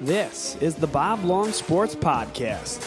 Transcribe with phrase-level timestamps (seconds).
[0.00, 2.80] This is the Bob Long Sports Podcast.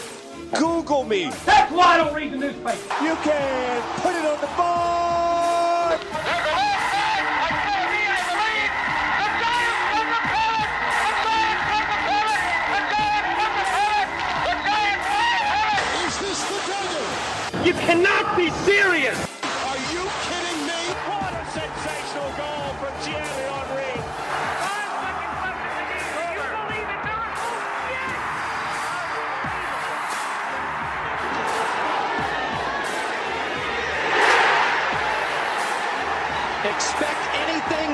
[0.58, 1.29] Google me.
[1.46, 2.71] That's why I don't read the newspaper.
[3.04, 5.99] You can put it on the board.
[16.07, 17.67] Is this the dagger?
[17.67, 19.33] You cannot be serious.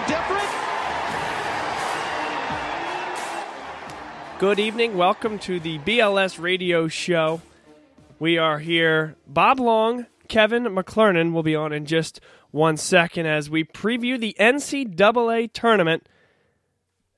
[0.10, 0.50] Different?
[4.40, 4.98] Good evening.
[4.98, 7.42] Welcome to the BLS radio show.
[8.18, 9.16] We are here.
[9.28, 14.36] Bob Long, Kevin McClernand will be on in just one second as we preview the
[14.40, 16.10] NCAA tournament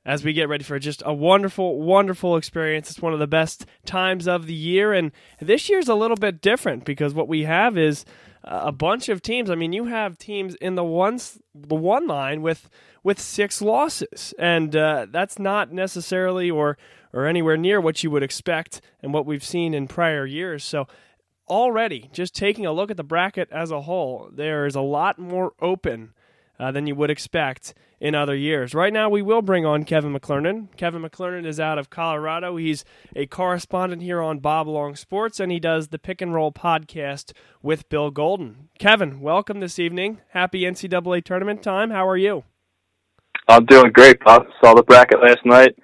[0.05, 2.89] as we get ready for just a wonderful, wonderful experience.
[2.89, 6.41] It's one of the best times of the year, and this year's a little bit
[6.41, 8.03] different because what we have is
[8.43, 9.49] a bunch of teams.
[9.49, 11.19] I mean, you have teams in the one
[11.53, 12.69] the one line with
[13.03, 16.77] with six losses, and uh, that's not necessarily or
[17.13, 20.63] or anywhere near what you would expect and what we've seen in prior years.
[20.63, 20.87] So
[21.47, 25.19] already, just taking a look at the bracket as a whole, there is a lot
[25.19, 26.13] more open
[26.59, 28.73] uh, than you would expect in other years.
[28.73, 30.75] Right now, we will bring on Kevin McClernand.
[30.75, 32.57] Kevin McClernand is out of Colorado.
[32.57, 32.83] He's
[33.15, 37.31] a correspondent here on Bob Long Sports, and he does the Pick and Roll podcast
[37.61, 38.69] with Bill Golden.
[38.79, 40.19] Kevin, welcome this evening.
[40.29, 41.91] Happy NCAA tournament time.
[41.91, 42.43] How are you?
[43.47, 44.47] I'm doing great, Bob.
[44.63, 45.75] Saw the bracket last night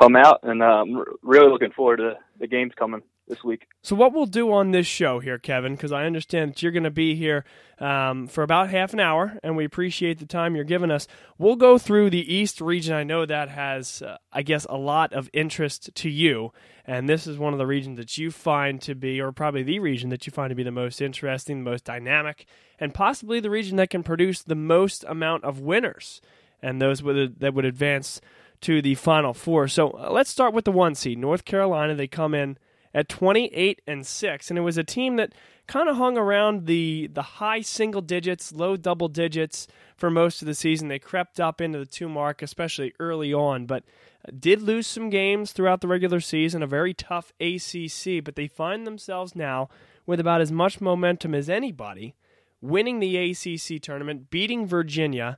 [0.00, 3.68] come out, and I'm r- really looking forward to the games coming this week.
[3.82, 6.84] So, what we'll do on this show here, Kevin, because I understand that you're going
[6.84, 7.44] to be here
[7.78, 11.06] um, for about half an hour, and we appreciate the time you're giving us.
[11.38, 12.94] We'll go through the East region.
[12.94, 16.52] I know that has, uh, I guess, a lot of interest to you,
[16.84, 19.80] and this is one of the regions that you find to be, or probably the
[19.80, 22.46] region that you find to be the most interesting, the most dynamic,
[22.78, 26.20] and possibly the region that can produce the most amount of winners,
[26.62, 28.20] and those that would advance
[28.62, 29.68] to the Final Four.
[29.68, 31.94] So, uh, let's start with the one seed, North Carolina.
[31.94, 32.56] They come in
[32.96, 35.34] at 28 and 6 and it was a team that
[35.66, 40.46] kind of hung around the the high single digits low double digits for most of
[40.46, 40.88] the season.
[40.88, 43.84] They crept up into the two mark especially early on but
[44.26, 48.48] uh, did lose some games throughout the regular season a very tough ACC but they
[48.48, 49.68] find themselves now
[50.06, 52.14] with about as much momentum as anybody
[52.62, 55.36] winning the ACC tournament beating Virginia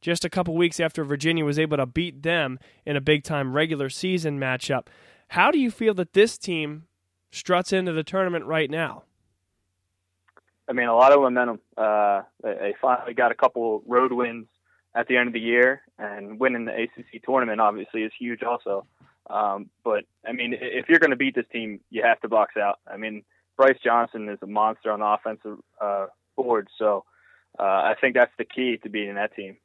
[0.00, 3.52] just a couple weeks after Virginia was able to beat them in a big time
[3.52, 4.86] regular season matchup
[5.28, 6.84] how do you feel that this team
[7.30, 9.04] struts into the tournament right now?
[10.68, 11.60] I mean, a lot of momentum.
[11.76, 14.46] Uh, they, finally got a couple road wins
[14.94, 18.86] at the end of the year, and winning the ACC tournament obviously is huge also.
[19.28, 22.56] Um, but I mean, if you're going to beat this team, you have to box
[22.56, 22.78] out.
[22.86, 23.24] I mean,
[23.56, 27.04] Brice Johnson is a monster on the offensive uh, board, so
[27.58, 29.56] uh, I think that's the key to beating that team.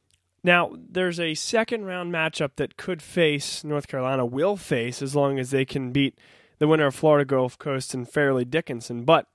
[0.44, 5.38] Now, there's a second round matchup that could face North Carolina, will face as long
[5.38, 6.18] as they can beat
[6.60, 9.04] the winner of Florida Gulf Coast and Fairleigh Dickinson.
[9.04, 9.28] But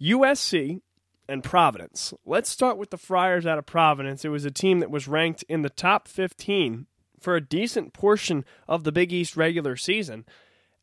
[0.00, 0.80] USC
[1.28, 2.12] and Providence.
[2.24, 4.24] Let's start with the Friars out of Providence.
[4.24, 6.86] It was a team that was ranked in the top 15
[7.20, 10.24] for a decent portion of the Big East regular season.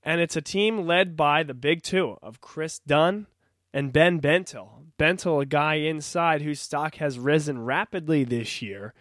[0.04, 3.28] And it's a team led by the big two of Kris Dunn
[3.72, 4.86] and Ben Bentil.
[4.98, 8.94] Bentil, a guy inside whose stock has risen rapidly this year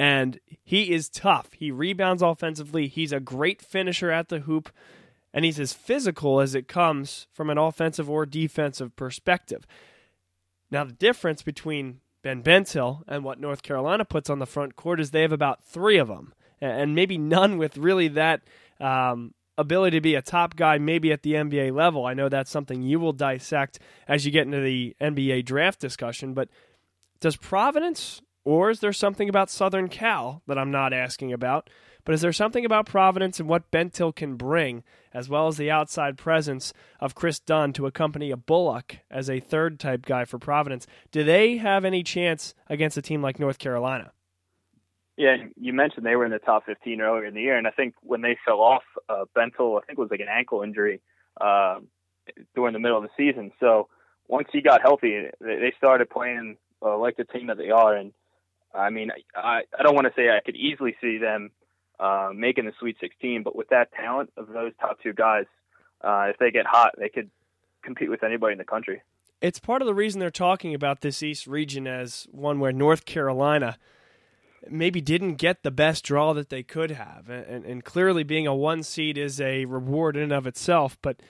[0.00, 1.52] and he is tough.
[1.52, 2.88] He rebounds offensively.
[2.88, 4.72] He's a great finisher at the hoop,
[5.34, 9.66] and he's as physical as it comes from an offensive or defensive perspective.
[10.70, 15.00] Now, the difference between Ben Bentil and what North Carolina puts on the front court
[15.00, 16.32] is they have about three of them,
[16.62, 18.40] and maybe none with really that
[18.80, 22.06] um, ability to be a top guy, maybe at the NBA level.
[22.06, 23.78] I know that's something you will dissect
[24.08, 26.48] as you get into the NBA draft discussion, but
[27.20, 31.68] does Providence or is there something about Southern Cal that I'm not asking about?
[32.04, 34.82] But is there something about Providence and what Bentil can bring,
[35.12, 39.40] as well as the outside presence of Kris Dunn to accompany a Bullock as a
[39.40, 40.86] third type guy for Providence?
[41.10, 44.12] Do they have any chance against a team like North Carolina?
[45.16, 47.70] Yeah, you mentioned they were in the top 15 earlier in the year, and I
[47.70, 51.02] think when they fell off, uh, Bentil, I think it was like an ankle injury
[51.38, 51.80] uh,
[52.54, 53.52] during the middle of the season.
[53.60, 53.88] So
[54.28, 58.12] once he got healthy, they started playing uh, like the team that they are, and
[58.74, 61.50] I mean, I, I don't want to say I could easily see them
[61.98, 65.44] uh, making the Sweet 16, but with that talent of those top two guys,
[66.02, 67.30] uh, if they get hot, they could
[67.82, 69.02] compete with anybody in the country.
[69.40, 73.06] It's part of the reason they're talking about this East region as one where North
[73.06, 73.78] Carolina
[74.68, 77.30] maybe didn't get the best draw that they could have.
[77.30, 80.98] And, and clearly, being a one seed is a reward in and of itself.
[81.00, 81.20] But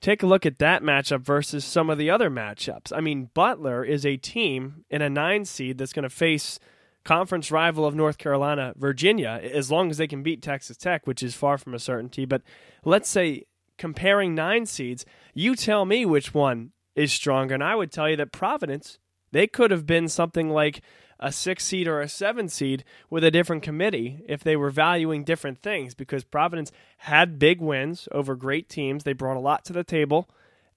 [0.00, 2.92] take a look at that matchup versus some of the other matchups.
[2.94, 6.58] I mean, Butler is a team in a nine seed that's going to face
[7.04, 11.22] conference rival of North Carolina, Virginia, as long as they can beat Texas Tech, which
[11.22, 12.24] is far from a certainty.
[12.24, 12.42] But
[12.84, 13.44] let's say
[13.78, 15.04] comparing nine seeds,
[15.34, 17.54] you tell me which one is stronger.
[17.54, 18.98] And I would tell you that Providence,
[19.32, 20.82] they could have been something like
[21.18, 25.24] a six seed or a seven seed with a different committee if they were valuing
[25.24, 29.04] different things because Providence had big wins over great teams.
[29.04, 30.28] They brought a lot to the table.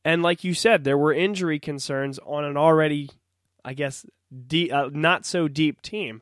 [0.04, 3.10] And like you said, there were injury concerns on an already,
[3.64, 4.06] I guess,
[4.48, 6.22] deep, uh, not so deep team.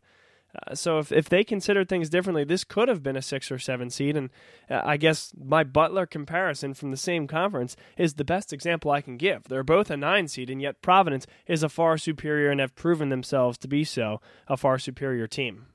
[0.55, 3.57] Uh, so if if they considered things differently, this could have been a six or
[3.57, 4.15] seven seed.
[4.15, 4.29] And
[4.69, 9.01] uh, I guess my Butler comparison from the same conference is the best example I
[9.01, 9.45] can give.
[9.45, 13.09] They're both a nine seed, and yet Providence is a far superior and have proven
[13.09, 15.67] themselves to be so a far superior team.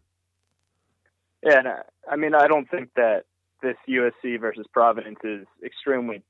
[1.45, 3.25] Yeah, and, uh, I mean I don't think that
[3.63, 6.23] this USC versus Providence is extremely.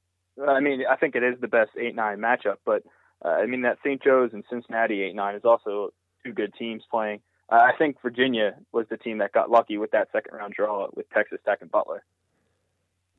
[0.46, 2.82] I mean I think it is the best eight nine matchup, but
[3.22, 4.02] uh, I mean that St.
[4.02, 5.90] Joe's and Cincinnati eight nine is also
[6.24, 7.20] two good teams playing.
[7.50, 10.88] Uh, I think Virginia was the team that got lucky with that second round draw
[10.94, 12.04] with Texas Tech and Butler.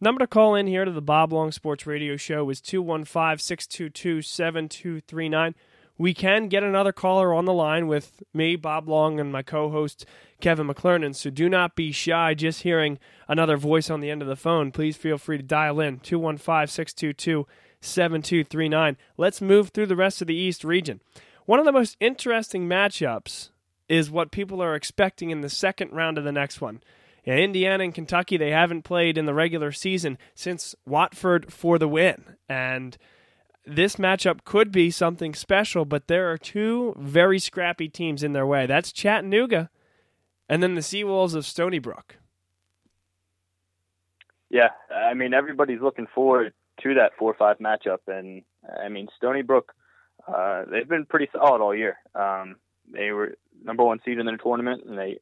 [0.01, 4.21] Number to call in here to the Bob Long Sports Radio Show is 215 622
[4.21, 5.55] 7239.
[5.97, 9.69] We can get another caller on the line with me, Bob Long, and my co
[9.69, 10.05] host,
[10.39, 11.15] Kevin McClernand.
[11.15, 12.97] So do not be shy just hearing
[13.27, 14.71] another voice on the end of the phone.
[14.71, 17.45] Please feel free to dial in 215 622
[17.81, 18.95] 7239.
[19.17, 21.01] Let's move through the rest of the East region.
[21.49, 23.49] One of the most interesting matchups
[23.87, 26.79] is what people are expecting in the second round of the next one.
[27.25, 31.87] Yeah, Indiana and Kentucky, they haven't played in the regular season since Watford for the
[31.87, 32.35] win.
[32.47, 32.99] And
[33.65, 38.45] this matchup could be something special, but there are two very scrappy teams in their
[38.45, 38.67] way.
[38.67, 39.71] That's Chattanooga
[40.47, 42.17] and then the Seawolves of Stony Brook.
[44.51, 46.53] Yeah, I mean, everybody's looking forward
[46.83, 48.01] to that 4 5 matchup.
[48.05, 48.43] And
[48.79, 49.73] I mean, Stony Brook,
[50.33, 51.97] uh, they've been pretty solid all year.
[52.15, 52.55] Um,
[52.91, 55.19] they were number one seed in the tournament, and they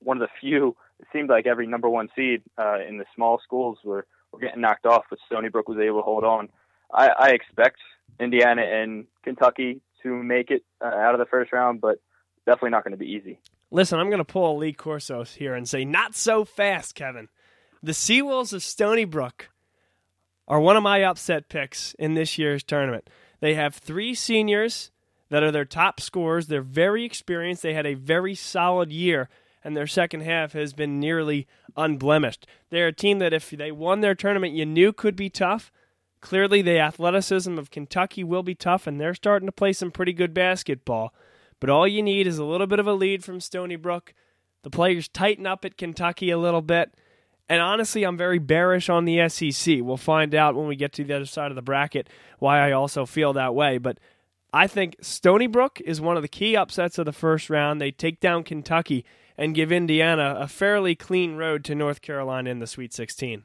[0.00, 0.76] one of the few.
[1.00, 4.60] It seemed like every number one seed uh, in the small schools were were getting
[4.60, 6.48] knocked off, but Stony Brook was able to hold on.
[6.92, 7.78] I, I expect
[8.18, 12.00] Indiana and Kentucky to make it uh, out of the first round, but
[12.46, 13.38] definitely not going to be easy.
[13.70, 17.28] Listen, I'm going to pull a Lee Corsos here and say, not so fast, Kevin.
[17.82, 19.50] The Seawolves of Stony Brook
[20.46, 23.08] are one of my upset picks in this year's tournament.
[23.42, 24.92] They have three seniors
[25.28, 26.46] that are their top scorers.
[26.46, 27.64] They're very experienced.
[27.64, 29.28] They had a very solid year,
[29.64, 32.46] and their second half has been nearly unblemished.
[32.70, 35.72] They're a team that, if they won their tournament, you knew could be tough.
[36.20, 40.12] Clearly, the athleticism of Kentucky will be tough, and they're starting to play some pretty
[40.12, 41.12] good basketball.
[41.58, 44.14] But all you need is a little bit of a lead from Stony Brook.
[44.62, 46.94] The players tighten up at Kentucky a little bit.
[47.48, 49.78] And honestly, I'm very bearish on the SEC.
[49.80, 52.08] We'll find out when we get to the other side of the bracket
[52.38, 53.78] why I also feel that way.
[53.78, 53.98] But
[54.52, 57.80] I think Stony Brook is one of the key upsets of the first round.
[57.80, 59.04] They take down Kentucky
[59.36, 63.44] and give Indiana a fairly clean road to North Carolina in the Sweet 16.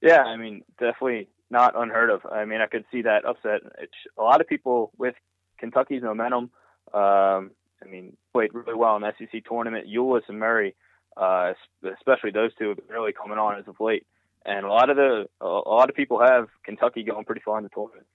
[0.00, 2.24] Yeah, I mean, definitely not unheard of.
[2.26, 3.60] I mean, I could see that upset.
[3.78, 5.14] It's, a lot of people with
[5.58, 6.50] Kentucky's momentum,
[6.92, 7.50] um,
[7.82, 9.86] I mean, played really well in the SEC tournament.
[9.88, 10.74] Ulis and Murray,
[11.16, 11.52] uh,
[11.96, 14.06] especially those two, have been really coming on as of late.
[14.44, 17.64] And a lot of the a lot of people have Kentucky going pretty far in
[17.64, 18.06] the tournament.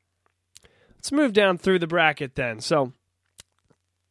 [0.95, 2.59] Let's move down through the bracket then.
[2.59, 2.91] So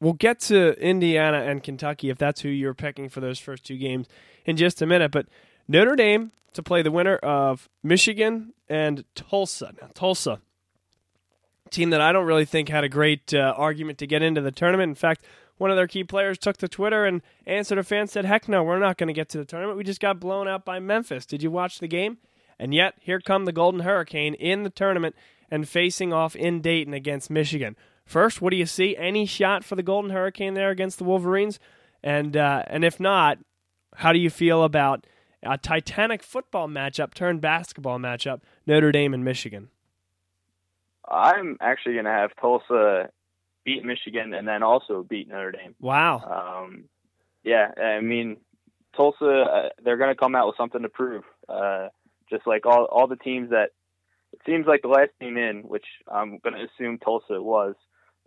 [0.01, 3.77] we'll get to Indiana and Kentucky if that's who you're picking for those first two
[3.77, 4.07] games
[4.47, 5.11] in just a minute.
[5.11, 5.27] But
[5.69, 9.75] Notre Dame to play the winner of Michigan and Tulsa.
[9.81, 10.41] Now, Tulsa,
[11.71, 14.53] team that I don't really think had a great uh, argument to get into the
[14.53, 14.89] tournament.
[14.89, 15.23] In fact,
[15.59, 18.63] one of their key players took to Twitter and answered a fan said, "Heck no,
[18.63, 19.79] we're not going to get to the tournament.
[19.79, 21.27] We just got blown out by Memphis.
[21.27, 22.19] Did you watch the game?"
[22.59, 25.15] And yet, here come the Golden Hurricane in the tournament
[25.51, 27.77] and facing off in Dayton against Michigan.
[28.05, 28.97] First, what do you see?
[28.97, 31.59] Any shot for the Golden Hurricane there against the Wolverines?
[32.03, 33.39] And uh, and if not,
[33.97, 35.07] how do you feel about
[35.43, 39.69] a Titanic football matchup turned basketball matchup, Notre Dame and Michigan?
[41.09, 43.11] I'm actually going to have Tulsa
[43.67, 45.75] beat Michigan and then also beat Notre Dame.
[45.79, 46.63] Wow.
[46.65, 46.85] Um,
[47.45, 48.39] yeah, I mean,
[48.97, 51.25] Tulsa, uh, they're going to come out with something to prove.
[51.49, 51.89] Uh,
[52.31, 53.71] just like all all the teams that
[54.33, 57.75] it seems like the last team in, which I'm going to assume Tulsa was,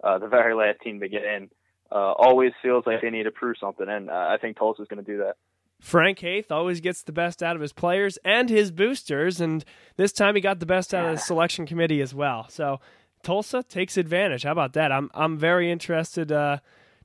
[0.04, 1.50] uh, the very last team to get in,
[1.92, 5.04] uh, always feels like they need to prove something, and uh, I think Tulsa's going
[5.04, 5.36] to do that.
[5.82, 9.64] Frank Haith always gets the best out of his players and his boosters, and
[9.96, 12.48] this time he got the best out of the selection committee as well.
[12.50, 12.80] So
[13.24, 14.44] Tulsa takes advantage.
[14.44, 14.92] How about that?
[14.92, 16.58] I'm I'm very interested uh,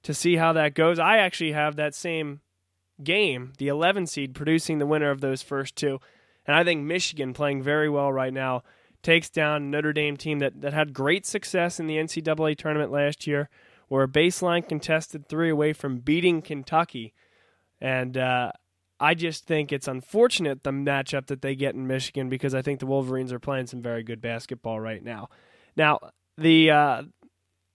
[0.03, 0.99] to see how that goes.
[0.99, 2.41] I actually have that same
[3.03, 5.99] game, the 11 seed, producing the winner of those first two.
[6.47, 8.63] And I think Michigan, playing very well right now,
[9.03, 13.27] takes down Notre Dame team that, that had great success in the NCAA tournament last
[13.27, 13.49] year,
[13.89, 17.13] were a baseline contested three away from beating Kentucky.
[17.81, 18.53] And uh,
[19.01, 22.81] I just think it's unfortunate the matchup that they get in Michigan because I think
[22.81, 25.29] the Wolverines are playing some very good basketball right now.
[25.77, 25.99] Now,
[26.37, 27.03] the uh,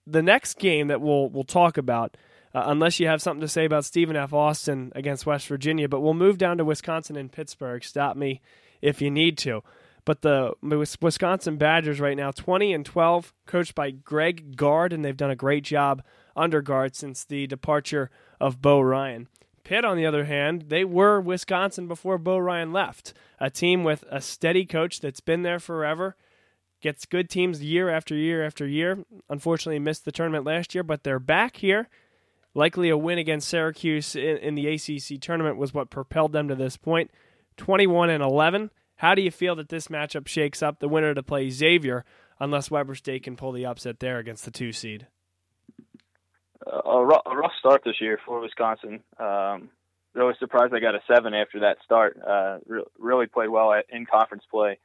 [0.06, 2.16] the next game that we'll we'll talk about
[2.54, 4.32] uh, unless you have something to say about Stephen F.
[4.32, 5.88] Austin against West Virginia.
[5.88, 7.84] But we'll move down to Wisconsin and Pittsburgh.
[7.84, 8.40] Stop me
[8.80, 9.62] if you need to.
[10.04, 15.16] But the Wisconsin Badgers right now, 20 and 12, coached by Greg Gard, and they've
[15.16, 16.02] done a great job
[16.34, 19.28] under Gard since the departure of Bo Ryan.
[19.62, 23.12] Pitt, on the other hand, they were Wisconsin before Bo Ryan left.
[23.38, 26.16] A team with a steady coach that's been there forever,
[26.80, 29.04] gets good teams year after year after year.
[29.28, 31.88] Unfortunately, missed the tournament last year, but they're back here
[32.54, 36.56] Likely a win against Syracuse in, in the ACC tournament was what propelled them to
[36.56, 37.10] this point.
[37.56, 38.70] 21 and 11.
[38.96, 40.80] How do you feel that this matchup shakes up?
[40.80, 42.04] The winner to play Xavier,
[42.40, 45.06] unless Weber State can pull the upset there against the two seed.
[46.66, 49.00] a, rough, a rough start this year for Wisconsin.
[49.18, 49.70] Um,
[50.14, 52.20] really surprised they got a seven after that start.
[52.20, 54.78] Uh, re- really played well at, in conference play.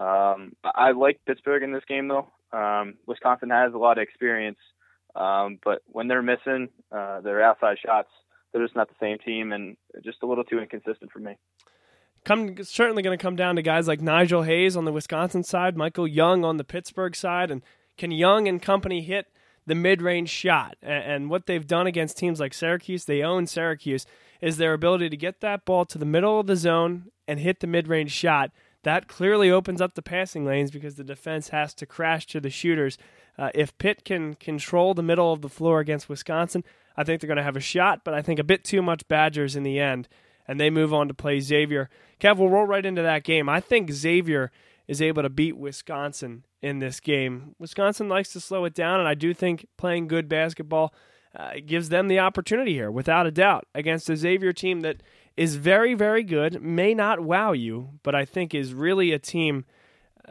[0.00, 2.26] Um, I like Pittsburgh in this game though.
[2.52, 4.58] Um, Wisconsin has a lot of experience
[5.14, 8.08] um, but when they're missing uh, their outside shots,
[8.52, 11.36] they're just not the same team and just a little too inconsistent for me.
[12.24, 15.76] Come certainly going to come down to guys like Nigel Hayes on the Wisconsin side,
[15.76, 17.62] Michael Young on the Pittsburgh side, and
[17.96, 19.26] can Young and company hit
[19.66, 20.76] the mid-range shot?
[20.82, 24.04] And, and what they've done against teams like Syracuse, they own Syracuse,
[24.42, 27.60] is their ability to get that ball to the middle of the zone and hit
[27.60, 28.50] the mid-range shot.
[28.82, 32.50] That clearly opens up the passing lanes because the defense has to crash to the
[32.50, 32.96] shooters
[33.40, 36.62] uh, if Pitt can control the middle of the floor against Wisconsin,
[36.94, 39.08] I think they're going to have a shot, but I think a bit too much
[39.08, 40.08] Badgers in the end,
[40.46, 41.88] and they move on to play Xavier.
[42.20, 43.48] Kev, we'll roll right into that game.
[43.48, 44.52] I think Xavier
[44.86, 47.54] is able to beat Wisconsin in this game.
[47.58, 50.92] Wisconsin likes to slow it down, and I do think playing good basketball
[51.34, 55.02] uh, gives them the opportunity here, without a doubt, against a Xavier team that
[55.36, 59.64] is very, very good, may not wow you, but I think is really a team–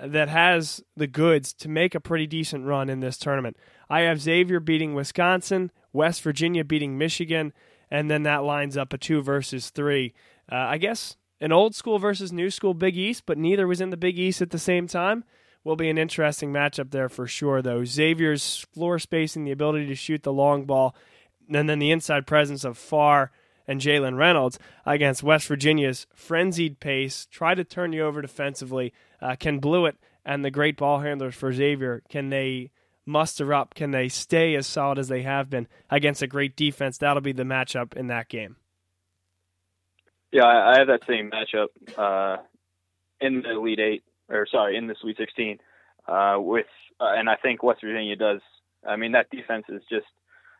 [0.02, 3.58] that has the goods to make a pretty decent run in this tournament.
[3.90, 7.54] I have Xavier beating Wisconsin, West Virginia beating Michigan,
[7.92, 10.14] and then that lines up a two versus three.
[10.52, 13.90] Uh, I guess an old school versus new school Big East, but neither was in
[13.90, 15.24] the Big East at the same time.
[15.64, 17.84] Will be an interesting matchup there for sure, though.
[17.84, 20.96] Xavier's floor spacing, the ability to shoot the long ball,
[21.54, 23.32] and then the inside presence of Farr
[23.70, 28.92] and Jalen Reynolds against West Virginia's frenzied pace, try to turn you over defensively.
[29.22, 29.94] Uh, can Bluiett
[30.26, 32.72] and the great ball handlers for Xavier, can they
[33.06, 33.76] muster up?
[33.76, 36.98] Can they stay as solid as they have been against a great defense?
[36.98, 38.56] That'll be the matchup in that game.
[40.32, 42.42] Yeah, I have that same matchup uh,
[43.22, 45.60] in the Elite Eight, or sorry, in the Sweet 16.
[46.08, 46.66] Uh, with
[47.00, 48.42] uh, and I think West Virginia does.
[48.88, 50.08] I mean, that defense is just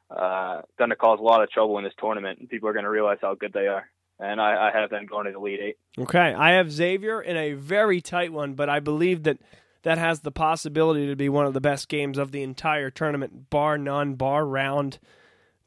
[0.10, 2.86] uh, going to cause a lot of trouble in this tournament, and people are going
[2.86, 3.90] to realize how good they are.
[4.20, 5.78] And I, I have them going to the Elite Eight.
[5.98, 9.38] Okay, I have Xavier in a very tight one, but I believe that
[9.84, 13.50] that has the possibility to be one of the best games of the entire tournament,
[13.50, 15.00] bar none, bar round,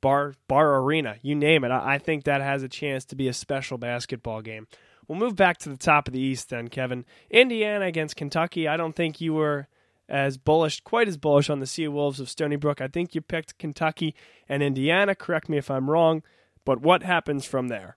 [0.03, 1.71] bar bar arena, you name it.
[1.71, 4.67] I, I think that has a chance to be a special basketball game.
[5.09, 7.05] We'll move back to the top of the East then, Kevin.
[7.31, 8.69] Indiana against Kentucky.
[8.69, 9.69] I don't think you were
[10.13, 12.83] as bullish, quite as bullish on the Sea Wolves of Stony Brook.
[12.83, 14.15] I think you picked Kentucky
[14.47, 15.15] and Indiana.
[15.15, 16.23] Correct me if I'm wrong,
[16.67, 17.97] but what happens from there?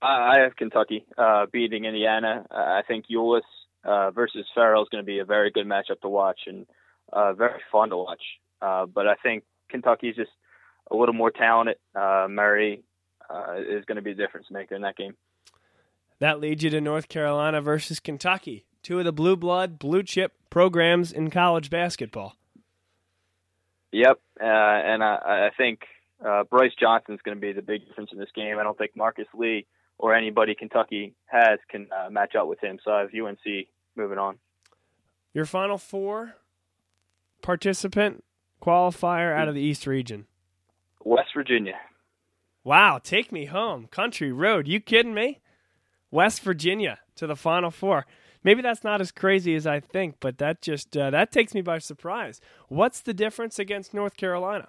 [0.00, 2.44] I have Kentucky uh, beating Indiana.
[2.50, 3.40] I think Ulis
[3.84, 6.66] uh, versus Ferrell is going to be a very good matchup to watch and
[7.12, 8.22] uh, very fun to watch.
[8.60, 10.30] Uh, but I think Kentucky is just
[10.90, 11.76] a little more talented.
[11.94, 12.82] Uh, Murray
[13.30, 15.16] uh, is going to be a difference maker in that game.
[16.18, 20.34] That leads you to North Carolina versus Kentucky two of the blue blood, blue chip
[20.50, 22.36] programs in college basketball.
[23.90, 25.80] Yep, uh, and I, I think
[26.24, 28.58] uh, Brice Johnson is going to be the big difference in this game.
[28.58, 29.66] I don't think Marcus Lee
[29.98, 32.78] or anybody Kentucky has can uh, match up with him.
[32.84, 34.38] So I have UNC moving on.
[35.32, 36.34] Your final four
[37.42, 38.24] participant
[38.60, 40.26] qualifier out of the East region.
[41.04, 41.74] West Virginia.
[42.64, 43.86] Wow, take me home.
[43.88, 44.66] Country road.
[44.66, 45.40] You kidding me?
[46.10, 48.06] West Virginia to the final four
[48.44, 51.62] maybe that's not as crazy as I think, but that just uh, that takes me
[51.62, 52.40] by surprise.
[52.68, 54.68] What's the difference against North Carolina?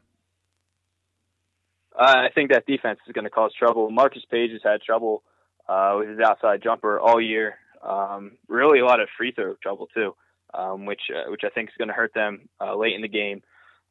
[1.98, 3.89] Uh, I think that defense is going to cause trouble.
[3.89, 5.24] Marcus Paige has had trouble
[5.70, 7.55] uh, with his outside jumper all year.
[7.88, 10.15] Um, really, a lot of free throw trouble too,
[10.53, 13.08] um, which uh, which I think is going to hurt them uh, late in the
[13.08, 13.44] game.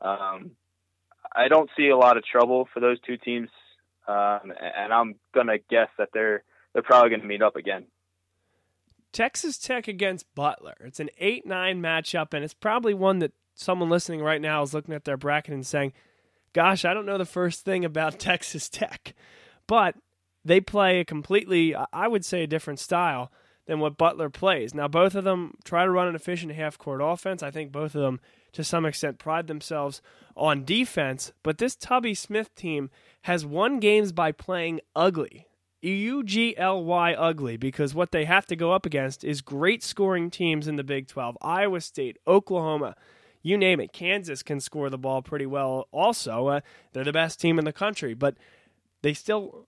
[0.00, 0.50] Um,
[1.34, 3.48] I don't see a lot of trouble for those two teams,
[4.08, 7.86] um, and I'm gonna guess that they're they're probably gonna meet up again.
[9.12, 10.74] Texas Tech against Butler.
[10.80, 14.74] It's an 8 9 matchup, and it's probably one that someone listening right now is
[14.74, 15.92] looking at their bracket and saying,
[16.52, 19.14] Gosh, I don't know the first thing about Texas Tech.
[19.66, 19.94] But
[20.46, 23.30] they play a completely, I would say, a different style
[23.66, 24.74] than what Butler plays.
[24.74, 27.42] Now, both of them try to run an efficient half court offense.
[27.42, 28.20] I think both of them,
[28.52, 30.00] to some extent, pride themselves
[30.36, 31.32] on defense.
[31.42, 32.90] But this Tubby Smith team
[33.22, 35.46] has won games by playing ugly.
[35.82, 39.84] U G L Y ugly because what they have to go up against is great
[39.84, 41.36] scoring teams in the Big 12.
[41.42, 42.96] Iowa State, Oklahoma,
[43.42, 43.92] you name it.
[43.92, 46.48] Kansas can score the ball pretty well also.
[46.48, 46.60] Uh,
[46.92, 48.36] they're the best team in the country, but
[49.02, 49.66] they still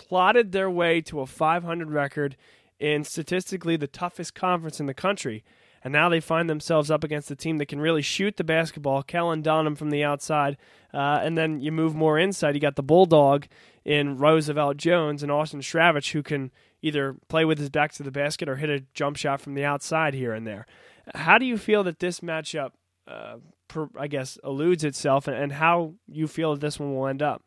[0.00, 2.36] plotted their way to a 500 record
[2.78, 5.44] in statistically the toughest conference in the country.
[5.84, 9.02] And now they find themselves up against a team that can really shoot the basketball.
[9.02, 10.56] Kellen Dunham from the outside.
[10.92, 12.54] Uh, and then you move more inside.
[12.54, 13.46] You got the Bulldog
[13.84, 18.10] in Roosevelt Jones and Austin Stravich, who can either play with his back to the
[18.10, 20.66] basket or hit a jump shot from the outside here and there.
[21.14, 22.72] How do you feel that this matchup,
[23.06, 23.36] uh,
[23.68, 27.22] per, I guess, eludes itself, and, and how you feel that this one will end
[27.22, 27.42] up?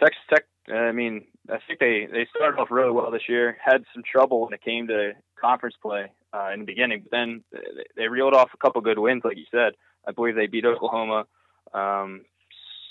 [0.00, 3.56] Texas Tech, I mean, I think they they started off really well this year.
[3.64, 7.42] Had some trouble when it came to conference play uh, in the beginning, but then
[7.52, 9.72] they, they reeled off a couple good wins, like you said.
[10.06, 11.26] I believe they beat Oklahoma.
[11.74, 12.22] Um,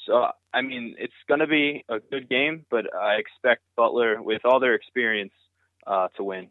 [0.05, 4.41] so I mean, it's going to be a good game, but I expect Butler, with
[4.45, 5.33] all their experience,
[5.87, 6.49] uh, to win.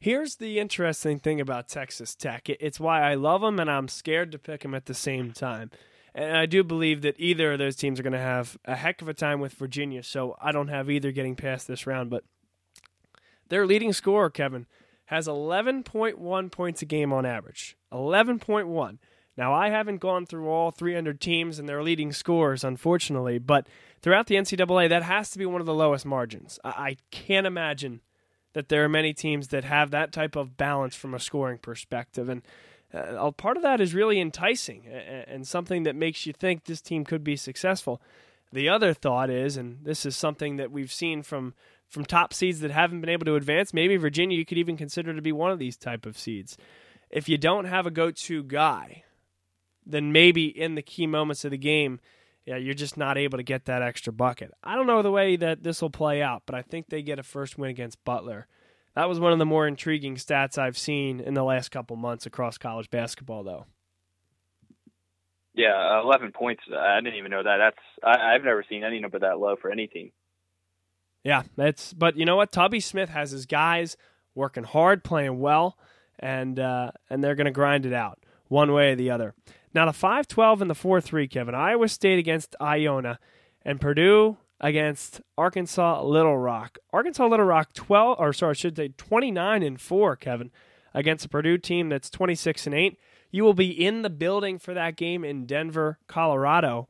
[0.00, 2.48] Here's the interesting thing about Texas Tech.
[2.48, 5.72] It's why I love them and I'm scared to pick them at the same time.
[6.18, 9.00] And I do believe that either of those teams are going to have a heck
[9.00, 12.10] of a time with Virginia, so I don't have either getting past this round.
[12.10, 12.24] But
[13.48, 14.66] their leading scorer, Kevin,
[15.06, 17.76] has 11.1 points a game on average.
[17.92, 18.98] 11.1.
[19.36, 23.68] Now, I haven't gone through all 300 teams and their leading scores, unfortunately, but
[24.02, 26.58] throughout the NCAA, that has to be one of the lowest margins.
[26.64, 28.00] I can't imagine
[28.54, 32.28] that there are many teams that have that type of balance from a scoring perspective.
[32.28, 32.42] And
[32.92, 37.04] uh, part of that is really enticing and something that makes you think this team
[37.04, 38.00] could be successful.
[38.52, 41.54] The other thought is, and this is something that we've seen from
[41.88, 43.72] from top seeds that haven't been able to advance.
[43.72, 46.56] Maybe Virginia you could even consider to be one of these type of seeds.
[47.10, 49.04] If you don't have a go-to guy,
[49.86, 51.98] then maybe in the key moments of the game,
[52.44, 54.52] yeah, you're just not able to get that extra bucket.
[54.62, 57.18] I don't know the way that this will play out, but I think they get
[57.18, 58.46] a first win against Butler.
[58.98, 62.26] That was one of the more intriguing stats I've seen in the last couple months
[62.26, 63.64] across college basketball, though.
[65.54, 66.64] Yeah, eleven points.
[66.76, 67.58] I didn't even know that.
[67.58, 70.10] That's I, I've never seen any number that low for any team.
[71.22, 71.92] Yeah, that's.
[71.92, 72.50] But you know what?
[72.50, 73.96] Tubby Smith has his guys
[74.34, 75.78] working hard, playing well,
[76.18, 79.32] and uh, and they're going to grind it out one way or the other.
[79.72, 81.54] Now the five twelve and the four three, Kevin.
[81.54, 83.20] Iowa State against Iona,
[83.62, 86.78] and Purdue against Arkansas Little Rock.
[86.92, 90.50] Arkansas Little Rock 12 or sorry, I should say 29 and 4, Kevin,
[90.94, 92.98] against a Purdue team that's 26 and 8.
[93.30, 96.88] You will be in the building for that game in Denver, Colorado,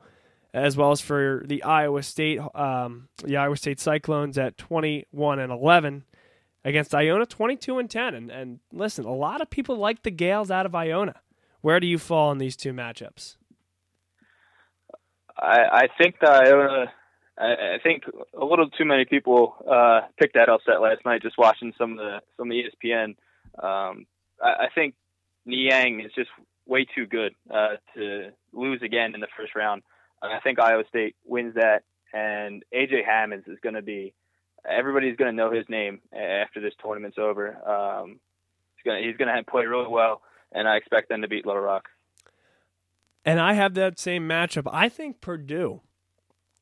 [0.53, 5.51] as well as for the Iowa State um, the Iowa State Cyclones at 21 and
[5.51, 6.05] 11
[6.63, 10.49] against Iona 22 and 10 and and listen, a lot of people like the Gaels
[10.49, 11.15] out of Iona.
[11.61, 13.35] Where do you fall in these two matchups?
[15.37, 16.91] I, I think that Iona.
[17.39, 18.03] I, I think
[18.39, 21.21] a little too many people uh, picked that upset last night.
[21.21, 23.15] Just watching some of the some of the ESPN.
[23.63, 24.05] Um,
[24.43, 24.95] I, I think
[25.45, 26.29] Niang is just
[26.67, 29.83] way too good uh, to lose again in the first round.
[30.21, 34.13] I think Iowa State wins that, and AJ Hammons is going to be.
[34.69, 37.55] Everybody's going to know his name after this tournament's over.
[37.65, 38.19] Um,
[38.75, 40.21] he's going he's going to play really well,
[40.51, 41.87] and I expect them to beat Little Rock.
[43.23, 44.67] And I have that same matchup.
[44.71, 45.81] I think Purdue.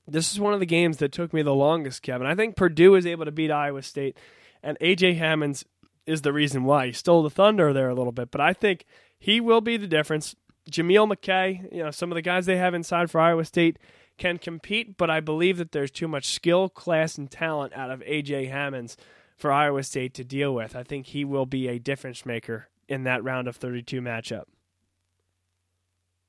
[0.08, 2.28] This is one of the games that took me the longest, Kevin.
[2.28, 4.18] I think Purdue is able to beat Iowa State,
[4.64, 5.66] and AJ Hammons
[6.06, 6.88] is the reason why.
[6.88, 8.86] He stole the thunder there a little bit, but I think
[9.20, 10.36] he will be the difference.
[10.72, 13.78] Jameel McKay, you know, some of the guys they have inside for Iowa State
[14.18, 18.00] can compete, but I believe that there's too much skill, class, and talent out of
[18.02, 18.98] AJ Hammons
[19.36, 20.76] for Iowa State to deal with.
[20.76, 24.46] I think he will be a difference maker in that round of 32 matchup.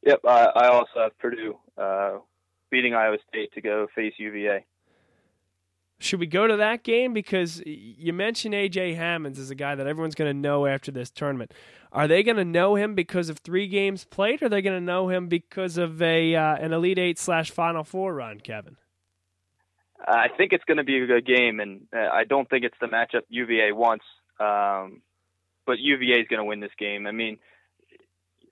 [0.05, 2.19] Yep, I, I also have Purdue uh,
[2.71, 4.65] beating Iowa State to go face UVA.
[6.01, 7.13] Should we go to that game?
[7.13, 11.11] Because you mentioned AJ Hammons as a guy that everyone's going to know after this
[11.11, 11.53] tournament.
[11.91, 14.79] Are they going to know him because of three games played, or are they going
[14.79, 18.77] to know him because of a uh, an Elite Eight slash Final Four run, Kevin?
[20.07, 22.77] I think it's going to be a good game, and uh, I don't think it's
[22.81, 24.05] the matchup UVA wants.
[24.39, 25.03] Um,
[25.67, 27.07] but UVA is going to win this game.
[27.07, 27.39] I mean,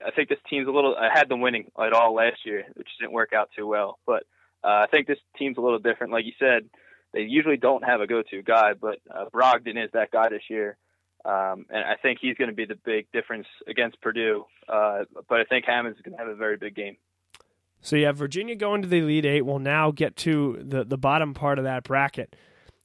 [0.05, 0.95] I think this team's a little.
[0.95, 3.99] I had them winning at all last year, which didn't work out too well.
[4.05, 4.23] But
[4.63, 6.13] uh, I think this team's a little different.
[6.13, 6.69] Like you said,
[7.13, 10.77] they usually don't have a go-to guy, but uh, Brogdon is that guy this year,
[11.25, 14.45] um, and I think he's going to be the big difference against Purdue.
[14.67, 16.97] Uh, but I think Hammond's going to have a very big game.
[17.81, 19.43] So you have Virginia going to the Elite Eight.
[19.43, 22.35] We'll now get to the the bottom part of that bracket.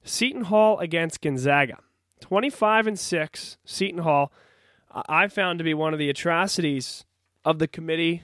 [0.05, 1.79] Seton Hall against Gonzaga,
[2.21, 3.57] twenty-five and six.
[3.65, 4.33] Seton Hall
[4.95, 7.05] I found to be one of the atrocities
[7.45, 8.23] of the committee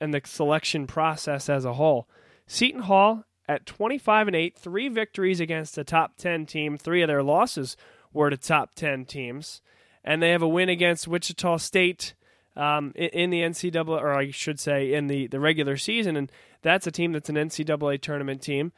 [0.00, 2.08] and the selection process as a whole.
[2.46, 7.08] Seton Hall at 25 and 8, three victories against a top 10 team, three of
[7.08, 7.76] their losses
[8.12, 9.60] were to top 10 teams,
[10.04, 12.14] and they have a win against Wichita State
[12.56, 16.30] um, in, the NCAA, or I should say, in the, the regular season, and
[16.62, 18.72] that's a team that's an NCAA tournament team.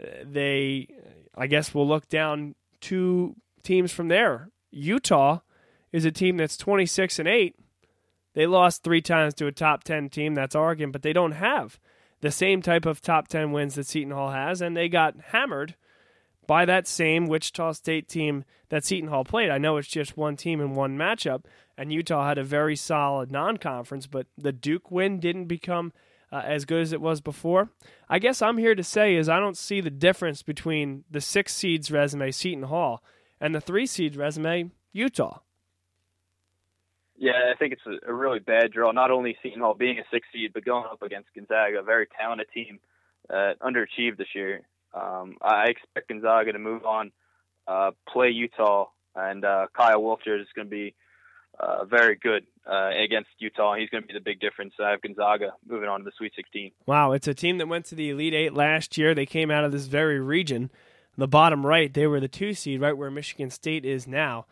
[0.00, 0.88] Uh, they,
[1.34, 4.50] I guess, will look down two teams from there.
[4.70, 5.40] Utah
[5.96, 7.56] is a team that's 26 and 8.
[8.34, 11.80] They lost three times to a top 10 team, that's Oregon, but they don't have
[12.20, 15.74] the same type of top 10 wins that Seton Hall has, and they got hammered
[16.46, 19.48] by that same Wichita State team that Seton Hall played.
[19.48, 21.44] I know it's just one team in one matchup,
[21.78, 25.94] and Utah had a very solid non conference, but the Duke win didn't become
[26.30, 27.70] uh, as good as it was before.
[28.06, 31.54] I guess I'm here to say is I don't see the difference between the six
[31.54, 33.02] seeds resume, Seton Hall,
[33.40, 35.38] and the three seeds resume, Utah.
[37.18, 38.92] Yeah, I think it's a, really bad draw.
[38.92, 42.06] Not only Seton Hall being a six seed, but going up against Gonzaga, a very
[42.18, 42.78] talented team,
[43.30, 44.62] uh, underachieved this year.
[44.94, 47.12] Um, I expect Gonzaga to move on,
[47.66, 50.94] uh, play Utah, and uh, Kyle Wiltjer is going to be
[51.58, 53.74] uh, very good uh, against Utah.
[53.76, 54.74] He's going to be the big difference.
[54.78, 56.72] I have Gonzaga moving on to the Sweet 16.
[56.84, 59.14] Wow, it's a team that went to the Elite Eight last year.
[59.14, 60.70] They came out of this very region.
[61.16, 64.44] The bottom right, they were the two seed, right where Michigan State is now,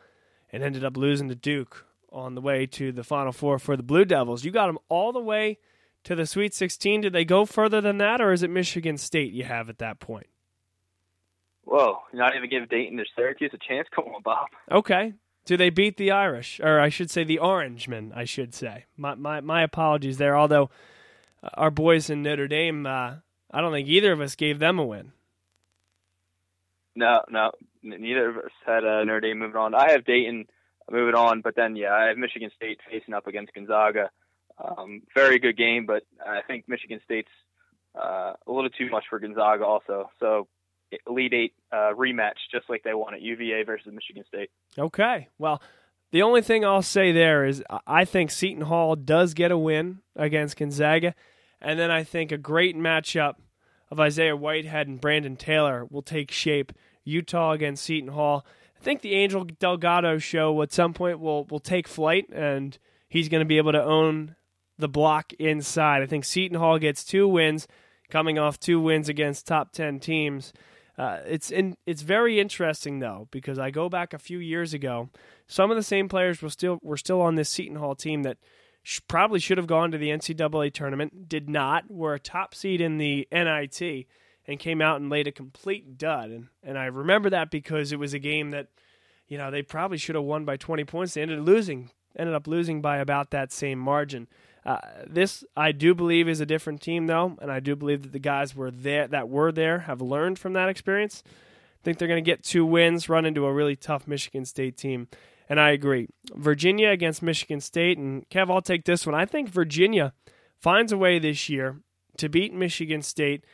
[0.50, 3.83] and ended up losing to Duke on the way to the Final Four for the
[3.83, 4.44] Blue Devils.
[4.44, 5.59] You got them all the way
[6.05, 7.03] to the Sweet 16.
[7.03, 10.00] Did they go further than that, or is it Michigan State you have at that
[10.00, 10.29] point?
[11.64, 13.88] Whoa, you're not even give Dayton or Syracuse a chance?
[13.94, 14.48] Come on, Bob.
[14.70, 15.14] Okay.
[15.44, 18.12] Do they beat the Irish, or I should say the Orangemen?
[18.14, 18.87] I should say.
[18.96, 20.37] My my, my apologies there.
[20.37, 20.70] Although
[21.42, 23.16] uh, our boys in Notre Dame, uh,
[23.50, 25.12] I don't think either of us gave them a win.
[26.96, 27.50] No, no,
[27.83, 29.74] neither of us had uh, Notre Dame moving on.
[29.74, 30.46] I have Dayton
[30.90, 31.40] moving on.
[31.40, 34.11] But then, yeah, I have Michigan State facing up against Gonzaga.
[34.62, 37.31] Um, very good game, but I think Michigan State's
[37.94, 40.11] uh, a little too much for Gonzaga also.
[40.20, 40.47] So
[41.09, 44.51] Elite Eight uh, rematch, just like they won at UVA versus Michigan State.
[44.79, 45.29] Okay.
[45.38, 45.61] Well,
[46.12, 50.01] the only thing I'll say there is I think Seton Hall does get a win
[50.14, 51.14] against Gonzaga.
[51.61, 53.35] And then I think a great matchup
[53.90, 56.73] of Isaiah Whitehead and Brandon Taylor will take shape.
[57.05, 58.47] Utah against Seton Hall
[58.85, 63.40] think the Angel Delgado show at some point will will take flight, and he's going
[63.40, 64.37] to be able to own
[64.79, 66.03] the block inside.
[66.03, 67.66] I think Seton Hall gets two wins.
[68.11, 70.53] coming off two wins against top 10 teams.
[70.97, 75.09] Uh, it's in, it's very interesting though because I go back a few years ago.
[75.49, 78.37] Some of the same players were still were still on this Seton Hall team that
[78.85, 81.90] sh- probably should have gone to the NCAA tournament, did not.
[81.90, 84.07] Were a top seed in the NIT
[84.46, 86.30] and came out and laid a complete dud.
[86.30, 88.68] And and I remember that because it was a game that
[89.28, 91.14] you know they probably should have won by 20 points.
[91.14, 94.28] They ended losing ended up losing by about that same margin.
[94.64, 98.12] Uh, this I do believe is a different team though, and I do believe that
[98.12, 101.22] the guys were there that were there have learned from that experience.
[101.26, 104.78] I think they're going to get two wins, run into a really tough Michigan State
[104.78, 105.09] team,
[105.50, 106.09] and I agree.
[106.35, 109.14] Virginia against Michigan State, and Kev, I'll take this one.
[109.14, 110.14] I think Virginia
[110.59, 111.80] finds a way this year
[112.16, 113.44] to beat Michigan State.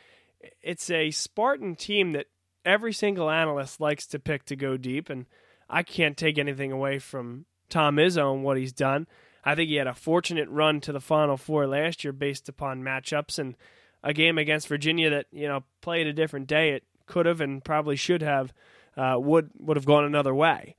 [0.61, 2.27] It's a Spartan team that
[2.65, 5.25] every single analyst likes to pick to go deep, and
[5.69, 9.07] I can't take anything away from Tom Izzo and what he's done.
[9.43, 12.83] I think he had a fortunate run to the Final Four last year based upon
[12.83, 13.55] matchups and
[14.03, 16.71] a game against Virginia that you know played a different day.
[16.71, 18.53] It could have and probably should have
[18.95, 20.75] uh, would would have gone another way.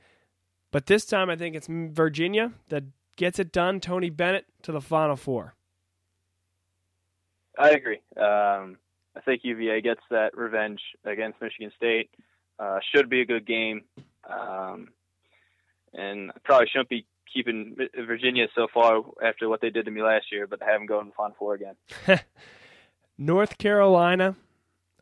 [0.71, 2.85] But this time, I think it's Virginia that
[3.17, 3.81] gets it done.
[3.81, 5.55] Tony Bennett to the Final Four.
[7.59, 8.01] I agree.
[8.17, 8.79] Um,
[9.17, 12.11] I think UVA gets that revenge against Michigan State.
[12.59, 13.83] Uh, should be a good game.
[14.29, 14.89] Um,
[15.93, 20.27] and probably shouldn't be keeping Virginia so far after what they did to me last
[20.31, 21.75] year, but I haven't gone to the Final Four again.
[23.19, 24.37] North Carolina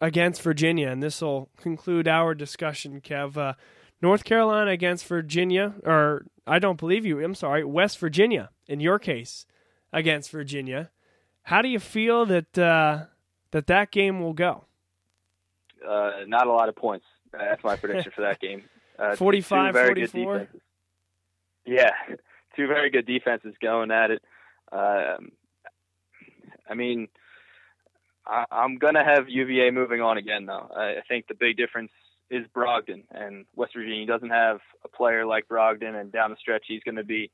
[0.00, 3.36] against Virginia, and this will conclude our discussion, Kev.
[3.36, 3.54] Uh,
[4.02, 7.22] North Carolina against Virginia, or I don't believe you.
[7.22, 8.50] I'm sorry, West Virginia.
[8.66, 9.46] In your case,
[9.92, 10.90] against Virginia,
[11.44, 13.06] how do you feel that uh,
[13.52, 14.64] that that game will go?
[15.86, 17.06] Uh, not a lot of points.
[17.32, 18.64] That's my prediction for that game.
[18.98, 20.48] Uh, 45, 44.
[21.66, 21.90] Yeah,
[22.56, 24.22] two very good defenses going at it.
[24.72, 25.32] Um,
[26.68, 27.08] I mean,
[28.26, 30.70] I, am gonna have UVA moving on again, though.
[30.74, 31.90] I, I think the big difference
[32.30, 36.64] is Brogdon, and West Virginia doesn't have a player like Brogdon, and down the stretch,
[36.68, 37.30] he's going to be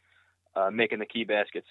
[0.54, 1.66] uh, making the key baskets.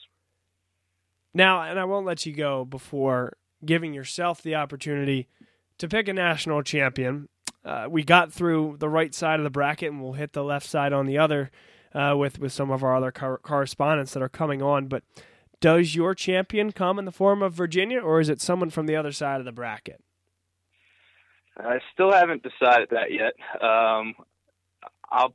[1.33, 5.27] Now, and I won't let you go before giving yourself the opportunity
[5.77, 7.29] to pick a national champion.
[7.63, 10.67] Uh, we got through the right side of the bracket, and we'll hit the left
[10.67, 11.51] side on the other
[11.93, 14.87] uh, with with some of our other cor- correspondents that are coming on.
[14.87, 15.03] But
[15.59, 18.95] does your champion come in the form of Virginia, or is it someone from the
[18.95, 20.01] other side of the bracket?
[21.57, 23.33] I still haven't decided that yet.
[23.61, 24.13] Um,
[25.09, 25.33] I'll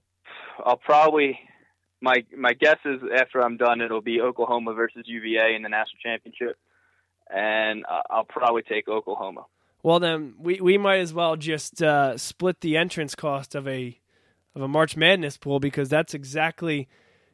[0.65, 1.39] I'll probably
[2.01, 5.99] my my guess is after I'm done, it'll be Oklahoma versus UVA in the national
[6.03, 6.59] championship,
[7.35, 9.47] and I'll probably take Oklahoma.
[9.83, 13.99] Well, then we, we might as well just uh, split the entrance cost of a
[14.55, 16.89] of a March Madness pool because that's exactly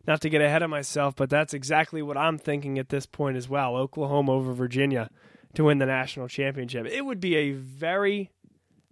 [0.07, 3.37] not to get ahead of myself, but that's exactly what I'm thinking at this point
[3.37, 3.75] as well.
[3.75, 5.11] Oklahoma over Virginia
[5.55, 6.87] to win the national championship.
[6.87, 8.31] It would be a very,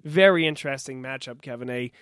[0.02, 1.70] very interesting matchup, Kevin.
[1.70, 1.92] A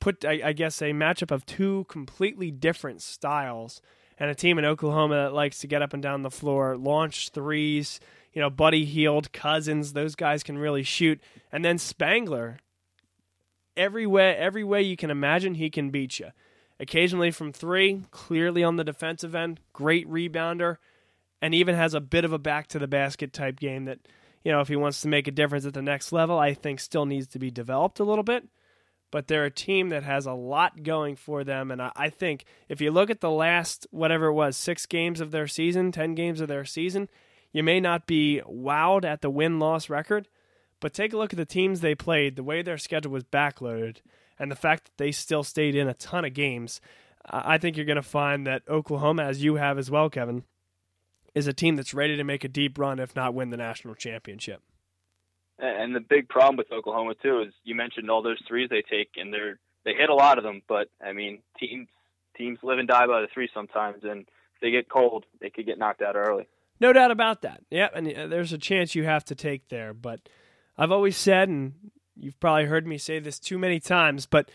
[0.00, 3.80] put I, I guess a matchup of two completely different styles
[4.18, 7.30] and a team in Oklahoma that likes to get up and down the floor, launch
[7.30, 8.00] threes.
[8.32, 11.20] You know, Buddy Hield, Cousins, those guys can really shoot.
[11.50, 12.58] And then Spangler,
[13.76, 16.28] every way every way you can imagine he can beat you.
[16.80, 20.76] Occasionally from 3, clearly on the defensive end, great rebounder
[21.40, 23.98] and even has a bit of a back to the basket type game that
[24.44, 26.80] you know if he wants to make a difference at the next level, I think
[26.80, 28.46] still needs to be developed a little bit.
[29.10, 32.80] But they're a team that has a lot going for them, and I think if
[32.82, 36.42] you look at the last whatever it was, six games of their season, ten games
[36.42, 37.08] of their season,
[37.50, 40.28] you may not be wowed at the win loss record,
[40.80, 43.98] but take a look at the teams they played, the way their schedule was backloaded,
[44.38, 46.80] and the fact that they still stayed in a ton of games.
[47.30, 50.44] I think you're going to find that Oklahoma, as you have as well, Kevin,
[51.34, 53.94] is a team that's ready to make a deep run, if not win the national
[53.94, 54.62] championship.
[55.58, 59.10] And the big problem with Oklahoma too is you mentioned all those threes they take,
[59.16, 60.62] and they're they hit a lot of them.
[60.68, 61.88] But I mean, teams
[62.36, 65.66] teams live and die by the three sometimes, and if they get cold, they could
[65.66, 66.46] get knocked out early.
[66.80, 67.62] No doubt about that.
[67.70, 70.28] Yeah, and uh, there's a chance you have to take there, but
[70.76, 71.74] I've always said, and
[72.16, 74.50] you've probably heard me say this too many times, but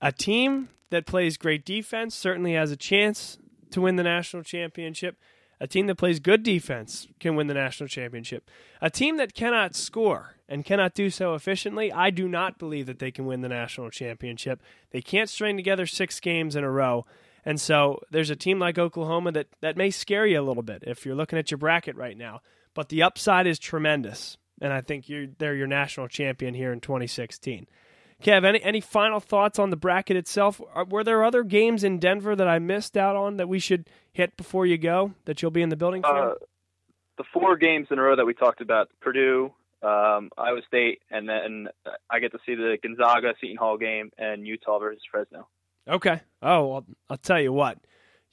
[0.00, 3.38] a team that plays great defense certainly has a chance
[3.70, 5.16] to win the national championship.
[5.62, 8.50] A team that plays good defense can win the national championship.
[8.80, 12.98] A team that cannot score and cannot do so efficiently, I do not believe that
[12.98, 14.60] they can win the national championship.
[14.90, 17.06] They can't string together six games in a row.
[17.44, 20.82] And so there's a team like Oklahoma that, that may scare you a little bit
[20.84, 22.40] if you're looking at your bracket right now.
[22.74, 26.80] But the upside is tremendous and I think you're they're your national champion here in
[26.80, 27.66] 2016.
[28.22, 30.60] Kev, any any final thoughts on the bracket itself?
[30.88, 34.36] Were there other games in Denver that I missed out on that we should hit
[34.36, 36.32] before you go that you'll be in the building for?
[36.32, 36.34] Uh,
[37.18, 41.28] the four games in a row that we talked about: Purdue, um, Iowa State, and
[41.28, 41.68] then
[42.10, 45.48] I get to see the Gonzaga Seton Hall game and Utah versus Fresno.
[45.88, 46.20] Okay.
[46.40, 47.78] Oh, well, I'll tell you what.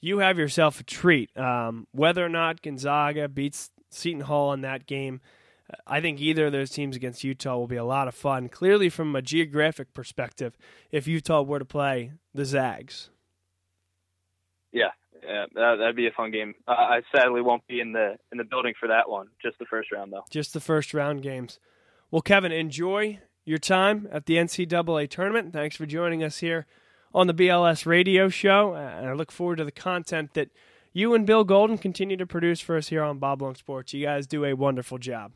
[0.00, 1.36] You have yourself a treat.
[1.36, 5.20] Um, whether or not Gonzaga beats Seton Hall in that game,
[5.86, 8.48] I think either of those teams against Utah will be a lot of fun.
[8.48, 10.56] Clearly, from a geographic perspective,
[10.90, 13.10] if Utah were to play the Zags.
[14.72, 14.90] Yeah,
[15.22, 16.54] yeah, that, would be a fun game.
[16.66, 19.28] Uh, I sadly won't be in the in the building for that one.
[19.42, 20.24] Just the first round, though.
[20.30, 21.58] Just the first round games.
[22.10, 25.52] Well, Kevin, enjoy your time at the NCAA tournament.
[25.52, 26.66] Thanks for joining us here
[27.14, 28.74] on the BLS radio show.
[28.74, 30.50] And I look forward to the content that
[30.92, 33.92] you and Bill Golden continue to produce for us here on Bob Long Sports.
[33.94, 35.32] You guys do a wonderful job.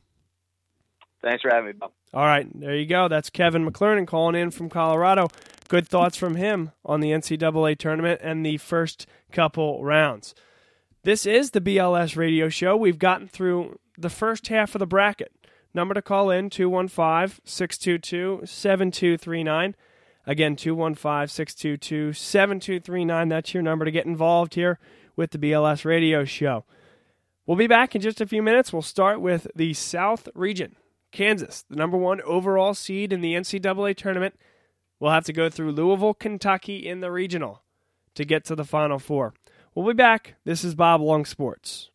[1.22, 1.92] Thanks for having me, Bob.
[2.14, 3.08] All right, there you go.
[3.08, 5.26] That's Kevin McClernand calling in from Colorado.
[5.68, 10.32] Good thoughts from him on the NCAA tournament and the first couple rounds.
[11.02, 12.76] This is the BLS radio show.
[12.76, 15.32] We've gotten through the first half of the bracket.
[15.74, 19.74] Number to call in 215 622 7239.
[20.24, 23.28] Again, 215 622 7239.
[23.28, 24.78] That's your number to get involved here
[25.16, 26.64] with the BLS radio show.
[27.44, 28.72] We'll be back in just a few minutes.
[28.72, 30.76] We'll start with the South region.
[31.14, 34.34] Kansas, the number one overall seed in the NCAA tournament,
[34.98, 37.62] will have to go through Louisville, Kentucky in the regional
[38.16, 39.32] to get to the Final Four.
[39.76, 40.34] We'll be back.
[40.44, 41.90] This is Bob Long Sports.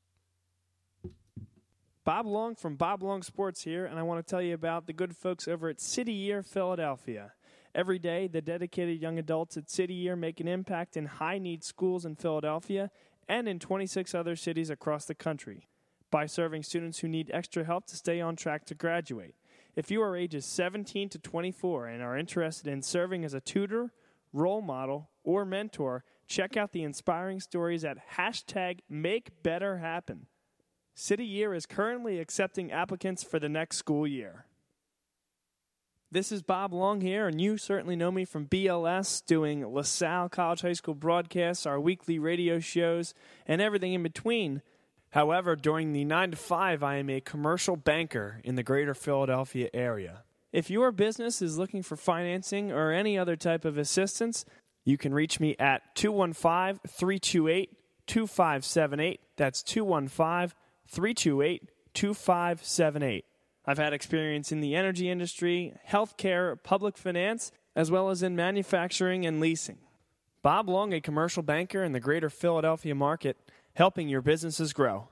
[2.05, 4.93] Bob Long from Bob Long Sports here, and I want to tell you about the
[4.93, 7.33] good folks over at City Year Philadelphia.
[7.75, 11.65] Every day, the dedicated young adults at City Year make an impact in high need
[11.65, 12.89] schools in Philadelphia
[13.27, 15.67] and in 26 other cities across the country
[16.09, 19.35] by serving students who need extra help to stay on track to graduate.
[19.75, 23.93] If you are ages 17 to 24 and are interested in serving as a tutor,
[24.33, 30.27] role model, or mentor, check out the inspiring stories at hashtag Make Better Happen.
[30.95, 34.45] City Year is currently accepting applicants for the next school year.
[36.11, 40.61] This is Bob Long here, and you certainly know me from BLS, doing LaSalle College
[40.61, 43.13] High School broadcasts, our weekly radio shows,
[43.45, 44.63] and everything in between.
[45.11, 49.69] However, during the 9 to 5, I am a commercial banker in the greater Philadelphia
[49.73, 50.23] area.
[50.51, 54.45] If your business is looking for financing or any other type of assistance,
[54.83, 59.19] you can reach me at 215 328 2578.
[59.37, 60.55] That's 215
[60.87, 63.25] 328 2578.
[63.65, 69.25] I've had experience in the energy industry, healthcare, public finance, as well as in manufacturing
[69.25, 69.77] and leasing.
[70.41, 73.37] Bob Long, a commercial banker in the greater Philadelphia market,
[73.73, 75.07] helping your businesses grow.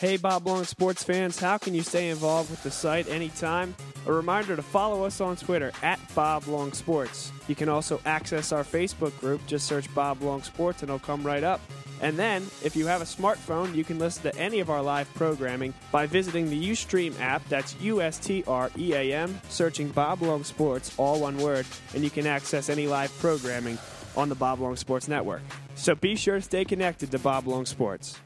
[0.00, 3.74] Hey, Bob Long sports fans, how can you stay involved with the site anytime?
[4.06, 7.30] A reminder to follow us on Twitter at Bob Long Sports.
[7.48, 9.46] You can also access our Facebook group.
[9.46, 11.60] Just search Bob Long Sports and it'll come right up.
[12.00, 15.12] And then, if you have a smartphone, you can listen to any of our live
[15.16, 17.46] programming by visiting the Ustream app.
[17.50, 21.66] That's U S T R E A M, searching Bob Long Sports, all one word,
[21.94, 23.76] and you can access any live programming
[24.16, 25.42] on the Bob Long Sports Network.
[25.74, 28.18] So be sure to stay connected to Bob Long Sports.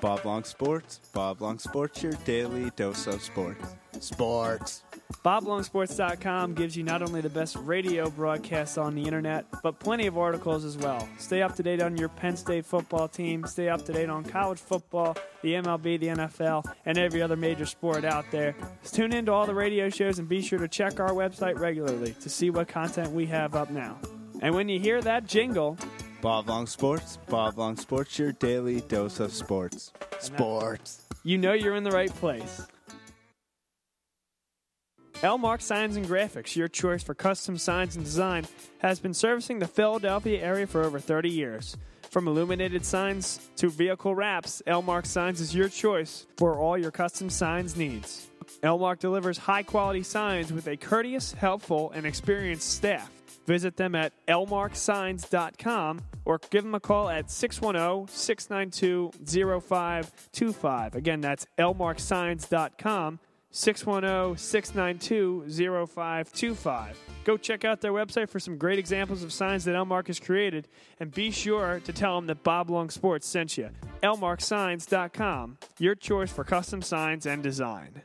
[0.00, 3.74] Bob Long Sports, Bob Long Sports, your daily dose of sports.
[4.00, 4.82] Sports.
[5.24, 10.18] BobLongSports.com gives you not only the best radio broadcasts on the internet, but plenty of
[10.18, 11.08] articles as well.
[11.18, 14.24] Stay up to date on your Penn State football team, stay up to date on
[14.24, 18.54] college football, the MLB, the NFL, and every other major sport out there.
[18.82, 21.58] Just tune in to all the radio shows and be sure to check our website
[21.58, 23.98] regularly to see what content we have up now.
[24.40, 25.78] And when you hear that jingle,
[26.20, 29.92] Bob Long Sports, Bob Long Sports, your daily dose of sports.
[30.20, 31.06] Sports.
[31.22, 32.66] you know you're in the right place.
[35.16, 38.46] Elmark Signs and Graphics, your choice for custom signs and design,
[38.78, 41.76] has been servicing the Philadelphia area for over 30 years.
[42.10, 47.30] From illuminated signs to vehicle wraps, Elmark Signs is your choice for all your custom
[47.30, 48.28] signs needs.
[48.62, 53.10] Elmark delivers high quality signs with a courteous, helpful, and experienced staff.
[53.46, 60.94] Visit them at elmarksigns.com or give them a call at 610 692 0525.
[60.94, 66.98] Again, that's elmarksigns.com 610 692 0525.
[67.24, 70.68] Go check out their website for some great examples of signs that Elmark has created,
[70.98, 73.70] and be sure to tell them that Bob Long Sports sent you.
[74.02, 78.02] elmarksigns.com, your choice for custom signs and design.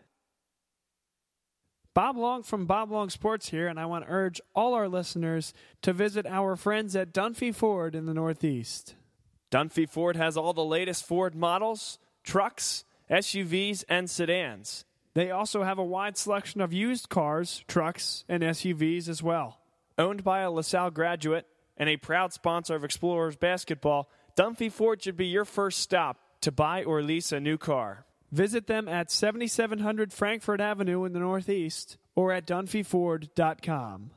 [1.99, 5.53] Bob Long from Bob Long Sports here, and I want to urge all our listeners
[5.81, 8.95] to visit our friends at Dunphy Ford in the Northeast.
[9.51, 14.85] Dunphy Ford has all the latest Ford models, trucks, SUVs, and sedans.
[15.13, 19.59] They also have a wide selection of used cars, trucks, and SUVs as well.
[19.97, 25.17] Owned by a LaSalle graduate and a proud sponsor of Explorers basketball, Dunphy Ford should
[25.17, 28.05] be your first stop to buy or lease a new car.
[28.31, 34.11] Visit them at 7700 Frankford Avenue in the Northeast or at dunphyford.com.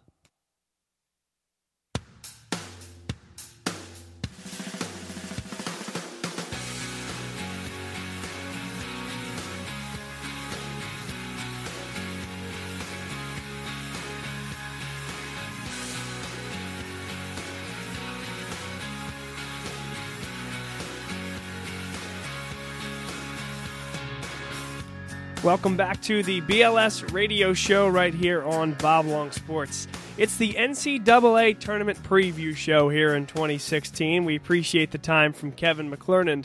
[25.43, 29.88] Welcome back to the BLS radio show right here on Bob Long Sports.
[30.16, 34.24] It's the NCAA tournament preview show here in 2016.
[34.24, 36.45] We appreciate the time from Kevin McClernand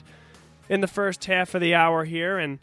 [0.67, 2.57] in the first half of the hour here, and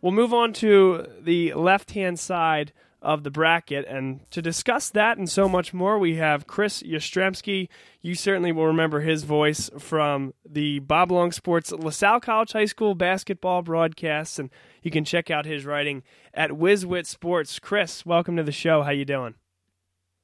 [0.00, 3.86] we'll move on to the left hand side of the bracket.
[3.86, 7.68] And to discuss that and so much more, we have Chris Yastrzemski.
[8.02, 12.94] You certainly will remember his voice from the Bob Long Sports LaSalle College High School
[12.94, 14.50] basketball broadcasts, and
[14.86, 17.58] you can check out his writing at WizWit Sports.
[17.58, 18.84] Chris, welcome to the show.
[18.84, 19.34] How you doing?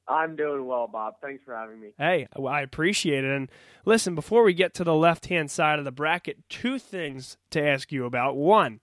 [0.06, 1.14] I'm doing well, Bob.
[1.20, 1.94] Thanks for having me.
[1.98, 3.30] Hey, I appreciate it.
[3.36, 3.50] And
[3.84, 7.60] listen, before we get to the left hand side of the bracket, two things to
[7.60, 8.36] ask you about.
[8.36, 8.78] One,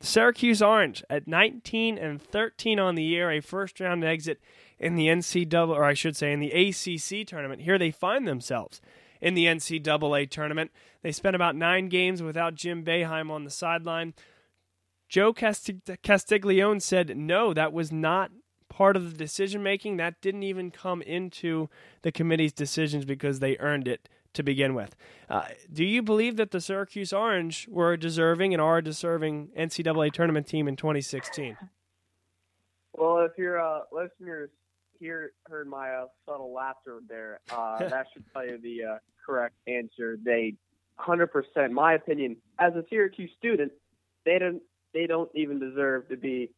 [0.00, 4.40] the Syracuse Orange at 19 and 13 on the year, a first round exit
[4.76, 7.62] in the NCAA, or I should say, in the ACC tournament.
[7.62, 8.80] Here they find themselves
[9.20, 10.72] in the NCAA tournament.
[11.02, 14.12] They spent about nine games without Jim Boeheim on the sideline.
[15.08, 18.30] Joe Castiglione said, no, that was not
[18.68, 19.96] part of the decision making.
[19.96, 21.68] That didn't even come into
[22.02, 24.94] the committee's decisions because they earned it to begin with.
[25.28, 29.48] Uh, do you believe that the Syracuse Orange were a deserving and are a deserving
[29.58, 31.56] NCAA tournament team in 2016?
[32.94, 34.50] Well, if your uh, listeners
[34.98, 39.54] here heard my uh, subtle laughter there, uh, that should tell you the uh, correct
[39.66, 40.18] answer.
[40.22, 40.54] They,
[41.00, 43.72] 100%, my opinion, as a Syracuse student,
[44.24, 44.62] they don't
[44.96, 46.50] they don't even deserve to be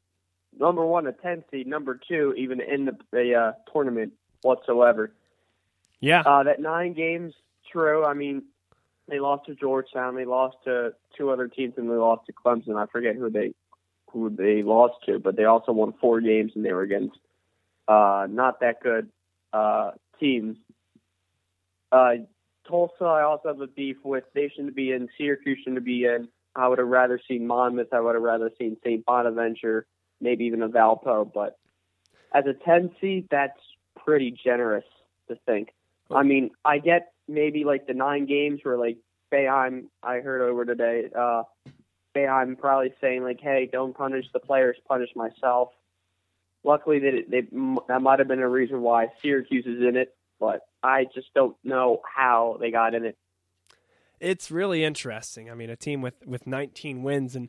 [0.56, 4.12] number one, a 10 seed, number two, even in the, the uh, tournament
[4.42, 5.12] whatsoever.
[5.98, 6.20] Yeah.
[6.20, 7.34] Uh, that nine games
[7.72, 8.04] true.
[8.04, 8.44] I mean,
[9.08, 12.76] they lost to Georgetown, they lost to two other teams, and they lost to Clemson.
[12.76, 13.54] I forget who they
[14.12, 17.18] who they lost to, but they also won four games, and they were against
[17.88, 19.08] uh, not that good
[19.52, 20.56] uh, teams.
[21.90, 22.12] Uh,
[22.66, 24.24] Tulsa, I also have a beef with.
[24.34, 25.08] They shouldn't be in.
[25.18, 26.28] Syracuse shouldn't be in.
[26.58, 27.92] I would have rather seen Monmouth.
[27.92, 29.04] I would have rather seen St.
[29.04, 29.86] Bonaventure,
[30.20, 31.30] maybe even a Valpo.
[31.32, 31.56] But
[32.34, 33.60] as a 10 seed, that's
[33.96, 34.84] pretty generous
[35.28, 35.72] to think.
[36.10, 38.96] I mean, I get maybe like the nine games where like
[39.32, 41.44] Boeheim, I heard over today, uh,
[42.16, 45.68] Boeheim probably saying like, "Hey, don't punish the players, punish myself."
[46.64, 47.46] Luckily, they, they
[47.88, 51.56] that might have been a reason why Syracuse is in it, but I just don't
[51.62, 53.18] know how they got in it.
[54.20, 55.50] It's really interesting.
[55.50, 57.48] I mean, a team with with 19 wins, and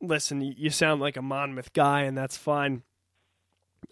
[0.00, 2.82] listen, you sound like a Monmouth guy, and that's fine.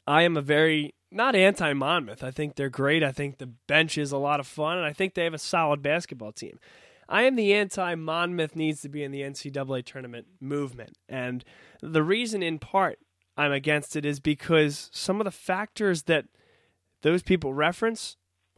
[0.07, 2.22] I am a very not anti Monmouth.
[2.22, 3.03] I think they're great.
[3.03, 5.38] I think the bench is a lot of fun, and I think they have a
[5.38, 6.59] solid basketball team.
[7.09, 10.99] I am the anti Monmouth needs to be in the NCAA tournament movement.
[11.09, 11.44] And
[11.80, 12.99] the reason, in part,
[13.36, 16.26] I'm against it is because some of the factors that
[17.03, 18.16] those people reference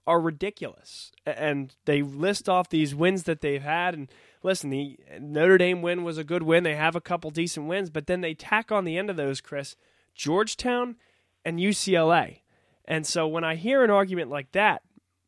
[0.08, 1.12] are ridiculous.
[1.26, 3.92] And they list off these wins that they've had.
[3.94, 4.10] And
[4.42, 6.64] listen, the Notre Dame win was a good win.
[6.64, 9.42] They have a couple decent wins, but then they tack on the end of those,
[9.42, 9.76] Chris,
[10.14, 10.96] Georgetown
[11.44, 12.38] and UCLA.
[12.86, 14.80] And so when I hear an argument like that,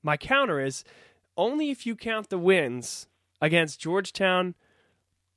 [0.03, 0.83] my counter is
[1.37, 3.07] only if you count the wins
[3.43, 4.55] against Georgetown,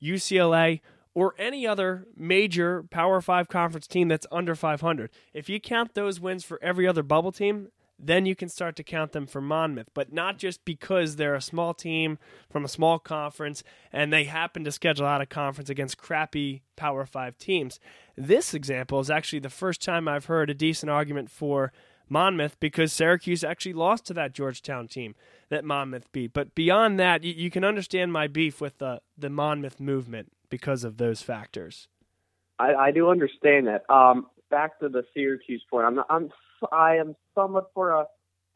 [0.02, 0.80] UCLA,
[1.14, 5.12] or any other major Power 5 conference team that's under 500.
[5.34, 7.68] If you count those wins for every other bubble team,
[8.08, 11.42] then you can start to count them for Monmouth, but not just because they're a
[11.42, 12.18] small team
[12.50, 17.06] from a small conference and they happen to schedule out a conference against crappy Power
[17.06, 17.80] 5 teams.
[18.16, 21.72] This example is actually the first time I've heard a decent argument for
[22.10, 25.16] Monmouth because Syracuse actually lost to that Georgetown team
[25.50, 26.34] that Monmouth beat.
[26.34, 30.84] But beyond that, you, you can understand my beef with the, the Monmouth movement because
[30.84, 31.88] of those factors.
[32.60, 33.90] I, I do understand that.
[33.90, 36.30] Um, back to the Syracuse point, I'm not, I'm
[36.72, 38.06] I am somewhat for a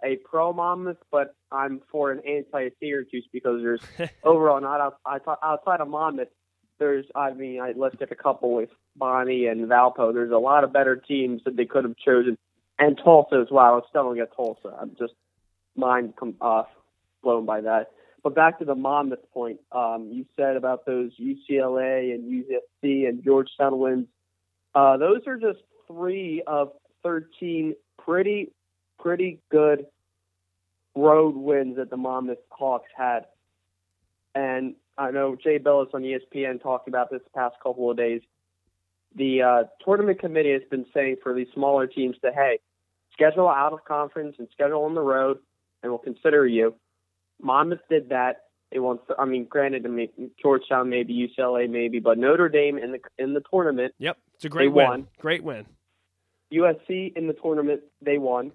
[0.04, 3.82] a pro Monmouth, but I'm for an anti Syracuse because there's
[4.24, 6.30] overall not out, outside of Monmouth.
[6.80, 10.14] There's, I mean, I listed a couple with Bonnie and Valpo.
[10.14, 12.38] There's a lot of better teams that they could have chosen,
[12.78, 13.76] and Tulsa as well.
[13.76, 14.78] I'm still gonna get Tulsa.
[14.80, 15.14] I'm just
[15.76, 16.68] mind come off
[17.24, 17.88] blown by that.
[18.24, 23.24] But back to the Monmouth point, um, you said about those UCLA and USC and
[23.24, 24.08] Georgetown wins.
[24.76, 26.72] Uh, those are just three of
[27.04, 28.52] 13 pretty
[29.00, 29.86] pretty good
[30.96, 33.26] road wins that the Monmouth Hawks had.
[34.36, 38.22] And I know Jay Bilas on ESPN talked about this the past couple of days.
[39.16, 42.60] The uh, tournament committee has been saying for these smaller teams to hey,
[43.14, 45.40] schedule out of conference and schedule on the road,
[45.82, 46.76] and we'll consider you.
[47.42, 48.44] Monmouth did that.
[48.72, 49.00] They won.
[49.18, 50.10] I mean, granted, I mean,
[50.42, 53.94] Georgetown maybe, UCLA maybe, but Notre Dame in the in the tournament.
[53.98, 54.88] Yep, it's a great win.
[54.88, 55.08] won.
[55.20, 55.66] Great win.
[56.54, 58.52] USC in the tournament, they won.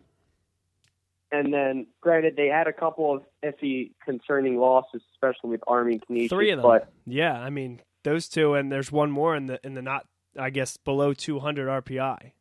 [1.33, 6.07] And then, granted, they had a couple of iffy concerning losses, especially with Army and
[6.07, 6.29] Canisius.
[6.31, 6.67] Three of them.
[6.67, 10.07] But Yeah, I mean those two, and there's one more in the in the not,
[10.39, 12.33] I guess, below 200 RPI.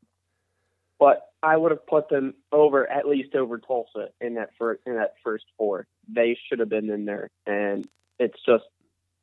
[0.99, 4.95] but I would have put them over at least over Tulsa in that first in
[4.95, 5.87] that first four.
[6.07, 7.87] They should have been in there, and
[8.19, 8.65] it's just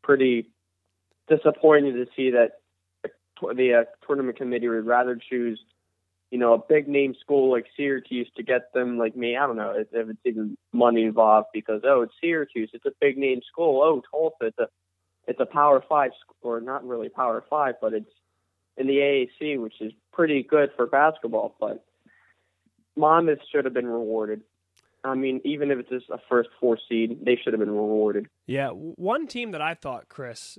[0.02, 0.48] pretty
[1.28, 2.52] disappointing to see that
[3.54, 5.60] the uh, tournament committee would rather choose,
[6.30, 9.36] you know, a big name school like Syracuse to get them like me.
[9.36, 12.92] I don't know if, if it's even money involved because oh, it's Syracuse, it's a
[13.00, 13.82] big name school.
[13.82, 14.68] Oh, Tulsa, it's a
[15.26, 16.10] it's a Power Five
[16.42, 18.10] or not really Power Five, but it's
[18.76, 21.56] in the AAC, which is pretty good for basketball.
[21.58, 21.84] But
[22.96, 24.42] Monmouth should have been rewarded.
[25.04, 28.26] I mean, even if it's just a first four seed, they should have been rewarded.
[28.46, 30.58] Yeah, one team that I thought Chris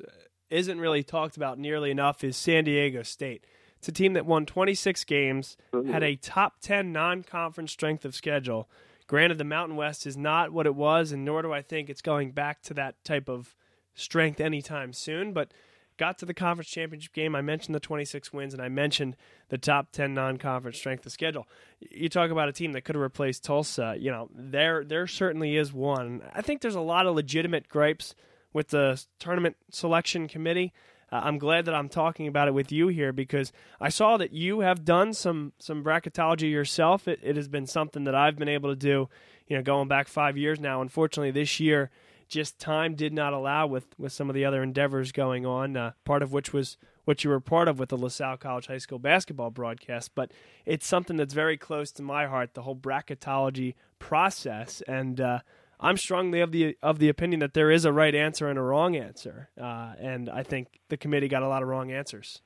[0.50, 3.46] isn't really talked about nearly enough is San Diego State.
[3.80, 5.92] It's a team that won 26 games, mm-hmm.
[5.92, 8.70] had a top 10 non-conference strength of schedule.
[9.08, 12.02] Granted, the Mountain West is not what it was, and nor do I think it's
[12.02, 13.56] going back to that type of
[13.96, 15.34] strength anytime soon.
[15.34, 15.52] But
[15.98, 17.36] got to the conference championship game.
[17.36, 19.16] I mentioned the 26 wins, and I mentioned
[19.50, 21.48] the top 10 non-conference strength of schedule.
[21.80, 23.96] You talk about a team that could have replaced Tulsa.
[24.00, 26.22] You know, there there certainly is one.
[26.34, 28.16] I think there's a lot of legitimate gripes
[28.54, 30.74] with the tournament selection committee.
[31.12, 34.34] Uh, I'm glad that I'm talking about it with you here because I saw that
[34.34, 37.08] you have done some some bracketology yourself.
[37.08, 39.10] It, it has been something that I've been able to do,
[39.48, 40.82] you know, going back five years now.
[40.82, 41.90] Unfortunately, this year,
[42.28, 45.76] just time did not allow with with some of the other endeavors going on.
[45.76, 48.78] Uh, part of which was what you were part of with the LaSalle College High
[48.78, 50.12] School basketball broadcast.
[50.14, 50.32] But
[50.66, 52.54] it's something that's very close to my heart.
[52.54, 55.20] The whole bracketology process and.
[55.20, 55.40] Uh,
[55.80, 58.62] I'm strongly of the of the opinion that there is a right answer and a
[58.62, 62.42] wrong answer, uh, and I think the committee got a lot of wrong answers.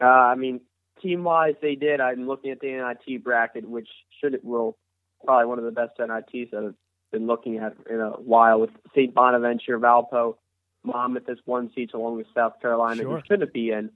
[0.00, 0.60] Uh, I mean,
[1.00, 2.00] team wise, they did.
[2.00, 3.88] I'm looking at the NIT bracket, which
[4.20, 4.76] should will
[5.24, 6.74] probably one of the best NITs that I've
[7.12, 9.14] been looking at in a while with St.
[9.14, 10.36] Bonaventure, Valpo,
[10.84, 13.16] Monmouth as one seed along with South Carolina, Sure.
[13.16, 13.90] who shouldn't be in,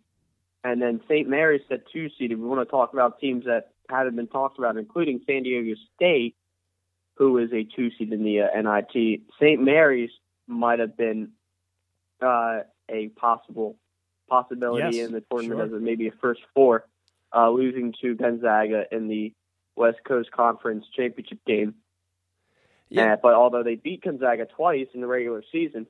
[0.64, 1.28] and then St.
[1.28, 2.32] Mary's at two seed.
[2.32, 5.74] If we want to talk about teams that haven't been talked about, including San Diego
[5.94, 6.36] State,
[7.14, 9.20] who is a two seed in the uh, NIT.
[9.40, 9.62] St.
[9.62, 10.10] Mary's
[10.46, 11.32] might have been
[12.22, 13.76] uh, a possible
[14.28, 15.76] possibility Yes, in the tournament sure.
[15.76, 16.86] as maybe a first four,
[17.34, 19.32] uh, losing to Gonzaga in the
[19.76, 21.74] West Coast Conference championship game.
[22.88, 23.14] Yeah.
[23.14, 25.86] Uh, but although they beat Gonzaga twice in the regular season,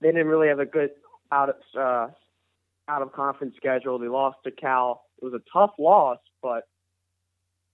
[0.00, 0.90] they didn't really have a good
[1.32, 2.08] out of uh,
[2.88, 3.98] out of conference schedule.
[3.98, 5.04] They lost to Cal.
[5.20, 6.64] It was a tough loss, but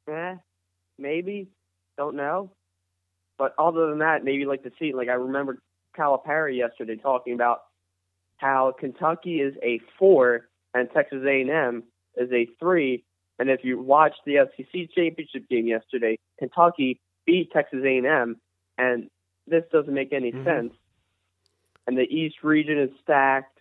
[0.09, 0.37] eh,
[0.99, 1.49] maybe
[1.97, 2.51] don't know.
[3.39, 4.93] But other than that, maybe like to see.
[4.93, 5.59] Like I remember
[5.97, 7.63] Calipari yesterday talking about
[8.37, 11.85] how Kentucky is a four and Texas A&M
[12.17, 13.05] is a three.
[13.39, 18.37] And if you watched the SEC championship game yesterday, Kentucky beat Texas A&M,
[18.79, 19.11] and
[19.47, 20.45] this doesn't make any Mhm.
[20.45, 20.75] sense.
[21.87, 23.61] And the East region is stacked.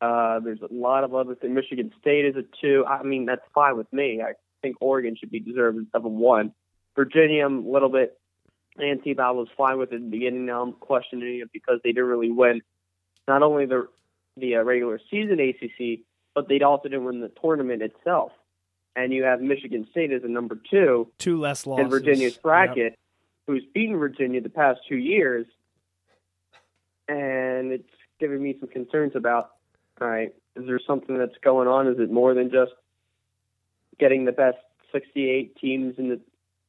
[0.00, 1.54] Uh, there's a lot of other things.
[1.54, 2.84] Michigan State is a two.
[2.86, 4.20] I mean, that's fine with me.
[4.20, 6.54] I think Oregon should be deserving of a one.
[6.96, 8.18] Virginia, I'm a little bit
[8.80, 10.46] anti that was fine with it in the beginning.
[10.46, 12.62] Now I'm questioning it because they didn't really win
[13.28, 13.88] not only the
[14.36, 16.00] the uh, regular season ACC,
[16.34, 18.32] but they also didn't win the tournament itself.
[18.96, 22.42] And you have Michigan State as a number two Two less losses in Virginia's Yep.
[22.42, 22.98] bracket,
[23.46, 25.46] who's beaten Virginia the past two years,
[27.08, 27.88] and it's
[28.20, 29.50] giving me some concerns about.
[30.00, 31.86] All right, is there something that's going on?
[31.86, 32.72] Is it more than just
[33.98, 34.56] getting the best
[34.90, 36.20] 68 teams in the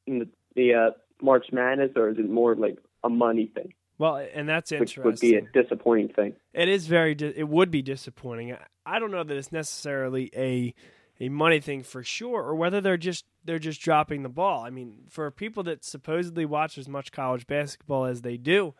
[0.07, 0.91] in the, the uh,
[1.21, 5.19] March Madness, or is it more like a money thing, Well, and that's which would
[5.19, 6.33] be a disappointing thing?
[6.53, 7.15] It is very.
[7.15, 8.55] Di- it would be disappointing.
[8.85, 10.73] I- don't know that it's necessarily a
[11.19, 14.63] a money thing for sure, or whether they're just they're just dropping the ball.
[14.65, 18.73] I mean, for people that supposedly watch as much college basketball as they do,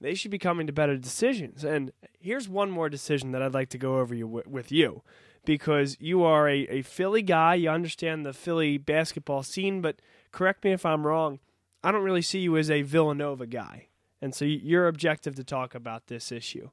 [0.00, 1.64] they should be coming to better decisions.
[1.64, 5.02] And here's one more decision that I'd like to go over you wi- with you,
[5.44, 7.54] because you are a, a Philly guy.
[7.56, 10.00] You understand the Philly basketball scene, but
[10.32, 11.40] correct me if I'm wrong.
[11.82, 13.88] I don't really see you as a Villanova guy,
[14.20, 16.70] and so you're objective to talk about this issue.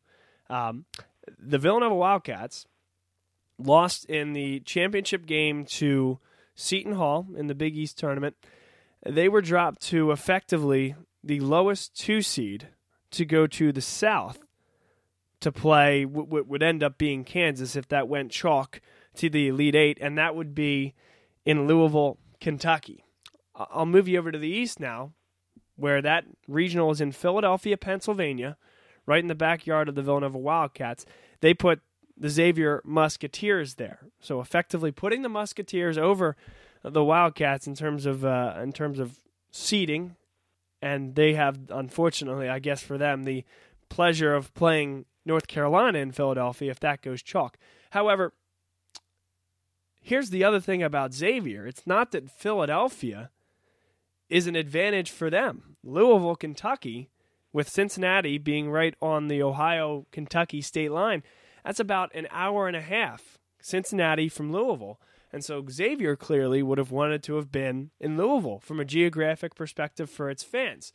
[0.50, 0.86] Um,
[1.40, 2.66] the Villanova Wildcats
[3.58, 6.20] lost in the championship game to
[6.56, 8.36] Seton Hall in the Big East tournament.
[9.06, 12.70] They were dropped to effectively the lowest two seed
[13.12, 14.40] to go to the South
[15.40, 18.82] to play what would end up being Kansas if that went chalk
[19.16, 20.94] to the Elite Eight, and that would be
[21.46, 23.05] in Louisville, Kentucky.
[23.56, 25.12] I'll move you over to the East now,
[25.76, 28.58] where that regional is in Philadelphia, Pennsylvania,
[29.06, 31.06] right in the backyard of the Villanova Wildcats.
[31.42, 31.82] They put
[32.18, 36.36] the Xavier Musketeers there, so effectively putting the Musketeers over
[36.84, 39.20] the Wildcats in terms of uh, in terms of
[39.52, 40.16] seeding,
[40.82, 43.44] and they have, unfortunately, I guess for them, the
[43.90, 47.58] pleasure of playing North Carolina in Philadelphia if that goes chalk.
[47.92, 48.34] However,
[50.02, 53.32] here's the other thing about Xavier it's not that Philadelphia
[54.30, 55.78] is an advantage for them.
[55.84, 57.10] Louisville, Kentucky,
[57.54, 61.24] with Cincinnati being right on the Ohio Kentucky state line,
[61.64, 63.38] that's about an hour and a half.
[63.62, 65.00] Cincinnati from Louisville.
[65.34, 69.56] And so Xavier clearly would have wanted to have been in Louisville from a geographic
[69.56, 70.94] perspective for its fans.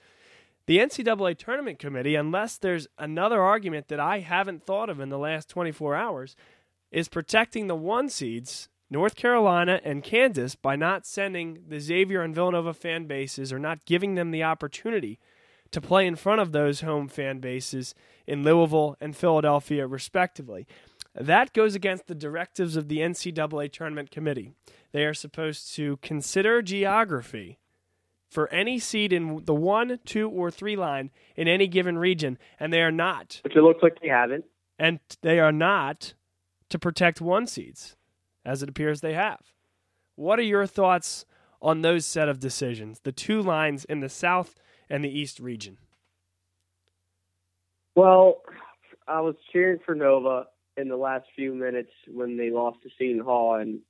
[0.66, 5.18] The NCAA Tournament Committee, unless there's another argument that I haven't thought of in the
[5.18, 6.36] last 24 hours,
[6.92, 12.34] is protecting the one seeds, North Carolina and Kansas, by not sending the Xavier and
[12.34, 15.20] Villanova fan bases or not giving them the opportunity
[15.70, 17.94] to play in front of those home fan bases
[18.26, 20.66] in Louisville and Philadelphia, respectively.
[21.14, 24.52] That goes against the directives of the NCAA Tournament Committee.
[24.92, 27.58] They are supposed to consider geography
[28.28, 32.72] for any seed in the one, two, or three line in any given region, and
[32.72, 33.40] they are not.
[33.42, 34.44] Which it looks like they haven't.
[34.78, 36.14] And they are not
[36.70, 37.96] to protect one seeds,
[38.44, 39.40] as it appears they have.
[40.16, 41.24] What are your thoughts
[41.62, 44.54] on those set of decisions, the two lines in the South
[44.88, 45.78] and the East region?
[47.94, 48.42] Well,
[49.06, 53.22] I was cheering for Nova in the last few minutes when they lost to Seton
[53.22, 53.80] Hall, and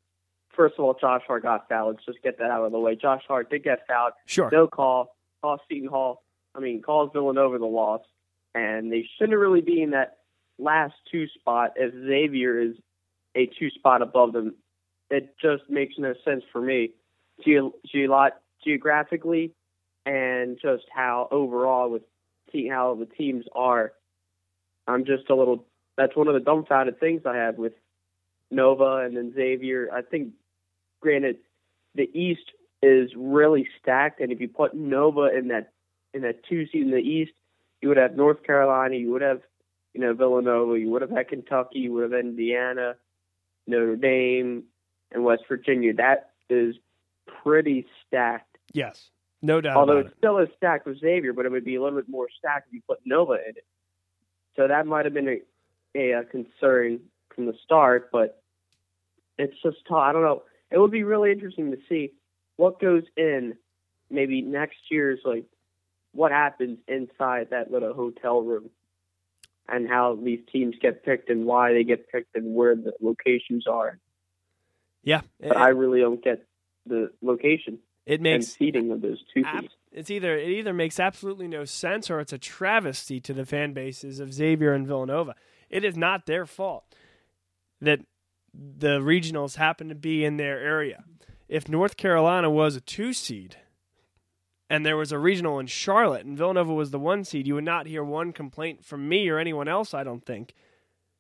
[0.57, 1.97] first of all, Josh Hart got fouled.
[1.97, 2.97] Let's just get that out of the way.
[2.97, 4.15] Josh Hart did get fouled.
[4.27, 4.49] Sure.
[4.51, 5.17] No call.
[5.43, 6.23] Cost Seton Hall.
[6.55, 8.03] I mean, calls Villanova the loss,
[8.55, 10.19] and they shouldn't really be in that
[10.59, 12.77] last two spot as Xavier is
[13.35, 14.55] a two spot above them.
[15.11, 16.91] It just makes no sense for me.
[17.43, 18.09] Ge- ge-
[18.65, 19.53] geographically,
[20.07, 22.03] and just how overall with
[22.69, 23.93] how the teams are.
[24.87, 25.65] I'm just a little.
[25.97, 27.75] That's one of the dumbfounded things I have with
[28.51, 29.89] Nova and then Xavier.
[29.93, 30.33] I think,
[31.01, 31.37] granted,
[31.95, 32.53] the East
[32.83, 35.73] is really stacked, and if you put Nova in that
[36.13, 37.33] in that two seed in the East,
[37.81, 39.43] you would have North Carolina, you would have
[39.95, 42.97] you know Villanova, you would have had Kentucky, you would have Indiana,
[43.67, 44.65] Notre Dame,
[45.13, 45.95] and West Virginia.
[45.95, 46.77] That is
[47.43, 48.59] pretty stacked.
[48.73, 49.11] Yes.
[49.43, 49.77] No doubt.
[49.77, 50.07] Although it.
[50.07, 52.69] it's still as stacked with Xavier, but it would be a little bit more stacked
[52.69, 53.65] if you put Nova in it.
[54.57, 55.41] So that might have been a,
[55.95, 57.01] a, a concern
[57.35, 58.43] from the start, but
[59.39, 59.99] it's just tough.
[59.99, 60.43] I don't know.
[60.71, 62.13] It would be really interesting to see
[62.57, 63.55] what goes in
[64.11, 65.45] maybe next year's like
[66.13, 68.69] what happens inside that little hotel room
[69.71, 73.67] and how these teams get picked and why they get picked and where the locations
[73.67, 73.99] are.
[75.03, 76.45] Yeah, but I really don't get
[76.87, 77.79] the location.
[78.07, 81.65] It makes and seating of those two ab- It's either it either makes absolutely no
[81.65, 85.35] sense or it's a travesty to the fan bases of Xavier and Villanova.
[85.69, 86.85] It is not their fault
[87.81, 88.01] that
[88.53, 91.05] the regionals happen to be in their area.
[91.49, 93.57] If North Carolina was a two seed
[94.71, 97.65] and there was a regional in Charlotte and Villanova was the one seed, you would
[97.65, 100.55] not hear one complaint from me or anyone else, I don't think,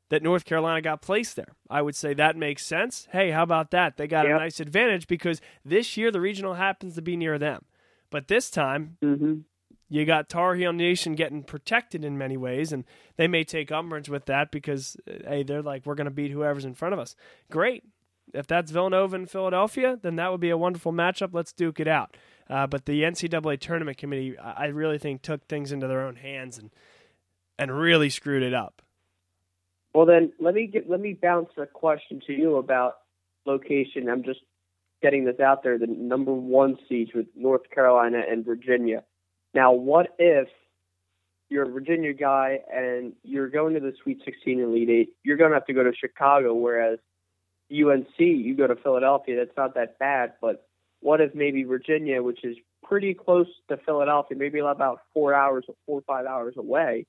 [0.09, 1.57] that North Carolina got placed there.
[1.68, 3.09] I would say that makes sense.
[3.11, 3.96] Hey, how about that?
[3.96, 4.36] They got yep.
[4.36, 7.64] a nice advantage because this year the regional happens to be near them.
[8.09, 9.40] But this time, mm-hmm.
[9.88, 12.84] you got Tar Heel Nation getting protected in many ways, and
[13.16, 16.64] they may take umbrage with that because, hey, they're like, we're going to beat whoever's
[16.64, 17.14] in front of us.
[17.51, 17.84] Great.
[18.32, 21.30] If that's Villanova and Philadelphia, then that would be a wonderful matchup.
[21.32, 22.16] Let's duke it out.
[22.51, 26.59] Uh, but the NCAA tournament committee, I really think, took things into their own hands
[26.59, 26.70] and
[27.59, 28.82] and really screwed it up.
[29.94, 32.96] Well, then let me get let me bounce a question to you about
[33.46, 34.09] location.
[34.09, 34.40] I'm just
[35.01, 35.78] getting this out there.
[35.78, 39.05] The number one seeds with North Carolina and Virginia.
[39.55, 40.48] Now, what if
[41.48, 45.09] you're a Virginia guy and you're going to the Sweet 16 and Elite Eight?
[45.22, 46.98] You're going to have to go to Chicago, whereas
[47.70, 49.36] UNC, you go to Philadelphia.
[49.36, 50.34] That's not that bad.
[50.40, 50.68] But
[51.01, 55.74] what if maybe Virginia, which is pretty close to Philadelphia, maybe about four hours or
[55.86, 57.07] four or five hours away,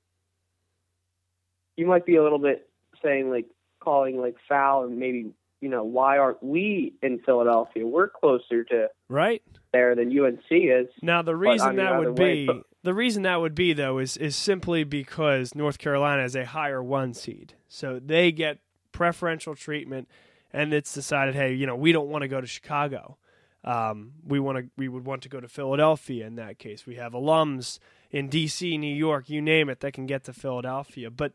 [1.76, 2.70] you might be a little bit
[3.04, 3.46] saying like
[3.80, 7.86] calling like foul and maybe you know why aren't we in Philadelphia?
[7.86, 9.42] We're closer to right
[9.74, 10.88] there than UNC is.
[11.02, 13.56] Now the reason but, I mean, that would way, be but, the reason that would
[13.56, 18.32] be though is is simply because North Carolina is a higher one seed, so they
[18.32, 18.60] get
[18.92, 20.08] preferential treatment,
[20.54, 23.18] and it's decided, hey, you know, we don't want to go to Chicago.
[23.64, 26.86] Um, we want to we would want to go to Philadelphia in that case.
[26.86, 31.10] We have alums in D.C., New York, you name it, that can get to Philadelphia,
[31.10, 31.34] but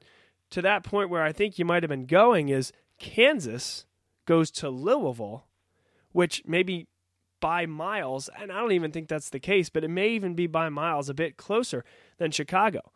[0.51, 3.87] to that point where I think you might have been going is Kansas
[4.27, 5.47] goes to Louisville,
[6.13, 6.87] which maybe
[7.41, 10.47] by miles, and I don't even think that's the case, but it may even be
[10.47, 11.85] by miles a bit closer
[12.19, 12.93] than Chicago.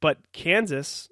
[0.00, 1.08] But Kansas,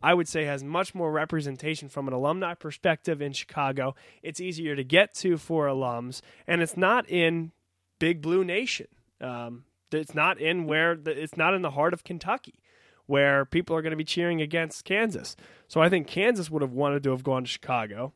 [0.00, 3.94] I would say, has much more representation from an alumni perspective in Chicago.
[4.22, 7.52] It's easier to get to for alums, and it's not in
[7.98, 8.86] Big Blue Nation.
[9.20, 12.60] Um, it's not in where the, it's not in the heart of Kentucky,
[13.06, 15.34] where people are going to be cheering against Kansas.
[15.66, 18.12] So I think Kansas would have wanted to have gone to Chicago.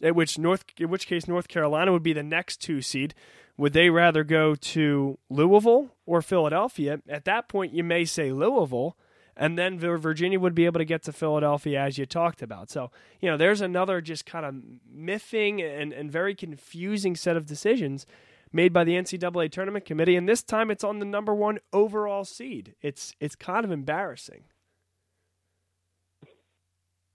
[0.00, 3.14] In which North, in which case North Carolina would be the next two seed.
[3.56, 7.00] Would they rather go to Louisville or Philadelphia?
[7.08, 8.96] At that point, you may say Louisville,
[9.38, 12.70] and then Virginia would be able to get to Philadelphia as you talked about.
[12.70, 14.54] So, you know, there's another just kind of
[14.94, 18.04] miffing and, and very confusing set of decisions
[18.52, 22.24] made by the NCAA tournament committee, and this time it's on the number one overall
[22.24, 22.74] seed.
[22.82, 24.44] It's it's kind of embarrassing.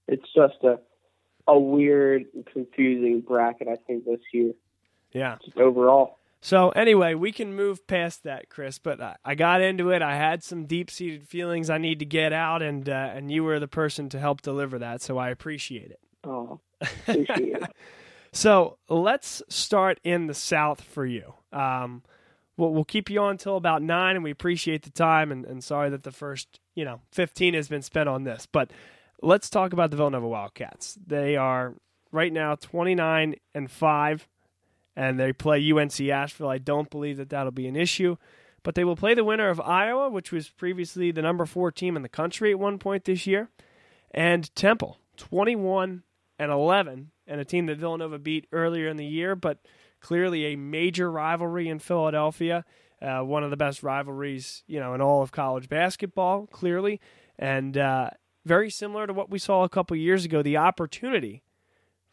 [0.08, 0.80] It's just a
[1.48, 3.68] a weird, confusing bracket.
[3.68, 4.54] I think this year.
[5.12, 5.38] Yeah.
[5.44, 6.20] Just overall.
[6.44, 8.78] So anyway, we can move past that, Chris.
[8.78, 10.02] But I, I got into it.
[10.02, 13.62] I had some deep-seated feelings I need to get out, and uh, and you were
[13.62, 15.02] the person to help deliver that.
[15.02, 16.02] So I appreciate it.
[16.26, 17.72] Oh, appreciate it.
[18.34, 21.34] So let's start in the South for you.
[21.54, 22.04] Um,
[22.58, 25.32] we'll, we'll keep you on until about nine, and we appreciate the time.
[25.32, 28.70] And, and sorry that the first, you know, fifteen has been spent on this, but
[29.22, 30.98] let's talk about the Villanova Wildcats.
[31.08, 31.76] They are
[32.12, 34.28] right now twenty nine and five,
[34.96, 36.50] and they play UNC Asheville.
[36.50, 38.18] I don't believe that that'll be an issue,
[38.64, 41.96] but they will play the winner of Iowa, which was previously the number four team
[41.96, 43.50] in the country at one point this year,
[44.12, 46.04] and Temple, twenty one
[46.40, 49.60] and eleven and a team that Villanova beat earlier in the year, but
[50.02, 52.66] clearly a major rivalry in Philadelphia.
[53.02, 57.02] Uh, one of the best rivalries, you know, in all of college basketball, clearly,
[57.38, 58.10] and uh,
[58.46, 60.42] very similar to what we saw a couple years ago.
[60.42, 61.44] The opportunity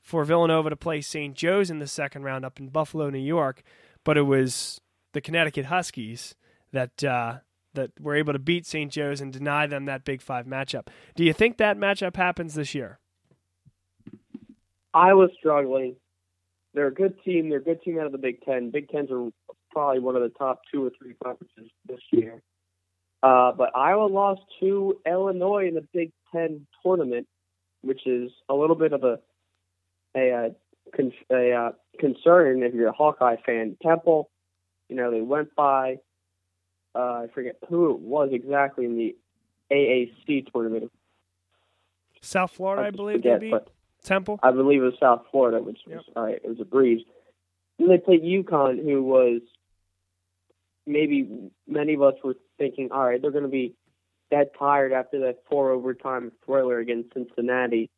[0.03, 1.35] for Villanova to play St.
[1.35, 3.63] Joe's in the second round up in Buffalo, New York,
[4.05, 4.81] but it was
[5.13, 6.35] the Connecticut Huskies
[6.73, 7.39] that uh,
[7.75, 8.91] that were able to beat St.
[8.91, 10.89] Joe's and deny them that Big Five matchup.
[11.15, 12.99] Do you think that matchup happens this year?
[14.93, 15.97] Iowa's struggling.
[16.75, 17.49] They're a good team.
[17.49, 18.71] They're a good team out of the Big Ten.
[18.71, 19.29] Big Tens are
[19.71, 22.43] probably one of the top two or three conferences this year.
[23.23, 27.27] Uh, but Iowa lost to Illinois in the Big Ten tournament,
[27.83, 29.19] which is a little bit of a
[30.17, 30.53] a,
[30.99, 33.77] a, a uh, concern if you're a Hawkeye fan.
[33.83, 34.31] Temple,
[34.89, 35.99] you know, they went by.
[36.95, 39.17] Uh, I forget who it was exactly in the
[39.71, 40.91] AAC tournament.
[42.21, 43.61] South Florida, I, I believe forget, they beat.
[44.03, 44.41] Temple?
[44.43, 46.41] I believe it was South Florida, which was all right.
[46.43, 47.05] It was a breeze.
[47.79, 49.43] Then they played UConn, who was
[50.87, 53.75] maybe many of us were thinking, all right, they're going to be
[54.31, 57.91] dead tired after that four overtime thriller against Cincinnati.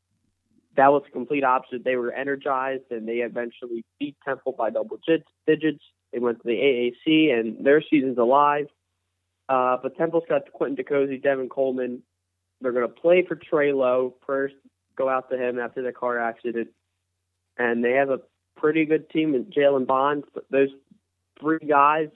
[0.77, 1.85] That was the complete opposite.
[1.85, 4.99] They were energized and they eventually beat Temple by double
[5.47, 5.83] digits.
[6.13, 8.67] They went to the AAC and their season's alive.
[9.49, 12.03] Uh, but Temple's got Quenton DeCosey, Devin Coleman.
[12.61, 14.55] They're going to play for Trey Lowe first
[14.97, 16.69] go out to him after the car accident.
[17.59, 18.21] And they have a
[18.57, 20.27] pretty good team in Jaylen Bonds.
[20.33, 20.71] But those
[21.41, 22.09] three guys,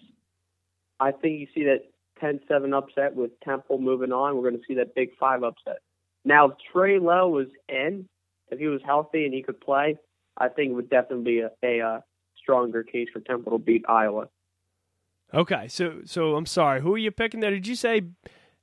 [1.01, 1.91] I think you see that
[2.21, 4.37] 10 7 upset with Temple moving on.
[4.37, 5.79] We're going to see that big five upset.
[6.25, 8.09] Now, if Trey Lowe was in,
[8.51, 9.99] if he was healthy and he could play,
[10.37, 12.05] I think it would definitely be a, a, a
[12.41, 14.29] stronger case for Temple to beat Iowa.
[15.35, 16.81] Okay, so so I'm sorry.
[16.81, 17.51] Who are you picking there?
[17.51, 18.03] Did you say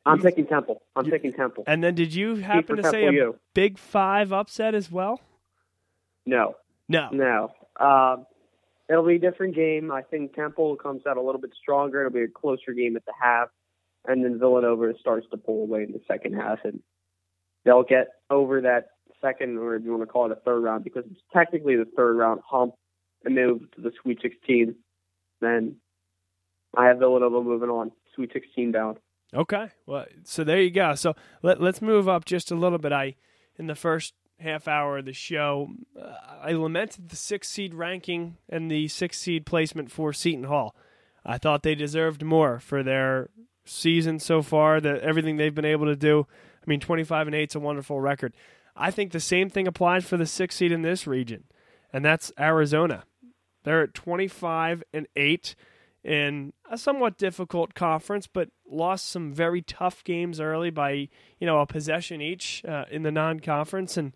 [0.05, 0.81] I'm picking Temple.
[0.95, 1.63] I'm picking Temple.
[1.67, 3.39] And then did you happen to say a U.
[3.53, 5.21] Big Five upset as well?
[6.25, 6.55] No.
[6.89, 7.09] No.
[7.11, 7.51] No.
[7.79, 8.25] Um,
[8.89, 9.91] it'll be a different game.
[9.91, 12.01] I think Temple comes out a little bit stronger.
[12.05, 13.49] It'll be a closer game at the half,
[14.05, 16.81] and then Villanova starts to pull away in the second half, and
[17.63, 18.87] they'll get over that
[19.23, 21.87] second, or if you want to call it a third round, because it's technically the
[21.95, 22.73] third round hump,
[23.23, 24.75] and move to the Sweet 16.
[25.41, 25.77] Then
[26.75, 28.97] I have Villanova moving on, Sweet 16 down.
[29.33, 29.69] Okay.
[29.85, 30.95] Well, so there you go.
[30.95, 32.91] So let, let's move up just a little bit.
[32.91, 33.15] I,
[33.57, 35.69] in the first half hour of the show,
[35.99, 40.75] uh, I lamented the six seed ranking and the six seed placement for Seton Hall.
[41.25, 43.29] I thought they deserved more for their
[43.65, 46.27] season so far, that everything they've been able to do.
[46.61, 48.33] I mean, 25 and 8 is a wonderful record.
[48.75, 51.45] I think the same thing applies for the six seed in this region,
[51.91, 53.03] and that's Arizona.
[53.63, 55.55] They're at 25 and 8
[56.03, 60.91] in a somewhat difficult conference, but lost some very tough games early by
[61.39, 64.13] you know a possession each uh, in the non-conference, and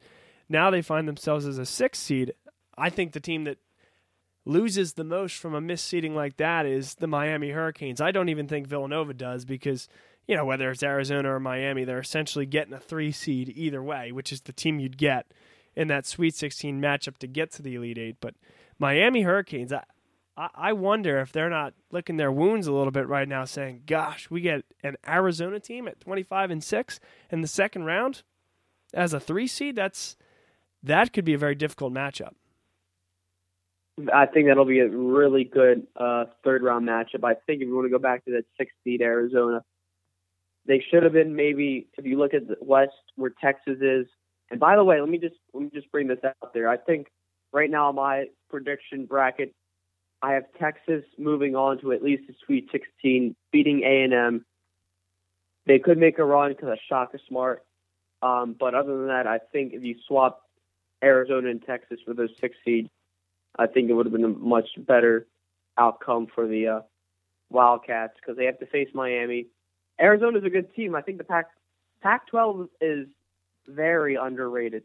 [0.50, 2.34] now they find themselves as a six seed.
[2.78, 3.58] I think the team that
[4.46, 8.00] loses the most from a misseeding like that is the Miami Hurricanes.
[8.00, 9.88] I don't even think Villanova does because
[10.28, 14.12] you know, whether it's Arizona or Miami, they're essentially getting a three seed either way,
[14.12, 15.32] which is the team you'd get
[15.76, 18.18] in that Sweet 16 matchup to get to the Elite Eight.
[18.20, 18.36] But
[18.78, 19.84] Miami Hurricanes, I,
[20.36, 24.30] I wonder if they're not licking their wounds a little bit right now, saying, "Gosh,
[24.30, 27.00] we get an Arizona team at 25 and six
[27.32, 28.24] in the second round
[28.94, 29.76] as a three seed.
[29.76, 30.18] That's
[30.84, 32.34] that could be a very difficult matchup."
[34.14, 37.24] I think that'll be a really good uh, third round matchup.
[37.24, 39.64] I think if you want to go back to that six seed Arizona,
[40.68, 44.06] they should have been maybe if you look at the West where Texas is.
[44.52, 46.70] And by the way, let me just let me just bring this out there.
[46.70, 47.08] I think
[47.52, 49.54] right now my prediction bracket,
[50.22, 54.46] I have Texas moving on to at least the Sweet 16, beating A and M.
[55.66, 57.64] They could make a run because of Shaka Smart,
[58.22, 60.42] um, but other than that, I think if you swap
[61.04, 62.90] Arizona and Texas for those six seed,
[63.58, 65.28] I think it would have been a much better
[65.78, 66.80] outcome for the uh,
[67.50, 69.48] Wildcats because they have to face Miami.
[70.00, 70.96] Arizona's a good team.
[70.96, 71.48] I think the Pac
[72.02, 73.08] Pac-12 is
[73.68, 74.84] very underrated.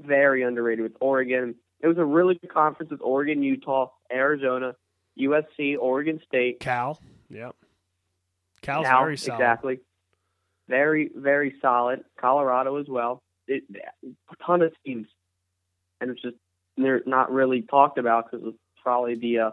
[0.00, 1.54] Very underrated with Oregon.
[1.80, 4.74] It was a really good conference with Oregon, Utah, Arizona,
[5.18, 6.98] USC, Oregon State, Cal.
[7.28, 7.54] Yep.
[8.62, 9.40] Cal's Cal, very solid.
[9.40, 9.80] Exactly.
[10.68, 12.04] Very, very solid.
[12.18, 13.20] Colorado as well.
[13.48, 13.64] It,
[14.04, 15.08] a ton of teams,
[16.00, 16.36] and it's just
[16.76, 19.50] they're not really talked about because it's probably the uh,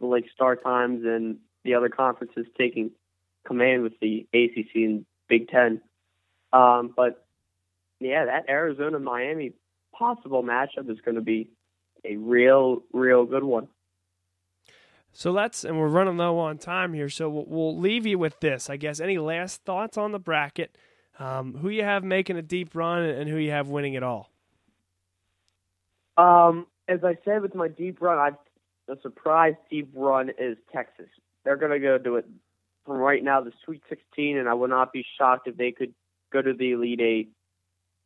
[0.00, 2.92] the Lake Star Times and the other conferences taking
[3.46, 5.80] command with the ACC and Big Ten.
[6.52, 7.26] Um, but
[8.00, 9.52] yeah, that Arizona Miami
[9.92, 11.50] possible matchup is going to be
[12.04, 13.68] a real, real good one.
[15.12, 18.38] So let's, and we're running low on time here, so we'll, we'll leave you with
[18.40, 18.68] this.
[18.68, 20.76] I guess any last thoughts on the bracket?
[21.18, 24.30] Um, who you have making a deep run and who you have winning it all?
[26.18, 28.36] Um, as I said with my deep run, I've
[28.86, 31.08] the surprise deep run is Texas.
[31.44, 32.26] They're going to go do it
[32.86, 35.92] from right now, the Sweet 16, and I would not be shocked if they could
[36.32, 37.30] go to the Elite Eight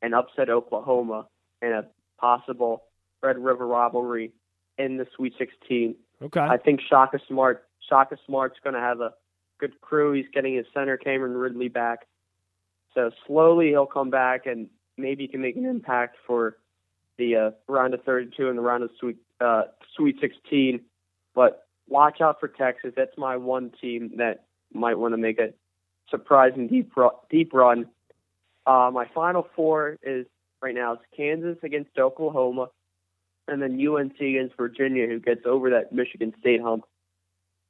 [0.02, 1.26] and upset Oklahoma
[1.62, 1.84] in a
[2.18, 2.84] possible
[3.22, 4.32] Red River rivalry
[4.78, 5.94] in the Sweet 16.
[6.22, 6.40] Okay.
[6.40, 9.12] I think Shaka Smart, Shaka Smart's going to have a
[9.58, 10.12] good crew.
[10.12, 12.06] He's getting his center Cameron Ridley back,
[12.94, 16.56] so slowly he'll come back and maybe he can make an impact for
[17.18, 19.64] the uh, round of 32 and the round of Sweet uh,
[19.96, 20.80] Sweet 16.
[21.34, 22.92] But watch out for Texas.
[22.96, 25.52] That's my one team that might want to make a
[26.10, 26.92] surprising deep
[27.30, 27.86] deep run.
[28.66, 30.26] Uh, my final four is
[30.62, 32.68] right now is Kansas against Oklahoma,
[33.48, 36.84] and then UNC against Virginia, who gets over that Michigan State hump,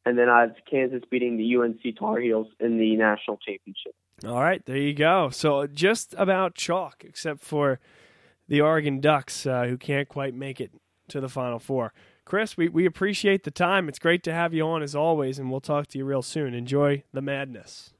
[0.05, 3.95] and then I have Kansas beating the UNC Tar Heels in the national championship.
[4.27, 5.31] All right, there you go.
[5.31, 7.81] So just about chalk, except for
[8.49, 10.73] the Oregon Ducks, uh, who can't quite make it
[11.09, 11.93] to the Final Four.
[12.25, 13.89] Chris, we, we appreciate the time.
[13.89, 16.55] It's great to have you on as always, and we'll talk to you real soon.
[16.55, 17.93] Enjoy the madness.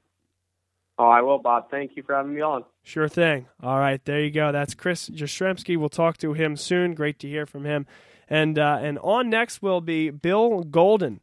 [0.97, 1.71] Oh, I will, Bob.
[1.71, 2.63] Thank you for having me on.
[2.83, 3.47] Sure thing.
[3.61, 4.51] All right, there you go.
[4.51, 5.75] That's Chris Jastrzemski.
[5.75, 6.93] We'll talk to him soon.
[6.93, 7.87] Great to hear from him.
[8.29, 11.21] And uh, and on next will be Bill Golden,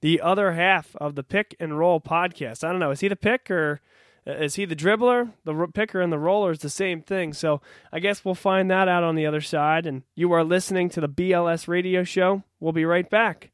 [0.00, 2.64] the other half of the Pick and Roll podcast.
[2.64, 3.80] I don't know, is he the pick or
[4.28, 5.32] Uh, is he the dribbler?
[5.44, 7.32] The picker and the roller is the same thing.
[7.32, 7.60] So
[7.92, 9.86] I guess we'll find that out on the other side.
[9.86, 12.42] And you are listening to the BLS radio show.
[12.60, 13.50] We'll be right back.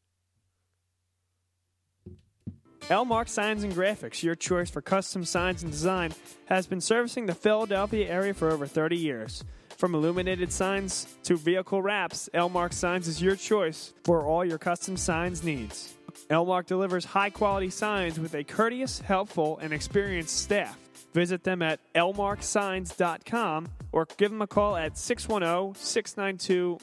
[2.89, 6.12] Elmark Signs and Graphics, your choice for custom signs and design,
[6.47, 9.43] has been servicing the Philadelphia area for over 30 years.
[9.79, 14.99] From illuminated signs to vehicle wraps, Elmark Signs is your choice for all your custom
[14.99, 15.95] signs needs.
[16.31, 20.79] Elmark delivers high quality signs with a courteous, helpful, and experienced staff.
[21.12, 26.79] Visit them at elmarksigns.com or give them a call at 610 692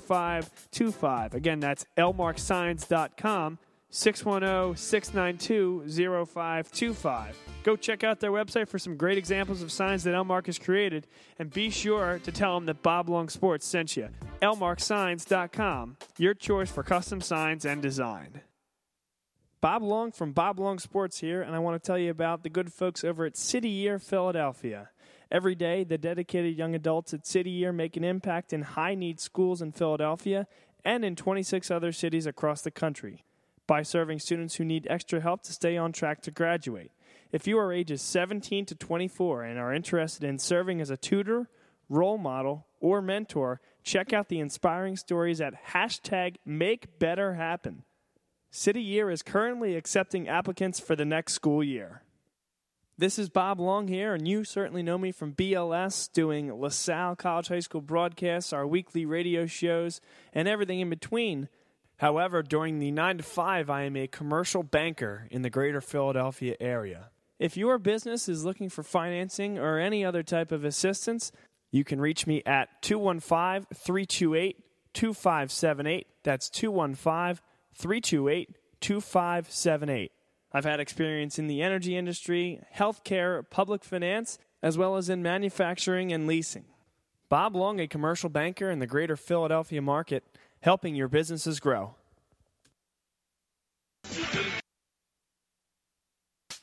[0.00, 1.34] 0525.
[1.34, 3.58] Again, that's elmarksigns.com
[3.90, 7.38] 610 692 0525.
[7.62, 11.06] Go check out their website for some great examples of signs that Elmark has created,
[11.38, 14.08] and be sure to tell them that Bob Long Sports sent you.
[14.42, 18.42] elmarksigns.com, your choice for custom signs and design.
[19.62, 22.50] Bob Long from Bob Long Sports here, and I want to tell you about the
[22.50, 24.90] good folks over at City Year Philadelphia.
[25.30, 29.18] Every day, the dedicated young adults at City Year make an impact in high need
[29.18, 30.46] schools in Philadelphia
[30.84, 33.24] and in 26 other cities across the country
[33.66, 36.92] by serving students who need extra help to stay on track to graduate.
[37.32, 41.48] If you are ages 17 to 24 and are interested in serving as a tutor,
[41.88, 47.84] role model, or mentor, check out the inspiring stories at hashtag Make Better Happen.
[48.56, 52.00] City Year is currently accepting applicants for the next school year.
[52.96, 57.48] This is Bob Long here, and you certainly know me from BLS, doing LaSalle College
[57.48, 60.00] High School broadcasts, our weekly radio shows,
[60.32, 61.50] and everything in between.
[61.98, 66.56] However, during the 9 to 5, I am a commercial banker in the greater Philadelphia
[66.58, 67.10] area.
[67.38, 71.30] If your business is looking for financing or any other type of assistance,
[71.70, 76.06] you can reach me at 215 328 2578.
[76.22, 77.42] That's 215
[77.76, 80.12] 328 2578.
[80.52, 86.12] I've had experience in the energy industry, healthcare, public finance, as well as in manufacturing
[86.12, 86.64] and leasing.
[87.28, 90.24] Bob Long, a commercial banker in the greater Philadelphia market,
[90.60, 91.96] helping your businesses grow.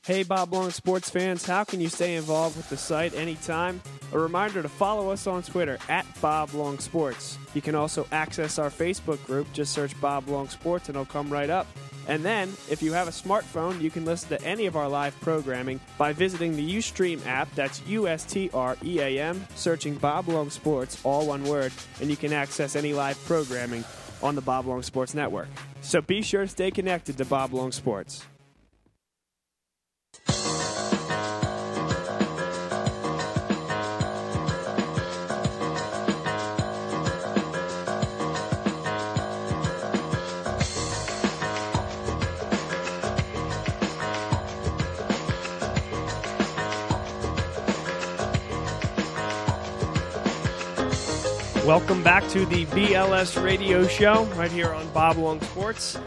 [0.05, 3.81] Hey, Bob Long sports fans, how can you stay involved with the site anytime?
[4.11, 7.37] A reminder to follow us on Twitter at Bob Long Sports.
[7.53, 9.47] You can also access our Facebook group.
[9.53, 11.67] Just search Bob Long Sports and it'll come right up.
[12.09, 15.17] And then, if you have a smartphone, you can listen to any of our live
[15.21, 17.49] programming by visiting the Ustream app.
[17.55, 21.71] That's U S T R E A M, searching Bob Long Sports, all one word,
[22.01, 23.85] and you can access any live programming
[24.21, 25.47] on the Bob Long Sports Network.
[25.79, 28.25] So be sure to stay connected to Bob Long Sports.
[51.73, 55.97] Welcome back to the BLS Radio Show right here on Bob Long Sports.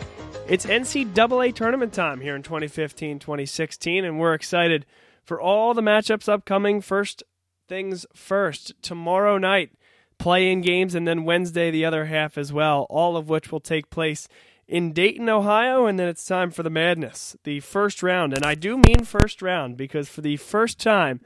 [0.47, 4.87] It's NCAA tournament time here in 2015 2016, and we're excited
[5.25, 6.81] for all the matchups upcoming.
[6.81, 7.25] First
[7.69, 9.73] things first, tomorrow night,
[10.19, 13.59] play in games, and then Wednesday, the other half as well, all of which will
[13.59, 14.29] take place
[14.69, 18.33] in Dayton, Ohio, and then it's time for the madness, the first round.
[18.33, 21.21] And I do mean first round because for the first time,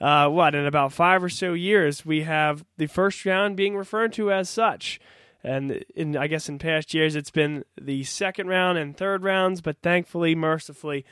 [0.00, 4.12] uh, what in about five or so years we have the first round being referred
[4.14, 5.00] to as such.
[5.44, 9.60] And in i guess in past years it's been the second round and third rounds
[9.60, 11.04] but thankfully mercifully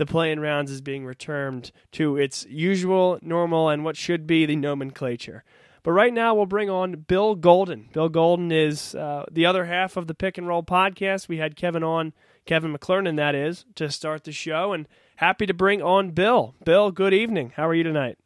[0.00, 4.56] the playing rounds is being returned to its usual normal and what should be the
[4.56, 5.44] nomenclature.
[5.82, 7.90] But right now we'll bring on bill golden.
[7.92, 11.28] Bill golden is uh, the other half of the pick and roll podcast.
[11.28, 12.14] We had kevin on
[12.46, 16.54] kevin mclernon that is to start the show and happy to bring on bill.
[16.64, 17.52] Bill good evening.
[17.56, 18.18] How are you tonight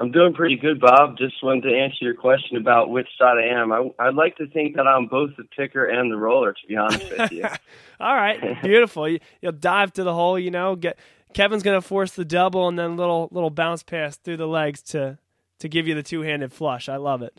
[0.00, 1.18] I'm doing pretty good, Bob.
[1.18, 3.70] Just wanted to answer your question about which side I am.
[3.70, 6.74] I, I'd like to think that I'm both the picker and the roller, to be
[6.74, 7.44] honest with you.
[8.00, 9.06] All right, beautiful.
[9.06, 10.74] You, will dive to the hole, you know.
[10.74, 10.98] Get
[11.34, 14.80] Kevin's going to force the double and then little little bounce pass through the legs
[14.84, 15.18] to
[15.58, 16.88] to give you the two handed flush.
[16.88, 17.38] I love it.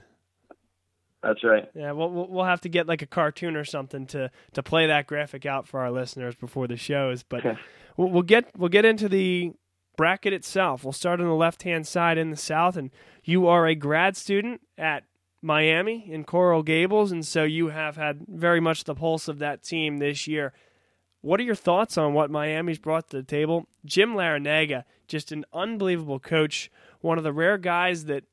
[1.23, 1.67] That's right.
[1.73, 5.07] Yeah, we'll we'll have to get like a cartoon or something to to play that
[5.07, 7.23] graphic out for our listeners before the shows.
[7.23, 7.43] But
[7.97, 9.53] we'll, we'll get we'll get into the
[10.01, 10.83] bracket itself.
[10.83, 12.89] We'll start on the left hand side in the South, and
[13.23, 15.03] you are a grad student at
[15.43, 19.61] Miami in Coral Gables, and so you have had very much the pulse of that
[19.61, 20.53] team this year.
[21.21, 23.67] What are your thoughts on what Miami's brought to the table?
[23.85, 26.71] Jim Larrañaga, just an unbelievable coach,
[27.01, 28.23] one of the rare guys that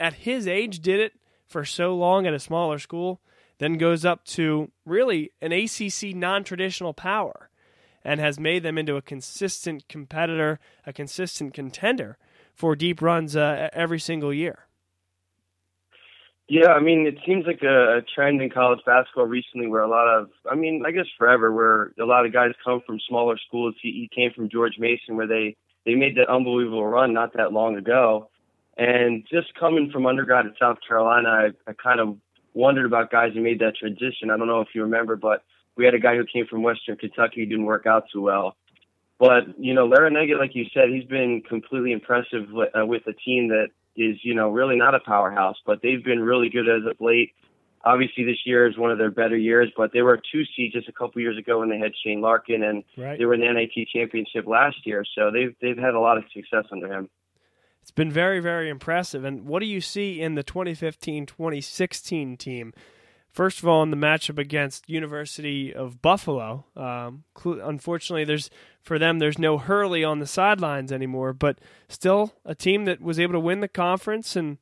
[0.00, 1.12] at his age did it
[1.46, 3.20] for so long at a smaller school,
[3.58, 7.47] then goes up to really an ACC non traditional power
[8.08, 12.16] and has made them into a consistent competitor, a consistent contender
[12.54, 14.66] for deep runs uh, every single year.
[16.48, 20.08] Yeah, I mean, it seems like a, trend in college basketball recently where a lot
[20.08, 23.74] of, I mean, I guess forever, where a lot of guys come from smaller schools.
[23.82, 27.52] He, he came from George Mason, where they they made that unbelievable run not that
[27.52, 28.30] long ago,
[28.78, 32.16] and just coming from undergrad at South Carolina, I, I kind of
[32.54, 34.30] wondered about guys who made that transition.
[34.30, 35.42] I don't know if you remember, but
[35.78, 38.56] we had a guy who came from Western Kentucky who didn't work out too well.
[39.18, 43.12] But you know, Larrañaga, like you said, he's been completely impressive with, uh, with a
[43.12, 46.84] team that is you know really not a powerhouse, but they've been really good as
[46.88, 47.32] of late.
[47.84, 50.72] Obviously, this year is one of their better years, but they were a two seed
[50.72, 53.18] just a couple years ago when they had Shane Larkin, and right.
[53.18, 55.04] they were in the NIT championship last year.
[55.16, 57.08] So they've they've had a lot of success under him.
[57.82, 59.24] It's been very very impressive.
[59.24, 62.72] And what do you see in the 2015-2016 team?
[63.38, 68.50] First of all, in the matchup against University of Buffalo, um, unfortunately, there's
[68.82, 73.20] for them there's no Hurley on the sidelines anymore, but still a team that was
[73.20, 74.34] able to win the conference.
[74.34, 74.58] And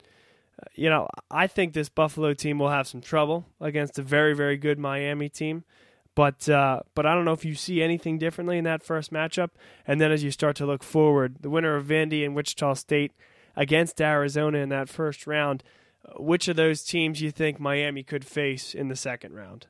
[0.62, 4.34] uh, you know, I think this Buffalo team will have some trouble against a very
[4.34, 5.64] very good Miami team.
[6.14, 9.52] But uh, but I don't know if you see anything differently in that first matchup.
[9.86, 13.12] And then as you start to look forward, the winner of Vandy and Wichita State
[13.56, 15.64] against Arizona in that first round
[16.16, 19.66] which of those teams you think Miami could face in the second round?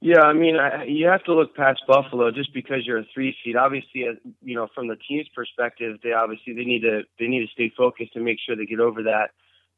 [0.00, 3.34] Yeah, I mean, I, you have to look past Buffalo just because you're a three
[3.42, 3.56] seed.
[3.56, 4.12] Obviously, uh,
[4.42, 7.72] you know, from the team's perspective, they obviously they need to they need to stay
[7.76, 9.30] focused and make sure they get over that.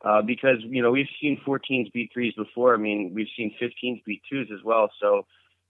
[0.04, 2.74] Uh, because you know we've seen 14s beat threes before.
[2.74, 4.90] I mean, we've seen 15s beat twos as well.
[5.00, 5.26] So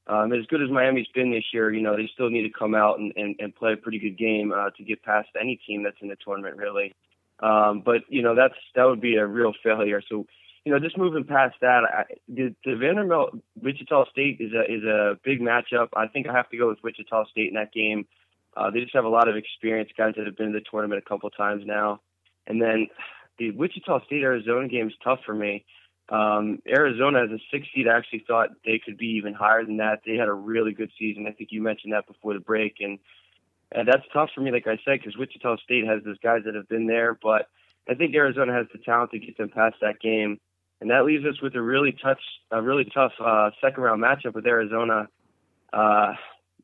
[0.09, 2.75] um, as good as Miami's been this year, you know, they still need to come
[2.75, 5.83] out and, and, and play a pretty good game uh, to get past any team
[5.83, 6.95] that's in the tournament, really.
[7.41, 10.03] Um, but you know, that's that would be a real failure.
[10.09, 10.27] So,
[10.65, 14.85] you know, just moving past that, I, the, the Vanderbilt Wichita State is a is
[14.85, 15.89] a big matchup.
[15.97, 18.07] I think I have to go with Wichita State in that game.
[18.57, 21.03] Uh, they just have a lot of experience, guys that have been to the tournament
[21.05, 22.01] a couple times now.
[22.47, 22.89] And then
[23.39, 25.65] the Wichita State Arizona game is tough for me.
[26.09, 29.77] Um, Arizona as a six seed, I actually thought they could be even higher than
[29.77, 30.01] that.
[30.05, 31.27] They had a really good season.
[31.29, 32.99] I think you mentioned that before the break, and,
[33.73, 36.55] and that's tough for me, like I said, because Wichita State has those guys that
[36.55, 37.49] have been there, but
[37.89, 40.39] I think Arizona has the talent to get them past that game,
[40.81, 42.19] and that leaves us with a really tough,
[42.51, 45.09] a really tough uh, second round matchup with Arizona.
[45.73, 46.15] Uh,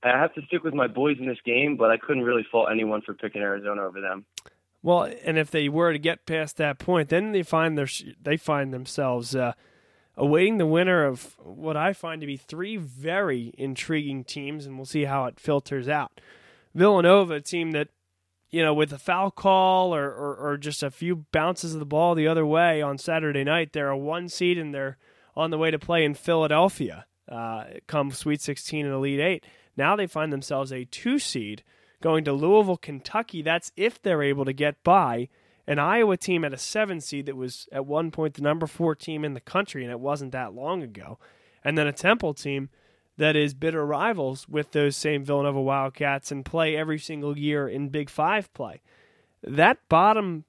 [0.02, 2.68] I have to stick with my boys in this game, but I couldn't really fault
[2.70, 4.26] anyone for picking Arizona over them.
[4.82, 7.88] Well, and if they were to get past that point, then they find their
[8.20, 9.54] they find themselves uh,
[10.14, 14.84] awaiting the winner of what I find to be three very intriguing teams, and we'll
[14.84, 16.20] see how it filters out.
[16.74, 17.88] Villanova, a team that
[18.50, 21.84] you know, with a foul call or, or, or just a few bounces of the
[21.84, 24.96] ball the other way on Saturday night, they're a one seed and they're
[25.34, 29.44] on the way to play in Philadelphia uh, come Sweet 16 and Elite Eight.
[29.76, 31.62] Now they find themselves a two seed
[32.00, 33.42] going to Louisville, Kentucky.
[33.42, 35.28] That's if they're able to get by
[35.66, 38.94] an Iowa team at a seven seed that was at one point the number four
[38.94, 41.18] team in the country, and it wasn't that long ago.
[41.64, 42.68] And then a Temple team
[43.16, 47.88] that is bitter rivals with those same Villanova Wildcats and play every single year in
[47.88, 48.80] Big Five play.
[49.42, 50.44] That bottom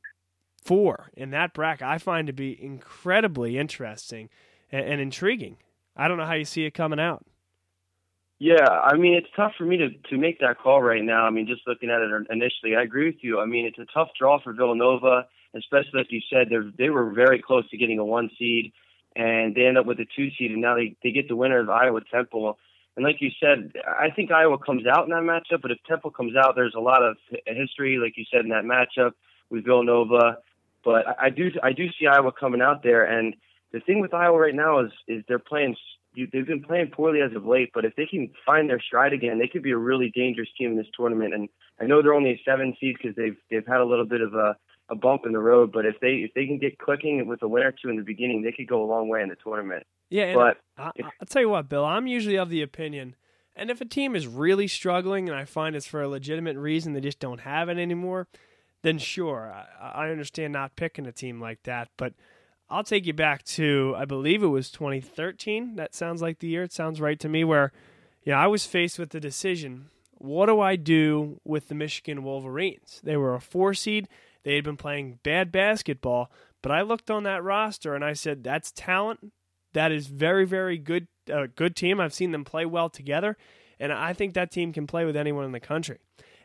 [0.64, 4.30] four in that bracket I find to be incredibly interesting
[4.72, 5.58] and, and intriguing.
[5.96, 7.26] I don't know how you see it coming out.
[8.40, 11.26] Yeah, I mean it's tough for me to to make that call right now.
[11.26, 13.40] I mean, just looking at it initially, I agree with you.
[13.40, 17.12] I mean, it's a tough draw for Villanova, especially like you said, they they were
[17.12, 18.74] very close to getting a one seed,
[19.16, 21.60] and they end up with a two seed, and now they they get the winner
[21.60, 22.58] of Iowa Temple.
[22.96, 26.12] And like you said, I think Iowa comes out in that matchup, but if Temple
[26.12, 29.12] comes out, there's a lot of history, like you said, in that matchup
[29.50, 30.38] with Villanova.
[30.84, 33.36] But I do I do see Iowa coming out there, and
[33.72, 35.76] the thing with Iowa right now is is they're playing
[36.16, 39.40] they've been playing poorly as of late, but if they can find their stride again,
[39.40, 41.34] they could be a really dangerous team in this tournament.
[41.34, 41.50] And
[41.80, 44.34] I know they're only a seven seed because they've they've had a little bit of
[44.34, 44.56] a,
[44.90, 47.48] a bump in the road, but if they if they can get clicking with a
[47.48, 49.84] win or two in the beginning, they could go a long way in the tournament.
[50.10, 53.16] Yeah, but I, will tell you what, Bill, I'm usually of the opinion,
[53.56, 56.94] and if a team is really struggling and I find it's for a legitimate reason,
[56.94, 58.28] they just don't have it anymore,
[58.84, 62.14] then sure, I, I understand not picking a team like that, but
[62.70, 65.76] I'll take you back to I believe it was 2013.
[65.76, 66.64] That sounds like the year.
[66.64, 67.44] It sounds right to me.
[67.44, 67.72] Where,
[68.24, 72.24] you know, I was faced with the decision: what do I do with the Michigan
[72.24, 73.02] Wolverines?
[73.04, 74.08] They were a four seed.
[74.46, 76.32] They had been playing bad basketball,
[76.62, 79.34] but I looked on that roster and I said, "That's talent.
[79.74, 81.08] That is very, very good.
[81.30, 82.00] Uh, good team.
[82.00, 83.36] I've seen them play well together,
[83.80, 85.98] and I think that team can play with anyone in the country."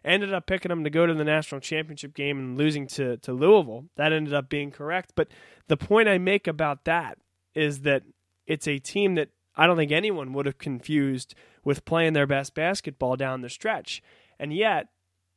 [0.05, 3.33] ended up picking them to go to the national championship game and losing to, to
[3.33, 3.87] Louisville.
[3.97, 5.13] That ended up being correct.
[5.15, 5.29] But
[5.69, 7.19] the point I make about that
[7.55, 8.05] is that
[8.47, 11.35] it's a team that I don't think anyone would have confused
[11.65, 14.03] with playing their best basketball down the stretch.
[14.39, 14.89] And yet,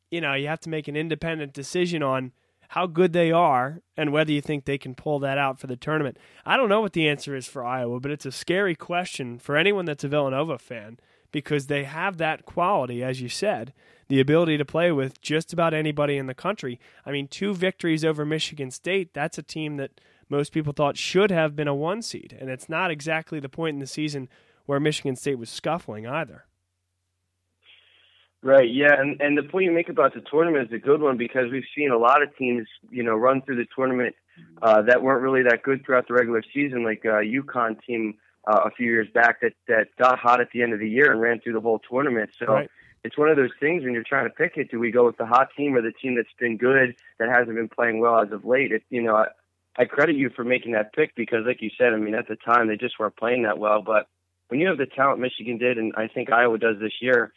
[0.09, 2.32] you know, you have to make an independent decision on
[2.74, 5.76] how good they are and whether you think they can pull that out for the
[5.76, 6.17] tournament.
[6.43, 9.55] I don't know what the answer is for Iowa, but it's a scary question for
[9.55, 10.97] anyone that's a Villanova fan
[11.32, 13.73] because they have that quality, as you said,
[14.07, 16.80] the ability to play with just about anybody in the country.
[17.06, 21.30] I mean, two victories over Michigan State, that's a team that most people thought should
[21.30, 22.35] have been a one seed.
[22.41, 24.30] And it's not exactly the point in the season
[24.65, 26.45] where Michigan State was scuffling either.
[28.44, 31.15] Right, yeah, and and the point you make about the tournament is a good one
[31.15, 34.15] because we've seen a lot of teams, you know, run through the tournament
[34.61, 38.15] uh, that weren't really that good throughout the regular season, like uh, UConn team
[38.45, 41.10] uh, a few years back that that got hot at the end of the year
[41.10, 42.32] and ran through the whole tournament.
[42.38, 42.70] So right.
[43.06, 44.70] it's one of those things when you're trying to pick it.
[44.70, 47.56] Do we go with the hot team or the team that's been good that hasn't
[47.56, 48.74] been playing well as of late?
[48.74, 49.28] It, you know, I,
[49.78, 52.36] I credit you for making that pick because, like you said, I mean, at the
[52.36, 53.82] time they just weren't playing that well.
[53.82, 54.07] But
[54.49, 57.32] when you have the talent Michigan did, and I think Iowa does this year,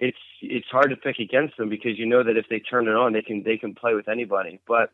[0.00, 2.94] it's it's hard to pick against them because you know that if they turn it
[2.94, 4.58] on, they can they can play with anybody.
[4.66, 4.90] But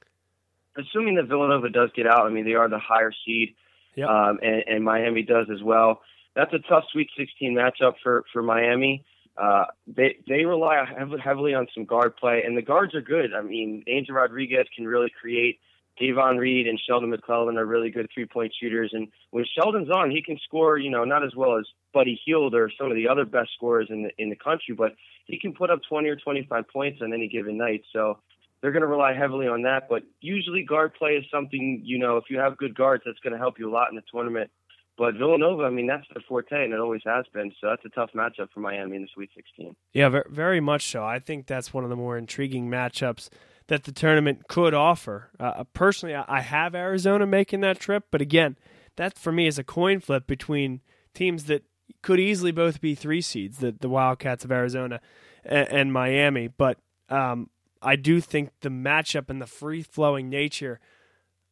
[0.77, 3.55] assuming that Villanova does get out, I mean, they are the higher seed
[3.97, 4.09] yep.
[4.09, 6.03] um, and, and Miami does as well.
[6.35, 9.05] That's a tough Sweet 16 matchup for for Miami.
[9.37, 10.85] Uh, they they rely
[11.23, 13.33] heavily on some guard play, and the guards are good.
[13.35, 15.59] I mean, Angel Rodriguez can really create.
[15.98, 20.10] Davon Reed and Sheldon McClellan are really good three point shooters, and when Sheldon's on,
[20.10, 20.78] he can score.
[20.78, 23.89] You know, not as well as Buddy Hield or some of the other best scorers
[23.90, 24.93] in the in the country, but
[25.27, 27.82] he can put up 20 or 25 points on any given night.
[27.93, 28.18] So
[28.60, 29.89] they're going to rely heavily on that.
[29.89, 32.16] But usually, guard play is something you know.
[32.16, 34.51] If you have good guards, that's going to help you a lot in the tournament.
[34.98, 37.52] But Villanova, I mean, that's their forte, and it always has been.
[37.60, 39.77] So that's a tough matchup for Miami in the Sweet 16.
[39.93, 41.05] Yeah, very much so.
[41.05, 43.28] I think that's one of the more intriguing matchups
[43.69, 45.31] that the tournament could offer.
[45.41, 48.57] Uh, personally, I have Arizona making that trip, but again,
[48.97, 50.81] that for me is a coin flip between
[51.15, 51.65] teams that
[52.03, 55.01] could easily both be three seeds, the the Wildcats of Arizona
[55.45, 56.49] and, and Miami.
[56.49, 56.79] But
[57.09, 57.51] um,
[57.83, 60.81] I do think the matchup and the free flowing nature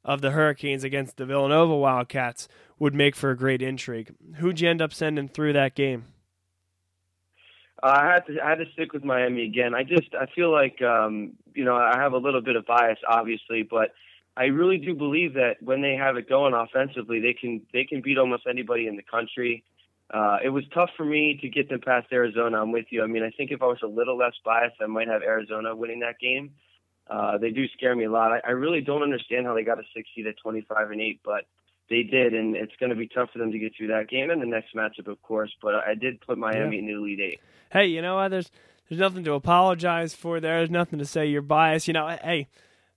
[0.05, 4.15] of the Hurricanes against the Villanova Wildcats would make for a great intrigue.
[4.37, 6.07] Who'd you end up sending through that game?
[7.83, 9.75] Uh, I had to I had to stick with Miami again.
[9.75, 12.99] I just I feel like um, you know I have a little bit of bias,
[13.09, 13.93] obviously, but
[14.37, 18.01] I really do believe that when they have it going offensively, they can they can
[18.01, 19.65] beat almost anybody in the country.
[20.13, 22.61] Uh, it was tough for me to get them past Arizona.
[22.61, 23.03] I'm with you.
[23.03, 25.75] I mean, I think if I was a little less biased, I might have Arizona
[25.75, 26.53] winning that game.
[27.09, 28.33] Uh, they do scare me a lot.
[28.33, 31.45] I, I really don't understand how they got a 60 to 25 and 8, but
[31.91, 34.31] they did, and it's going to be tough for them to get through that game
[34.31, 35.53] and the next matchup, of course.
[35.63, 36.81] But I did put Miami yeah.
[36.81, 37.41] in the Elite Eight.
[37.71, 38.29] Hey, you know what?
[38.29, 38.51] There's
[38.89, 40.41] there's nothing to apologize for.
[40.41, 40.59] There.
[40.59, 41.89] There's nothing to say you're biased.
[41.89, 42.49] You know, hey,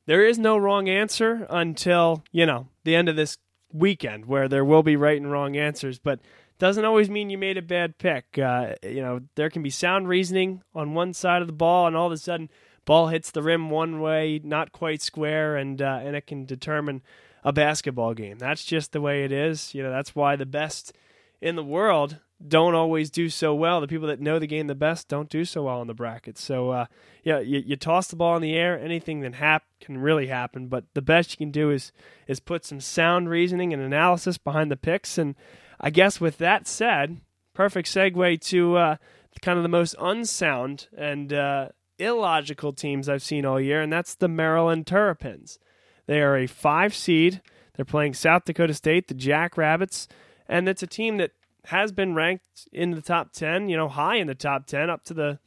[0.06, 3.38] there is no wrong answer until you know the end of this
[3.74, 6.00] weekend, where there will be right and wrong answers.
[6.00, 6.20] But
[6.60, 8.40] doesn't always mean you made a bad pick.
[8.40, 11.96] Uh, you know, there can be sound reasoning on one side of the ball, and
[11.96, 12.50] all of a sudden,
[12.86, 17.02] ball hits the rim one way, not quite square, and uh, and it can determine
[17.48, 18.38] a basketball game.
[18.38, 19.74] That's just the way it is.
[19.74, 20.94] You know, that's why the best
[21.40, 23.80] in the world don't always do so well.
[23.80, 26.44] The people that know the game the best don't do so well in the brackets.
[26.44, 26.86] So, uh,
[27.24, 30.68] yeah, you, you, toss the ball in the air, anything that hap- can really happen.
[30.68, 31.94] But the best you can do is
[32.28, 35.18] is put some sound reasoning and analysis behind the picks.
[35.18, 35.34] And
[35.80, 37.22] I guess with that said,
[37.54, 38.96] perfect segue to uh,
[39.42, 44.16] kind of the most unsound and uh, illogical teams I've seen all year, and that's
[44.16, 45.60] the Maryland Terrapins.
[46.08, 47.42] They are a five seed.
[47.76, 50.08] They're playing South Dakota State, the Jackrabbits,
[50.48, 51.32] and it's a team that
[51.66, 55.04] has been ranked in the top 10, you know, high in the top 10, up
[55.04, 55.38] to the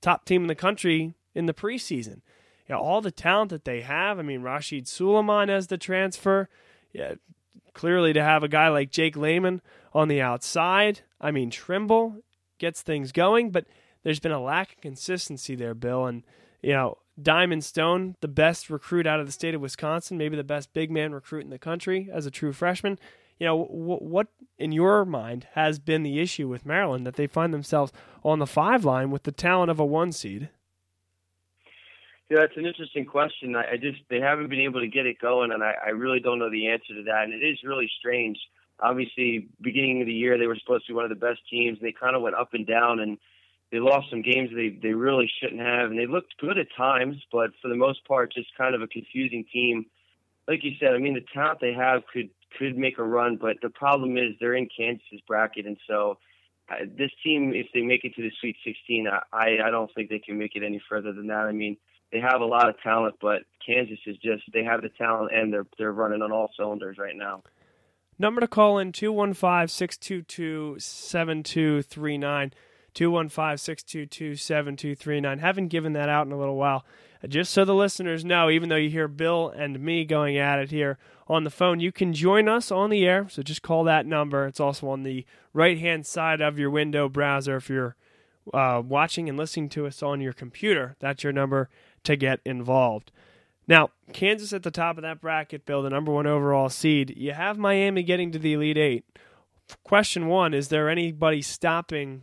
[0.00, 2.22] top team in the country in the preseason.
[2.66, 4.18] You know, all the talent that they have.
[4.18, 6.48] I mean, Rasheed Sulaimon as the transfer.
[6.92, 7.14] Yeah,
[7.74, 9.60] clearly to have a guy like Jake Layman
[9.92, 11.00] on the outside.
[11.20, 12.16] I mean, Trimble
[12.58, 13.66] gets things going, but
[14.02, 16.06] there's been a lack of consistency there, Bill.
[16.06, 16.24] And,
[16.62, 20.44] you know, Diamond Stone, the best recruit out of the state of Wisconsin, maybe the
[20.44, 22.98] best big man recruit in the country as a true freshman.
[23.38, 24.28] You know, w- what
[24.58, 28.46] in your mind has been the issue with Maryland that they find themselves on the
[28.46, 30.50] five line with the talent of a one seed?
[32.28, 33.54] Yeah, that's an interesting question.
[33.54, 36.20] I, I just they haven't been able to get it going, and I, I really
[36.20, 37.24] don't know the answer to that.
[37.24, 38.38] And it is really strange.
[38.80, 41.78] Obviously, beginning of the year they were supposed to be one of the best teams.
[41.80, 43.16] They kind of went up and down, and
[43.72, 47.16] they lost some games they they really shouldn't have, and they looked good at times,
[47.32, 49.86] but for the most part, just kind of a confusing team.
[50.46, 53.56] Like you said, I mean, the talent they have could could make a run, but
[53.62, 56.18] the problem is they're in Kansas's bracket, and so
[56.68, 60.10] uh, this team, if they make it to the Sweet 16, I I don't think
[60.10, 61.46] they can make it any further than that.
[61.46, 61.76] I mean,
[62.12, 65.52] they have a lot of talent, but Kansas is just they have the talent and
[65.52, 67.42] they're they're running on all cylinders right now.
[68.18, 72.52] Number to call in 215 622 7239.
[72.96, 75.38] 215 622 7239.
[75.38, 76.84] Haven't given that out in a little while.
[77.28, 80.70] Just so the listeners know, even though you hear Bill and me going at it
[80.70, 80.98] here
[81.28, 83.28] on the phone, you can join us on the air.
[83.28, 84.46] So just call that number.
[84.46, 87.96] It's also on the right hand side of your window browser if you're
[88.54, 90.96] uh, watching and listening to us on your computer.
[90.98, 91.68] That's your number
[92.04, 93.12] to get involved.
[93.68, 97.12] Now, Kansas at the top of that bracket, Bill, the number one overall seed.
[97.14, 99.04] You have Miami getting to the Elite Eight.
[99.82, 102.22] Question one Is there anybody stopping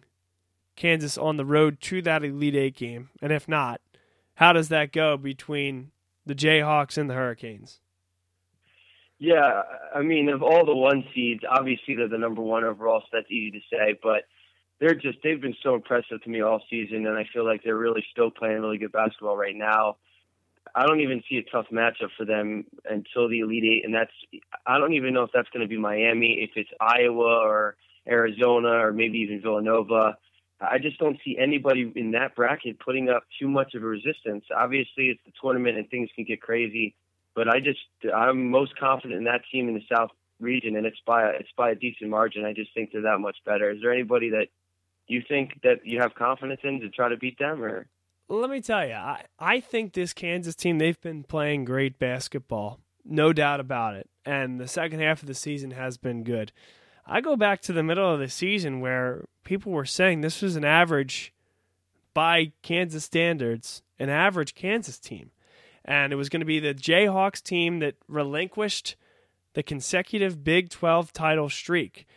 [0.76, 3.10] Kansas on the road to that Elite Eight game?
[3.22, 3.82] And if not,
[4.36, 5.92] how does that go between
[6.26, 7.80] the Jayhawks and the Hurricanes?
[9.20, 9.62] Yeah,
[9.96, 13.32] I mean, of all the one seeds, obviously they're the number one overall, so that's
[13.32, 13.98] easy to say.
[14.02, 14.24] But
[14.80, 17.78] they're just they've been so impressive to me all season, and I feel like they're
[17.78, 19.98] really still playing really good basketball right now.
[20.76, 24.12] I don't even see a tough matchup for them until the Elite Eight, and that's
[24.66, 27.78] I don't even know if that's going to be Miami, if it's Iowa or
[28.08, 30.18] Arizona or maybe even Villanova.
[30.62, 34.46] I just don't see anybody in that bracket putting up too much of a resistance.
[34.56, 36.96] Obviously, it's the tournament and things can get crazy,
[37.36, 37.80] but I just
[38.16, 41.72] I'm most confident in that team in the South region, and it's by it's by
[41.72, 42.46] a decent margin.
[42.46, 43.72] I just think they're that much better.
[43.72, 44.48] Is there anybody that
[45.08, 47.88] you think that you have confidence in to try to beat them, or?
[48.30, 52.80] Let me tell you, I, I think this Kansas team they've been playing great basketball,
[53.04, 56.52] no doubt about it, and the second half of the season has been good.
[57.06, 60.56] I go back to the middle of the season where people were saying this was
[60.56, 61.34] an average,
[62.14, 65.32] by Kansas standards, an average Kansas team.
[65.84, 68.96] And it was going to be the Jayhawks team that relinquished
[69.54, 72.08] the consecutive Big 12 title streak.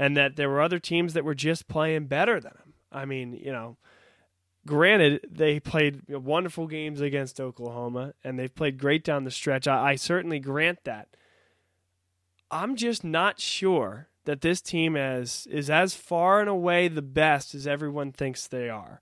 [0.00, 2.74] and that there were other teams that were just playing better than them.
[2.92, 3.76] I mean, you know,
[4.64, 9.66] granted, they played wonderful games against Oklahoma, and they've played great down the stretch.
[9.66, 11.08] I, I certainly grant that.
[12.48, 17.54] I'm just not sure that this team is is as far and away the best
[17.54, 19.00] as everyone thinks they are.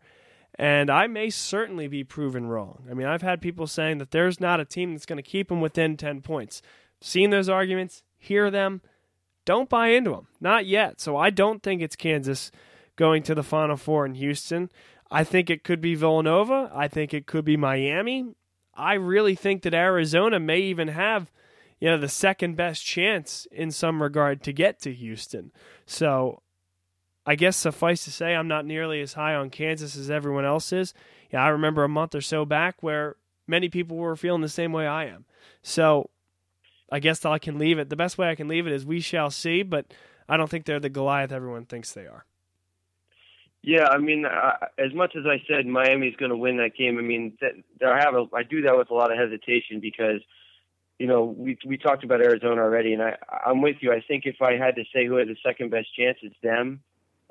[0.54, 2.84] And I may certainly be proven wrong.
[2.88, 5.48] I mean, I've had people saying that there's not a team that's going to keep
[5.48, 6.62] them within 10 points.
[7.00, 8.82] Seen those arguments, hear them,
[9.44, 10.28] don't buy into them.
[10.40, 11.00] Not yet.
[11.00, 12.52] So I don't think it's Kansas
[12.94, 14.70] going to the Final Four in Houston.
[15.10, 16.70] I think it could be Villanova.
[16.72, 18.26] I think it could be Miami.
[18.74, 21.32] I really think that Arizona may even have,
[21.80, 25.52] you know, the second best chance in some regard to get to Houston.
[25.84, 26.42] So
[27.26, 30.72] I guess suffice to say, I'm not nearly as high on Kansas as everyone else
[30.72, 30.94] is.
[31.32, 33.16] Yeah, I remember a month or so back where
[33.46, 35.24] many people were feeling the same way I am.
[35.62, 36.10] So
[36.90, 37.90] I guess I can leave it.
[37.90, 39.92] The best way I can leave it is we shall see, but
[40.28, 42.24] I don't think they're the Goliath everyone thinks they are.
[43.62, 46.98] Yeah, I mean, uh, as much as I said Miami's going to win that game,
[46.98, 47.52] I mean, that,
[47.84, 50.20] I have a, I do that with a lot of hesitation because,
[50.98, 53.16] you know, we we talked about Arizona already, and I
[53.46, 53.92] I'm with you.
[53.92, 56.80] I think if I had to say who had the second best chance, it's them.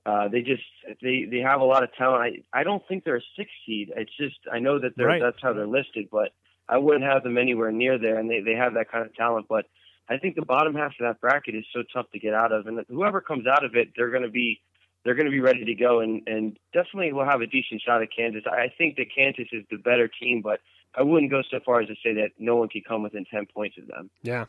[0.06, 0.64] Uh, they just
[1.02, 2.44] they they have a lot of talent.
[2.54, 3.92] I I don't think they're a six seed.
[3.96, 5.22] It's just I know that they're Right.
[5.22, 6.30] that's how they're listed, but
[6.70, 9.48] I wouldn't have them anywhere near there, and they they have that kind of talent.
[9.50, 9.66] But
[10.08, 12.68] I think the bottom half of that bracket is so tough to get out of,
[12.68, 14.62] and whoever comes out of it, they're going to be
[15.04, 18.04] they're going to be ready to go, and and definitely will have a decent shot
[18.04, 18.44] at Kansas.
[18.46, 20.60] I think that Kansas is the better team, but
[20.98, 23.46] I wouldn't go so far as to say that no one could come within ten
[23.46, 24.10] points of them.
[24.24, 24.46] Yeah.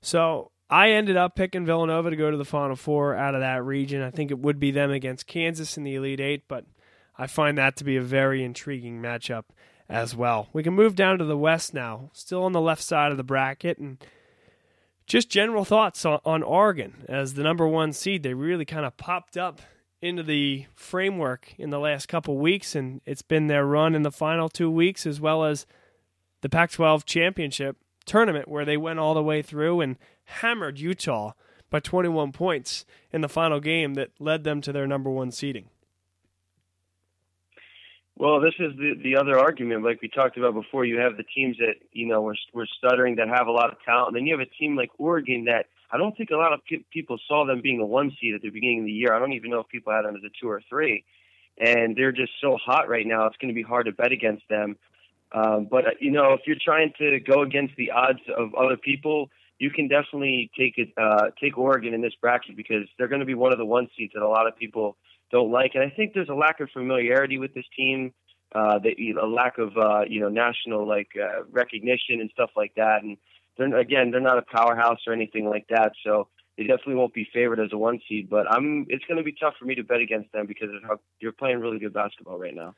[0.00, 3.64] So I ended up picking Villanova to go to the Final Four out of that
[3.64, 4.02] region.
[4.02, 6.64] I think it would be them against Kansas in the Elite Eight, but
[7.18, 9.44] I find that to be a very intriguing matchup
[9.88, 10.48] as well.
[10.52, 13.22] We can move down to the West now, still on the left side of the
[13.24, 14.04] bracket, and
[15.06, 18.22] just general thoughts on, on Oregon as the number one seed.
[18.22, 19.60] They really kind of popped up
[20.04, 24.12] into the framework in the last couple weeks, and it's been their run in the
[24.12, 25.66] final two weeks as well as
[26.42, 31.32] the Pac 12 championship tournament where they went all the way through and hammered Utah
[31.70, 35.70] by 21 points in the final game that led them to their number one seeding.
[38.16, 40.84] Well, this is the the other argument, like we talked about before.
[40.84, 43.78] You have the teams that you know were were stuttering, that have a lot of
[43.84, 46.52] talent, and then you have a team like Oregon that I don't think a lot
[46.52, 49.14] of pe- people saw them being a one seed at the beginning of the year.
[49.14, 51.04] I don't even know if people had them as a two or three,
[51.56, 53.26] and they're just so hot right now.
[53.26, 54.76] It's going to be hard to bet against them.
[55.32, 58.76] Um, but uh, you know, if you're trying to go against the odds of other
[58.76, 59.30] people,
[59.60, 63.26] you can definitely take it, uh, take Oregon in this bracket because they're going to
[63.26, 64.96] be one of the one seeds that a lot of people
[65.30, 65.72] don't like.
[65.74, 68.12] And I think there's a lack of familiarity with this team,
[68.52, 72.72] uh, that a lack of uh, you know national like uh, recognition and stuff like
[72.76, 73.02] that.
[73.02, 73.16] And
[73.56, 77.26] they're again, they're not a powerhouse or anything like that, so they definitely won't be
[77.32, 78.28] favored as a one seed.
[78.30, 80.82] But I'm, it's going to be tough for me to bet against them because of
[80.82, 82.74] how you're playing really good basketball right now.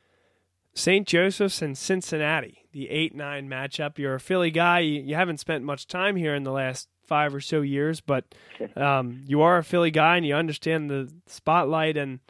[0.75, 1.07] St.
[1.07, 3.99] Joseph's and Cincinnati, the 8 9 matchup.
[3.99, 4.81] You're a Philly guy.
[4.81, 8.35] You, you haven't spent much time here in the last five or so years, but
[8.77, 12.21] um, you are a Philly guy and you understand the spotlight and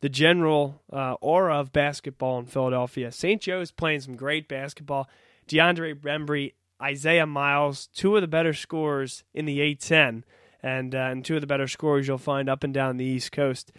[0.00, 3.10] the general uh, aura of basketball in Philadelphia.
[3.10, 3.40] St.
[3.40, 5.08] Joe's playing some great basketball.
[5.48, 10.22] DeAndre Bembry, Isaiah Miles, two of the better scorers in the A10,
[10.62, 13.32] and, uh, and two of the better scorers you'll find up and down the East
[13.32, 13.72] Coast.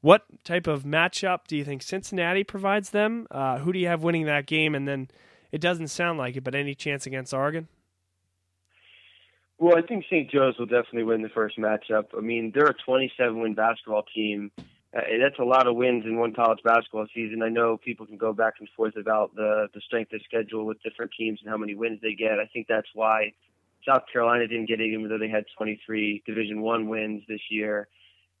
[0.00, 3.26] What type of matchup do you think Cincinnati provides them?
[3.30, 4.74] Uh, who do you have winning that game?
[4.74, 5.08] And then
[5.50, 7.68] it doesn't sound like it, but any chance against Oregon?
[9.58, 10.30] Well, I think St.
[10.30, 12.06] Joe's will definitely win the first matchup.
[12.16, 14.52] I mean, they're a 27 win basketball team.
[14.96, 17.42] Uh, that's a lot of wins in one college basketball season.
[17.42, 20.82] I know people can go back and forth about the the strength of schedule with
[20.82, 22.38] different teams and how many wins they get.
[22.38, 23.34] I think that's why
[23.86, 27.88] South Carolina didn't get it, even though they had 23 Division One wins this year.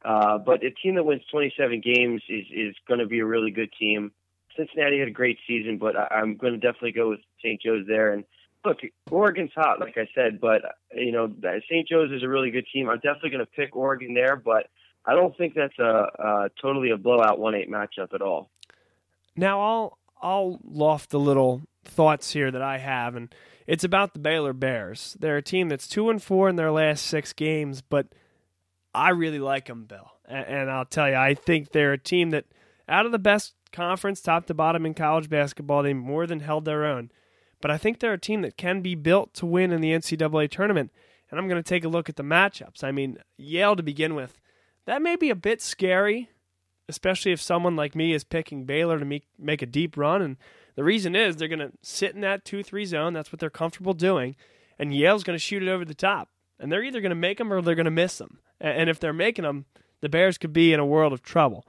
[0.04, 3.50] Uh, but a team that wins 27 games is is going to be a really
[3.50, 4.12] good team.
[4.56, 7.60] Cincinnati had a great season, but I, I'm going to definitely go with St.
[7.60, 8.12] Joe's there.
[8.12, 8.24] And
[8.64, 8.78] look,
[9.10, 10.62] Oregon's hot, like I said, but
[10.94, 11.30] you know
[11.68, 11.86] St.
[11.86, 12.88] Joe's is a really good team.
[12.88, 14.68] I'm definitely going to pick Oregon there, but
[15.04, 18.50] I don't think that's a, a totally a blowout one eight matchup at all.
[19.36, 23.34] Now I'll I'll loft the little thoughts here that I have, and
[23.66, 25.16] it's about the Baylor Bears.
[25.20, 28.08] They're a team that's two and four in their last six games, but
[28.94, 30.10] I really like them, Bill.
[30.26, 32.46] And, and I'll tell you, I think they're a team that,
[32.88, 36.64] out of the best conference, top to bottom in college basketball, they more than held
[36.64, 37.10] their own.
[37.60, 40.50] But I think they're a team that can be built to win in the NCAA
[40.50, 40.92] tournament.
[41.30, 42.82] And I'm going to take a look at the matchups.
[42.82, 44.40] I mean, Yale to begin with,
[44.88, 46.30] that may be a bit scary,
[46.88, 50.22] especially if someone like me is picking Baylor to make, make a deep run.
[50.22, 50.38] And
[50.76, 53.12] the reason is they're going to sit in that 2 3 zone.
[53.12, 54.34] That's what they're comfortable doing.
[54.78, 56.30] And Yale's going to shoot it over the top.
[56.58, 58.38] And they're either going to make them or they're going to miss them.
[58.60, 59.66] And if they're making them,
[60.00, 61.66] the Bears could be in a world of trouble.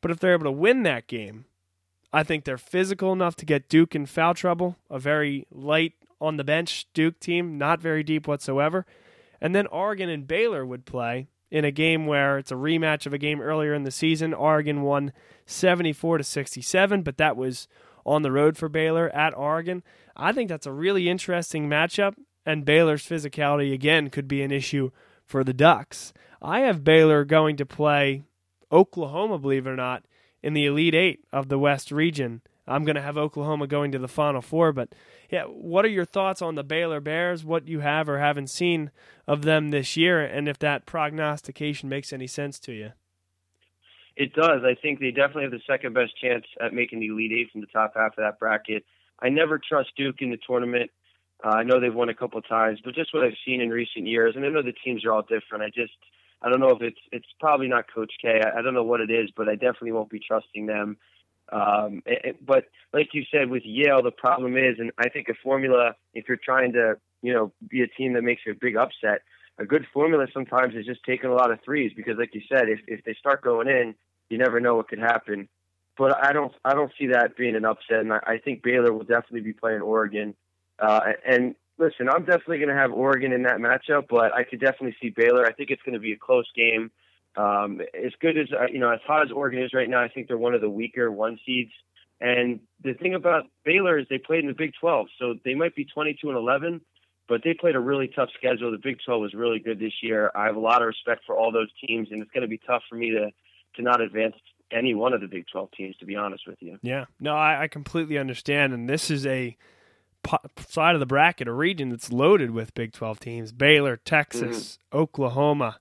[0.00, 1.44] But if they're able to win that game,
[2.10, 5.92] I think they're physical enough to get Duke in foul trouble, a very light
[6.22, 8.86] on the bench Duke team, not very deep whatsoever.
[9.42, 13.12] And then Oregon and Baylor would play in a game where it's a rematch of
[13.12, 14.32] a game earlier in the season.
[14.32, 15.12] Oregon won
[15.44, 17.68] 74 to 67, but that was
[18.06, 19.82] on the road for Baylor at Oregon.
[20.16, 22.14] I think that's a really interesting matchup,
[22.46, 24.92] and Baylor's physicality again could be an issue
[25.26, 26.14] for the Ducks.
[26.40, 28.22] I have Baylor going to play
[28.72, 30.06] Oklahoma, believe it or not,
[30.42, 32.40] in the Elite Eight of the West region.
[32.72, 34.94] I'm going to have Oklahoma going to the Final Four, but
[35.30, 37.44] yeah, what are your thoughts on the Baylor Bears?
[37.44, 38.90] What you have or haven't seen
[39.26, 42.92] of them this year, and if that prognostication makes any sense to you?
[44.16, 44.62] It does.
[44.64, 47.60] I think they definitely have the second best chance at making the Elite Eight from
[47.62, 48.84] the top half of that bracket.
[49.20, 50.90] I never trust Duke in the tournament.
[51.44, 54.06] Uh, I know they've won a couple times, but just what I've seen in recent
[54.06, 55.64] years, and I know the teams are all different.
[55.64, 55.92] I just,
[56.42, 58.40] I don't know if it's, it's probably not Coach K.
[58.44, 60.98] I, I don't know what it is, but I definitely won't be trusting them.
[61.52, 65.34] Um, it, but like you said with Yale, the problem is, and I think a
[65.42, 69.20] formula, if you're trying to, you know, be a team that makes a big upset,
[69.58, 72.68] a good formula sometimes is just taking a lot of threes because, like you said,
[72.68, 73.94] if if they start going in,
[74.30, 75.48] you never know what could happen.
[75.98, 78.92] But I don't I don't see that being an upset, and I, I think Baylor
[78.92, 80.34] will definitely be playing Oregon.
[80.78, 84.60] Uh, and listen, I'm definitely going to have Oregon in that matchup, but I could
[84.60, 85.44] definitely see Baylor.
[85.46, 86.90] I think it's going to be a close game.
[87.36, 90.08] Um, as good as uh, you know, as hot as Oregon is right now, I
[90.08, 91.72] think they're one of the weaker one seeds.
[92.20, 95.74] And the thing about Baylor is they played in the Big 12, so they might
[95.74, 96.80] be 22 and 11,
[97.28, 98.70] but they played a really tough schedule.
[98.70, 100.30] The Big 12 was really good this year.
[100.34, 102.60] I have a lot of respect for all those teams, and it's going to be
[102.64, 103.30] tough for me to
[103.76, 104.34] to not advance
[104.70, 105.96] any one of the Big 12 teams.
[105.96, 106.78] To be honest with you.
[106.82, 109.56] Yeah, no, I, I completely understand, and this is a
[110.68, 114.98] side of the bracket, a region that's loaded with Big 12 teams: Baylor, Texas, mm-hmm.
[114.98, 115.78] Oklahoma.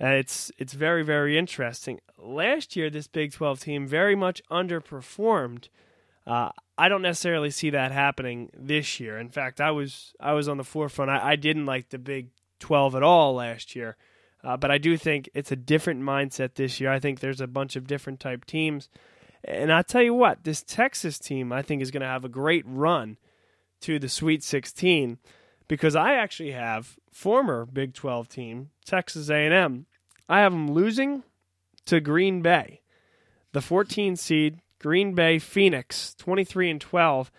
[0.00, 2.00] Uh, it's it's very very interesting.
[2.18, 5.68] Last year, this Big 12 team very much underperformed.
[6.26, 9.18] Uh, I don't necessarily see that happening this year.
[9.18, 11.10] In fact, I was I was on the forefront.
[11.10, 12.28] I, I didn't like the Big
[12.60, 13.96] 12 at all last year,
[14.44, 16.90] uh, but I do think it's a different mindset this year.
[16.90, 18.88] I think there's a bunch of different type teams,
[19.44, 22.30] and I tell you what, this Texas team I think is going to have a
[22.30, 23.16] great run
[23.82, 25.18] to the Sweet 16
[25.68, 29.86] because I actually have former Big 12 team Texas A&M.
[30.28, 31.22] I have them losing
[31.86, 32.80] to Green Bay,
[33.52, 37.30] the 14 seed Green Bay Phoenix, 23 and 12,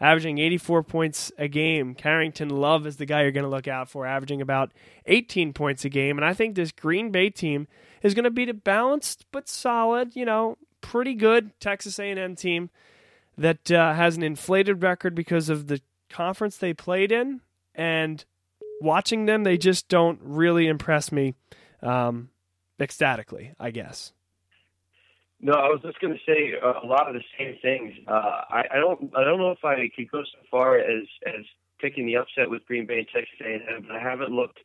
[0.00, 1.94] averaging 84 points a game.
[1.94, 4.72] Carrington Love is the guy you're going to look out for, averaging about
[5.06, 6.18] 18 points a game.
[6.18, 7.68] And I think this Green Bay team
[8.02, 12.70] is going to be a balanced but solid, you know, pretty good Texas A&M team
[13.36, 17.40] that uh, has an inflated record because of the conference they played in
[17.76, 18.24] and
[18.80, 21.34] watching them, they just don't really impress me
[21.82, 22.30] um,
[22.80, 24.12] ecstatically, I guess.
[25.40, 27.92] No, I was just going to say uh, a lot of the same things.
[28.08, 31.44] Uh, I, I don't, I don't know if I could go so far as as
[31.78, 34.60] picking the upset with Green Bay and Texas A&M, but I haven't looked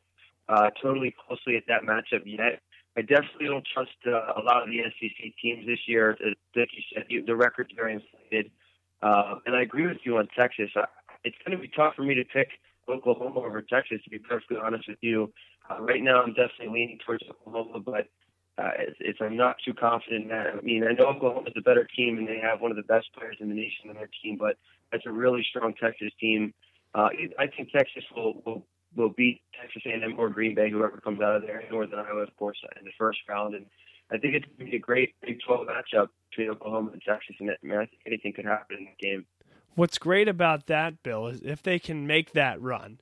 [0.48, 2.62] uh, totally closely at that matchup yet.
[2.96, 6.18] I definitely don't trust uh, a lot of the SEC teams this year.
[6.56, 8.52] Like you said, the record's very inflated,
[9.02, 10.70] uh, and I agree with you on Texas.
[11.24, 12.48] It's going to be tough for me to pick
[12.90, 15.32] Oklahoma over Texas, to be perfectly honest with you.
[15.70, 18.08] Uh, right now, I'm definitely leaning towards Oklahoma, but
[18.58, 20.48] uh, it's, it's, I'm not too confident in that.
[20.48, 23.08] I mean, I know Oklahoma's a better team, and they have one of the best
[23.18, 24.58] players in the nation on their team, but
[24.92, 26.54] that's a really strong Texas team.
[26.94, 27.10] Uh,
[27.40, 31.36] I think Texas will, will will beat Texas A&M or Green Bay, whoever comes out
[31.36, 33.56] of there, Northern Iowa, of course, in the first round.
[33.56, 33.66] And
[34.12, 37.36] I think it's going to be a great Big 12 matchup between Oklahoma and Texas.
[37.40, 37.56] And I
[37.86, 39.26] think anything could happen in the game.
[39.76, 43.00] What's great about that, Bill, is if they can make that run,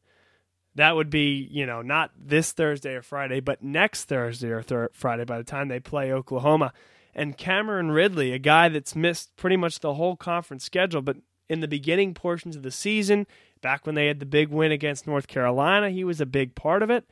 [0.76, 4.92] that would be, you know, not this Thursday or Friday, but next Thursday or thir-
[4.94, 6.72] Friday by the time they play Oklahoma.
[7.16, 11.18] And Cameron Ridley, a guy that's missed pretty much the whole conference schedule, but
[11.50, 13.26] in the beginning portions of the season,
[13.62, 16.84] back when they had the big win against North Carolina, he was a big part
[16.84, 17.04] of it.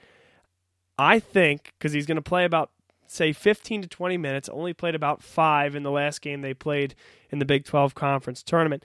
[0.99, 2.71] I think because he's going to play about
[3.07, 6.93] say 15 to 20 minutes, only played about 5 in the last game they played
[7.31, 8.83] in the Big 12 conference tournament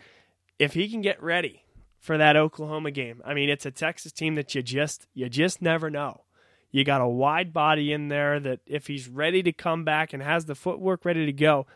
[0.59, 1.65] if he can get ready
[1.99, 5.62] for that Oklahoma game, I mean, it's a Texas team that you just you just
[5.62, 6.23] never know.
[6.70, 10.23] You got a wide body in there that if he's ready to come back and
[10.23, 11.66] has the footwork ready to go,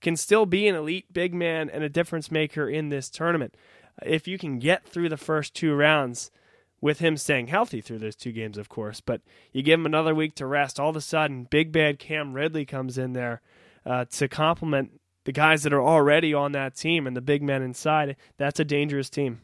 [0.00, 3.54] can still be an elite big man and a difference maker in this tournament.
[4.02, 6.32] If you can get through the first two rounds
[6.80, 9.22] with him staying healthy through those two games, of course, but
[9.52, 12.66] you give him another week to rest, all of a sudden, big bad Cam Ridley
[12.66, 13.40] comes in there
[13.86, 17.62] uh, to complement the guys that are already on that team and the big men
[17.62, 19.40] inside, that's a dangerous team.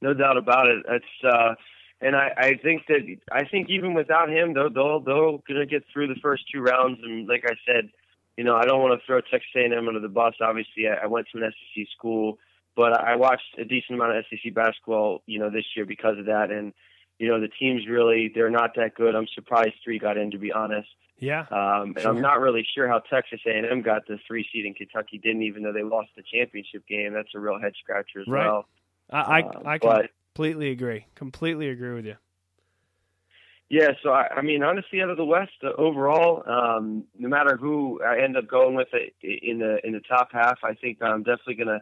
[0.00, 0.84] No doubt about it.
[0.88, 1.54] It's uh,
[2.00, 5.84] and I, I think that I think even without him, they'll they'll they'll gonna get
[5.92, 6.98] through the first two rounds.
[7.02, 7.90] And like I said,
[8.36, 10.34] you know, I don't want to throw Texas A&M under the bus.
[10.40, 12.38] Obviously, I, I went to an SEC school,
[12.76, 16.26] but I watched a decent amount of SEC basketball, you know, this year because of
[16.26, 16.52] that.
[16.52, 16.72] And
[17.18, 19.16] you know, the teams really they're not that good.
[19.16, 20.88] I'm surprised three got in, to be honest.
[21.20, 21.40] Yeah.
[21.50, 25.18] Um, and I'm not really sure how Texas A&M got the three seed and Kentucky
[25.18, 27.12] didn't, even though they lost the championship game.
[27.12, 28.46] That's a real head scratcher as Right.
[28.46, 28.66] well.
[29.10, 31.06] I I, Uh, I but- completely agree.
[31.16, 32.16] Completely agree with you.
[33.70, 37.56] Yeah, so I, I mean, honestly, out of the West uh, overall, um, no matter
[37.58, 41.02] who I end up going with it in the in the top half, I think
[41.02, 41.80] I'm definitely gonna.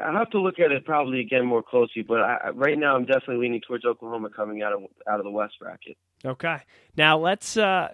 [0.00, 3.04] I have to look at it probably again more closely, but I- right now I'm
[3.04, 5.98] definitely leaning towards Oklahoma coming out of out of the West bracket.
[6.24, 6.58] Okay.
[6.96, 7.90] Now let's uh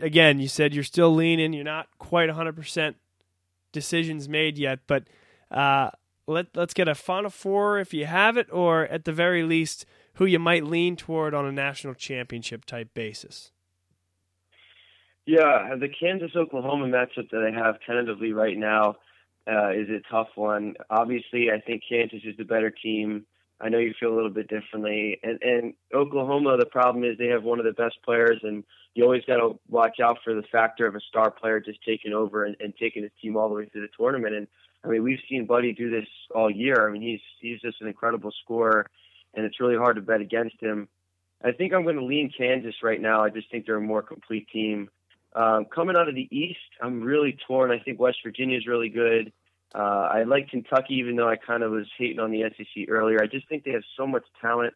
[0.00, 2.94] again, you said you're still leaning, you're not quite 100%
[3.72, 5.04] decisions made yet, but
[5.50, 5.90] uh
[6.26, 9.84] let let's get a final four if you have it or at the very least
[10.14, 13.50] who you might lean toward on a national championship type basis.
[15.26, 18.96] Yeah, the Kansas Oklahoma matchup that I have tentatively right now
[19.50, 20.74] uh, is a tough one.
[20.90, 23.24] Obviously, I think Kansas is the better team.
[23.60, 26.56] I know you feel a little bit differently, and and Oklahoma.
[26.58, 28.64] The problem is they have one of the best players, and
[28.94, 32.12] you always got to watch out for the factor of a star player just taking
[32.12, 34.34] over and, and taking his team all the way through the tournament.
[34.34, 34.48] And
[34.84, 36.88] I mean, we've seen Buddy do this all year.
[36.88, 38.86] I mean, he's he's just an incredible scorer,
[39.34, 40.88] and it's really hard to bet against him.
[41.42, 43.22] I think I'm going to lean Kansas right now.
[43.22, 44.88] I just think they're a more complete team.
[45.36, 47.70] Um, coming out of the East, I'm really torn.
[47.70, 49.32] I think West Virginia is really good.
[49.74, 53.20] Uh, I like Kentucky, even though I kind of was hating on the SEC earlier.
[53.20, 54.74] I just think they have so much talent.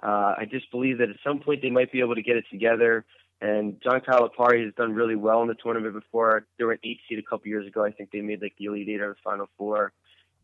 [0.00, 2.44] Uh, I just believe that at some point they might be able to get it
[2.50, 3.04] together.
[3.40, 6.46] And John Calipari has done really well in the tournament before.
[6.58, 7.84] They were an eight seed a couple years ago.
[7.84, 9.92] I think they made like the Elite Eight or the Final Four.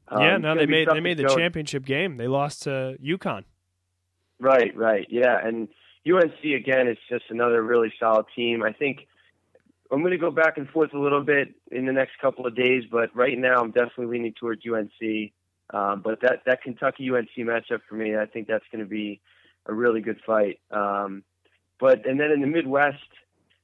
[0.08, 2.16] Um, yeah, no, they made they made the go- championship game.
[2.16, 3.44] They lost to UConn.
[4.40, 5.68] Right, right, yeah, and
[6.06, 8.62] UNC again is just another really solid team.
[8.62, 9.06] I think
[9.94, 12.56] I'm going to go back and forth a little bit in the next couple of
[12.56, 15.30] days, but right now I'm definitely leaning towards UNC.
[15.70, 19.20] Um, but that that Kentucky UNC matchup for me, I think that's going to be
[19.66, 20.58] a really good fight.
[20.72, 21.22] Um,
[21.78, 22.98] but and then in the Midwest,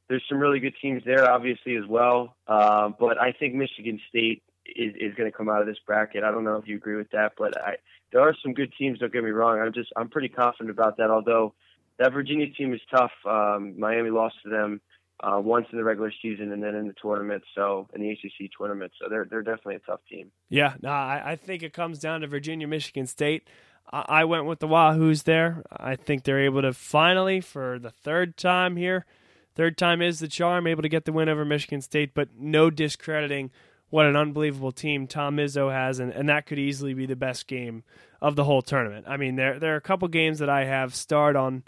[0.09, 2.36] there's some really good teams there, obviously as well.
[2.47, 6.23] Um, but I think Michigan State is, is going to come out of this bracket.
[6.23, 7.77] I don't know if you agree with that, but I,
[8.12, 9.01] there are some good teams.
[9.01, 9.59] Don't get me wrong.
[9.59, 11.11] I'm just I'm pretty confident about that.
[11.11, 11.55] Although
[11.98, 13.12] that Virginia team is tough.
[13.28, 14.81] Um, Miami lost to them
[15.22, 17.42] uh, once in the regular season and then in the tournament.
[17.55, 18.92] So in the ACC tournament.
[19.01, 20.30] So they're they're definitely a tough team.
[20.48, 23.48] Yeah, no, I, I think it comes down to Virginia, Michigan State.
[23.92, 25.62] I, I went with the Wahoos there.
[25.70, 29.06] I think they're able to finally, for the third time here,
[29.55, 32.70] third time is the charm, able to get the win over Michigan State, but no
[32.70, 33.51] discrediting
[33.90, 37.48] what an unbelievable team Tom Izzo has, and, and that could easily be the best
[37.48, 37.82] game
[38.22, 39.05] of the whole tournament.
[39.09, 41.64] I mean, there there are a couple games that I have starred on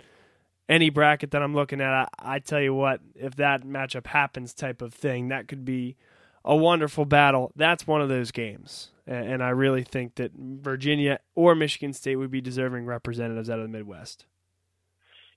[0.72, 1.92] any bracket that I'm looking at.
[1.92, 5.96] I, I tell you what, if that matchup happens, type of thing, that could be
[6.44, 7.52] a wonderful battle.
[7.54, 12.30] That's one of those games, and, I really think that Virginia or Michigan State would
[12.30, 14.24] be deserving representatives out of the Midwest.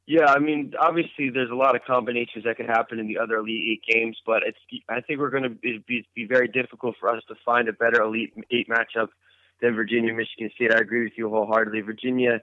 [0.08, 3.38] Yeah, I mean, obviously there's a lot of combinations that could happen in the other
[3.38, 6.96] Elite Eight games, but it's I think we're going to be, be be very difficult
[7.00, 9.10] for us to find a better Elite Eight matchup
[9.62, 10.72] than Virginia Michigan State.
[10.74, 11.82] I agree with you wholeheartedly.
[11.82, 12.40] Virginia,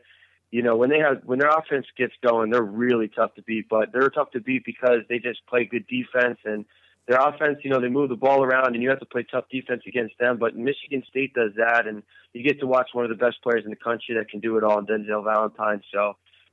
[0.53, 3.69] you know, when they have when their offense gets going, they're really tough to beat,
[3.69, 6.67] but they're tough to beat because they just play good defense and
[7.09, 9.47] their offense, you know, they move the ball around and you have to play tough
[9.51, 10.37] defense against them.
[10.39, 12.03] But Michigan State does that, and
[12.33, 14.57] you get to watch one of the best players in the country that can do
[14.57, 15.83] it all, Denzel Valentine.
[15.93, 16.13] So,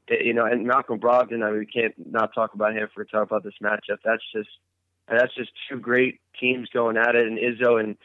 [0.09, 1.43] eh, you know, and Malcolm Brogdon.
[1.43, 3.99] I mean, we can't not talk about him for talking about this matchup.
[4.03, 4.49] That's just
[5.07, 7.97] that's just two great teams going at it, and Izzo and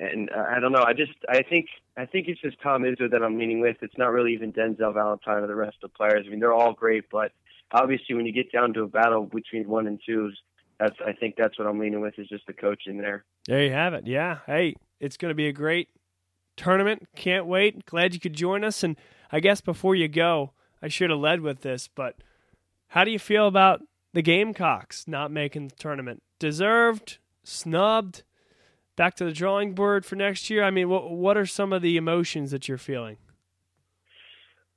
[0.00, 0.82] and uh, I don't know.
[0.82, 1.66] I just I think
[1.96, 3.76] I think it's just Tom Izzo that I'm leaning with.
[3.82, 6.24] It's not really even Denzel Valentine or the rest of the players.
[6.26, 7.32] I mean, they're all great, but
[7.72, 10.38] obviously when you get down to a battle between one and twos,
[10.78, 13.24] that's I think that's what I'm leaning with is just the coach in there.
[13.46, 14.06] There you have it.
[14.06, 14.38] Yeah.
[14.46, 15.88] Hey, it's going to be a great
[16.56, 17.06] tournament.
[17.16, 17.86] Can't wait.
[17.86, 18.82] Glad you could join us.
[18.82, 18.96] And
[19.30, 20.52] I guess before you go,
[20.82, 22.16] I should have led with this, but
[22.88, 23.82] how do you feel about
[24.12, 26.22] the Gamecocks not making the tournament?
[26.38, 27.18] Deserved?
[27.44, 28.22] Snubbed?
[28.96, 30.62] Back to the drawing board for next year?
[30.62, 33.16] I mean, what what are some of the emotions that you're feeling?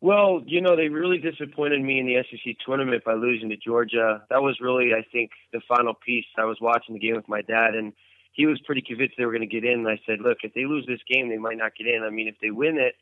[0.04, 4.22] Well, you know, they really disappointed me in the SEC tournament by losing to Georgia.
[4.30, 6.26] That was really, I think, the final piece.
[6.38, 7.94] I was watching the game with my dad, and
[8.34, 9.80] he was pretty convinced they were going to get in.
[9.80, 12.04] And I said, look, if they lose this game, they might not get in.
[12.04, 12.96] I mean, if they win it,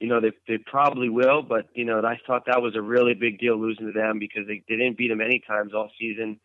[0.00, 1.42] you know, they they probably will.
[1.42, 4.48] But you know, I thought that was a really big deal losing to them because
[4.48, 6.40] they, they didn't beat them any times all season.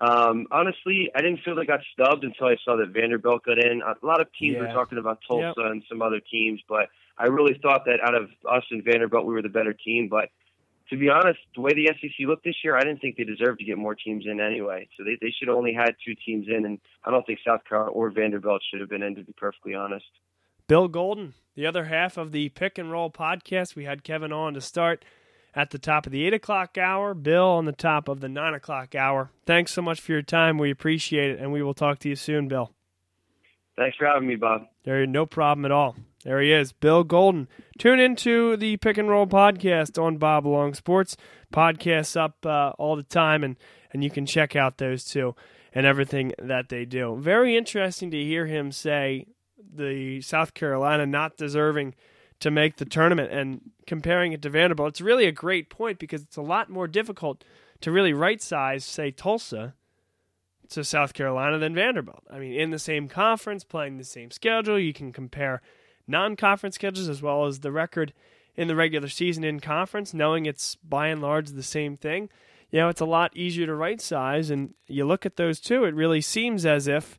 [0.00, 3.82] Um, honestly, I didn't feel they got stubbed until I saw that Vanderbilt got in.
[3.82, 4.62] A lot of teams Yeah.
[4.62, 5.70] were talking about Tulsa Yep.
[5.70, 9.34] and some other teams, but I really thought that out of us and Vanderbilt, we
[9.34, 10.08] were the better team.
[10.08, 10.30] But
[10.88, 13.58] to be honest, the way the SEC looked this year, I didn't think they deserved
[13.58, 14.88] to get more teams in anyway.
[14.96, 17.92] So they they should only had two teams in, and I don't think South Carolina
[17.92, 19.14] or Vanderbilt should have been in.
[19.16, 20.06] To be perfectly honest.
[20.66, 23.76] Bill Golden, the other half of the Pick and Roll podcast.
[23.76, 25.04] We had Kevin on to start
[25.54, 28.54] at the top of the 8 o'clock hour, Bill on the top of the 9
[28.54, 29.30] o'clock hour.
[29.46, 30.58] Thanks so much for your time.
[30.58, 32.72] We appreciate it, and we will talk to you soon, Bill.
[33.76, 34.66] Thanks for having me, Bob.
[34.84, 35.96] There, no problem at all.
[36.24, 37.48] There he is, Bill Golden.
[37.78, 41.16] Tune into the Pick and Roll podcast on Bob Long Sports.
[41.52, 43.56] Podcasts up uh, all the time, and,
[43.92, 45.34] and you can check out those too
[45.72, 47.16] and everything that they do.
[47.18, 49.26] Very interesting to hear him say
[49.72, 51.94] the South Carolina not deserving
[52.40, 54.88] to make the tournament and comparing it to Vanderbilt.
[54.88, 57.44] It's really a great point because it's a lot more difficult
[57.82, 59.74] to really right size, say, Tulsa
[60.70, 62.24] to South Carolina than Vanderbilt.
[62.30, 65.60] I mean, in the same conference, playing the same schedule, you can compare
[66.06, 68.12] non conference schedules as well as the record
[68.56, 72.28] in the regular season in conference, knowing it's by and large the same thing.
[72.70, 75.84] You know, it's a lot easier to right size, and you look at those two,
[75.84, 77.18] it really seems as if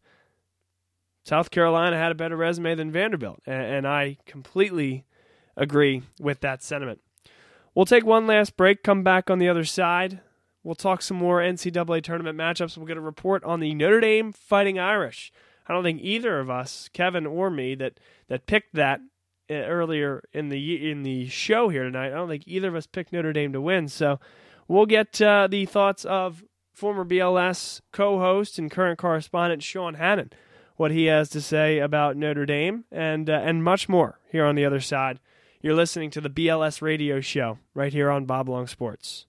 [1.26, 5.06] South Carolina had a better resume than Vanderbilt, and I completely
[5.56, 7.00] agree with that sentiment.
[7.74, 10.20] We'll take one last break, come back on the other side.
[10.64, 12.78] We'll talk some more NCAA tournament matchups.
[12.78, 15.32] We'll get a report on the Notre Dame Fighting Irish.
[15.68, 19.00] I don't think either of us, Kevin or me, that that picked that
[19.50, 22.08] uh, earlier in the in the show here tonight.
[22.08, 23.88] I don't think either of us picked Notre Dame to win.
[23.88, 24.20] So
[24.68, 30.32] we'll get uh, the thoughts of former BLS co-host and current correspondent Sean Hannon
[30.82, 34.56] what he has to say about Notre Dame and uh, and much more here on
[34.56, 35.20] the other side.
[35.64, 39.28] You're listening to the BLS radio show right here on Bob Long Sports.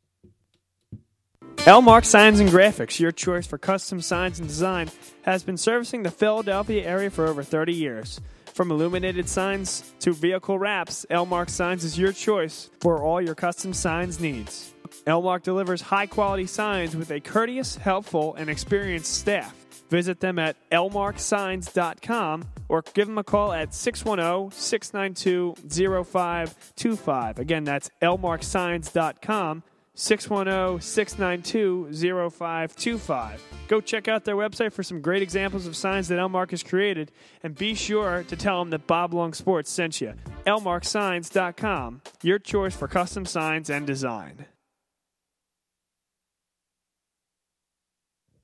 [1.57, 4.91] Elmark Signs and Graphics, your choice for custom signs and design,
[5.23, 8.19] has been servicing the Philadelphia area for over 30 years.
[8.55, 13.75] From illuminated signs to vehicle wraps, Elmark Signs is your choice for all your custom
[13.75, 14.73] signs needs.
[15.07, 19.61] Elmark delivers high quality signs with a courteous, helpful, and experienced staff.
[19.93, 27.39] Visit them at elmarksigns.com or give them a call at 610 692 0525.
[27.39, 29.62] Again, that's elmarksigns.com.
[29.94, 33.43] 610 692 0525.
[33.69, 37.12] Go check out their website for some great examples of signs that Elmark has created,
[37.43, 40.14] and be sure to tell them that Bob Long Sports sent you.
[40.47, 44.47] elmarksigns.com, your choice for custom signs and design.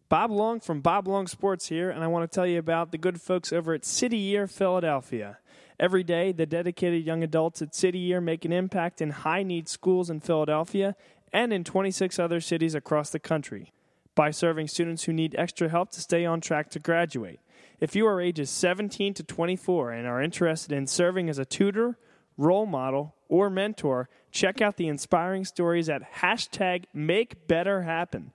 [0.08, 2.98] Bob Long from Bob Long Sports here, and I want to tell you about the
[2.98, 5.36] good folks over at City Year Philadelphia.
[5.78, 9.68] Every day, the dedicated young adults at City Year make an impact in high need
[9.68, 10.96] schools in Philadelphia
[11.30, 13.70] and in 26 other cities across the country
[14.14, 17.40] by serving students who need extra help to stay on track to graduate.
[17.78, 21.98] If you are ages 17 to 24 and are interested in serving as a tutor,
[22.38, 28.32] role model, or mentor, check out the inspiring stories at hashtag Make Better Happen.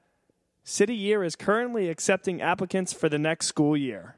[0.65, 4.15] City Year is currently accepting applicants for the next school year.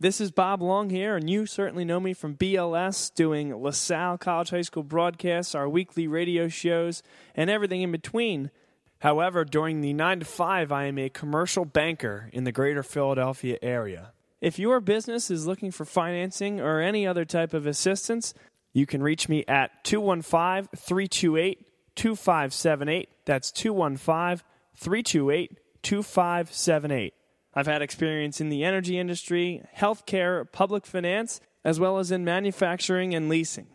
[0.00, 4.50] This is Bob Long here, and you certainly know me from BLS, doing LaSalle College
[4.50, 7.04] High School broadcasts, our weekly radio shows,
[7.36, 8.50] and everything in between.
[8.98, 13.56] However, during the 9 to 5, I am a commercial banker in the greater Philadelphia
[13.62, 14.12] area.
[14.40, 18.34] If your business is looking for financing or any other type of assistance,
[18.72, 23.08] you can reach me at 215 328 2578.
[23.24, 24.44] That's 215
[24.76, 27.14] 328 2578.
[27.54, 33.14] I've had experience in the energy industry, healthcare, public finance, as well as in manufacturing
[33.14, 33.68] and leasing.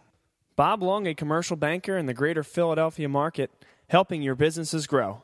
[0.55, 3.51] Bob Long, a commercial banker in the greater Philadelphia market,
[3.87, 5.21] helping your businesses grow.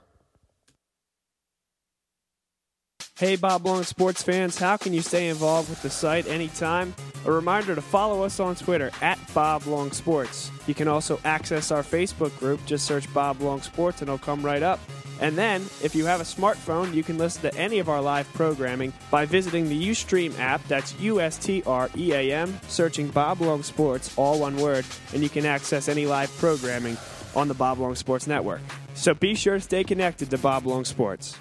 [3.18, 6.94] Hey, Bob Long sports fans, how can you stay involved with the site anytime?
[7.24, 10.52] A reminder to follow us on Twitter at Bob Long Sports.
[10.68, 12.60] You can also access our Facebook group.
[12.66, 14.82] Just search Bob Long Sports and it'll come right up.
[15.22, 18.28] And then, if you have a smartphone, you can listen to any of our live
[18.34, 20.62] programming by visiting the Ustream app.
[20.68, 24.84] That's U S T R E A M, searching Bob Long Sports, all one word,
[25.14, 26.98] and you can access any live programming
[27.34, 28.60] on the Bob Long Sports Network.
[28.94, 31.38] So be sure to stay connected to Bob Long Sports.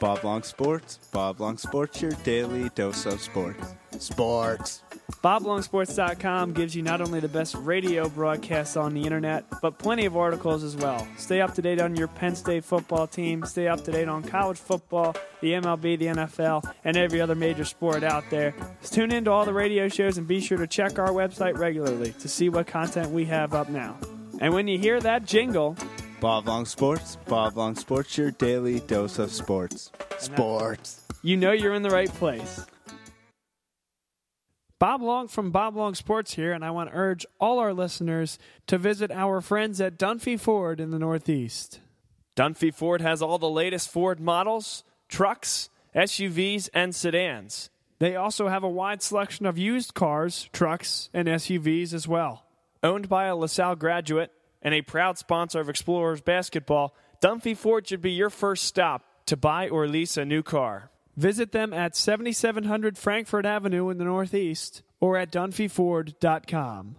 [0.00, 3.74] Bob Long Sports, Bob Long Sports, your daily dose of sports.
[3.98, 4.82] Sports.
[5.22, 10.16] BobLongSports.com gives you not only the best radio broadcasts on the internet, but plenty of
[10.16, 11.06] articles as well.
[11.16, 14.22] Stay up to date on your Penn State football team, stay up to date on
[14.22, 18.54] college football, the MLB, the NFL, and every other major sport out there.
[18.80, 21.56] Just tune in to all the radio shows and be sure to check our website
[21.56, 23.96] regularly to see what content we have up now.
[24.40, 25.76] And when you hear that jingle,
[26.24, 29.92] Bob Long Sports, Bob Long Sports, your daily dose of sports.
[30.16, 31.04] Sports.
[31.22, 32.64] you know you're in the right place.
[34.78, 38.38] Bob Long from Bob Long Sports here, and I want to urge all our listeners
[38.68, 41.80] to visit our friends at Dunphy Ford in the Northeast.
[42.34, 47.68] Dunphy Ford has all the latest Ford models, trucks, SUVs, and sedans.
[47.98, 52.46] They also have a wide selection of used cars, trucks, and SUVs as well.
[52.82, 54.32] Owned by a LaSalle graduate
[54.64, 59.36] and a proud sponsor of Explorers basketball, Dunphy Ford should be your first stop to
[59.36, 60.90] buy or lease a new car.
[61.16, 66.96] Visit them at 7700 Frankford Avenue in the Northeast or at dunphyford.com.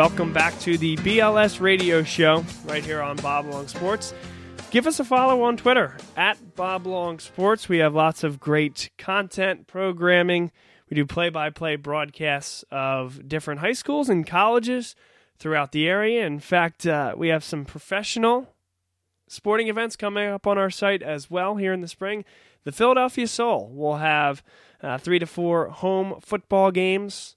[0.00, 4.14] Welcome back to the BLS radio show right here on Bob Long Sports.
[4.70, 7.68] Give us a follow on Twitter at Bob Long Sports.
[7.68, 10.52] We have lots of great content, programming.
[10.88, 14.96] We do play by play broadcasts of different high schools and colleges
[15.38, 16.24] throughout the area.
[16.24, 18.54] In fact, uh, we have some professional
[19.28, 22.24] sporting events coming up on our site as well here in the spring.
[22.64, 24.42] The Philadelphia Soul will have
[24.82, 27.36] uh, three to four home football games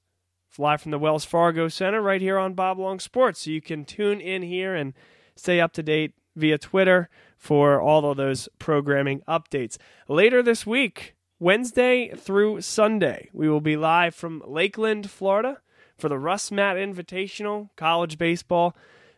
[0.59, 3.41] live from the Wells Fargo Center right here on Bob Long Sports.
[3.41, 4.93] So you can tune in here and
[5.35, 9.77] stay up to date via Twitter for all of those programming updates.
[10.07, 15.59] Later this week, Wednesday through Sunday, we will be live from Lakeland, Florida
[15.97, 18.75] for the Russ Matt Invitational College Baseball.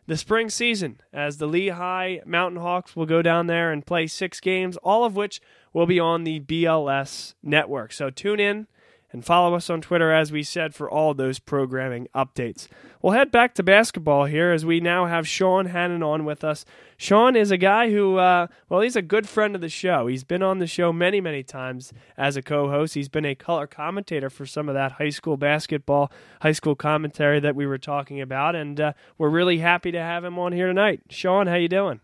[0.08, 4.38] The spring season, as the Lehigh Mountain Hawks will go down there and play six
[4.38, 5.40] games, all of which
[5.72, 7.92] will be on the BLS network.
[7.92, 8.68] So tune in
[9.12, 12.68] and follow us on Twitter, as we said, for all those programming updates.
[13.00, 16.64] We'll head back to basketball here as we now have Sean Hannon on with us.
[16.96, 20.06] Sean is a guy who, uh, well, he's a good friend of the show.
[20.06, 22.94] He's been on the show many, many times as a co host.
[22.94, 26.10] He's been a color commentator for some of that high school basketball,
[26.40, 30.24] high school commentary that we were talking about, and uh, we're really happy to have
[30.24, 31.02] him on here tonight.
[31.10, 32.00] Sean, how you doing?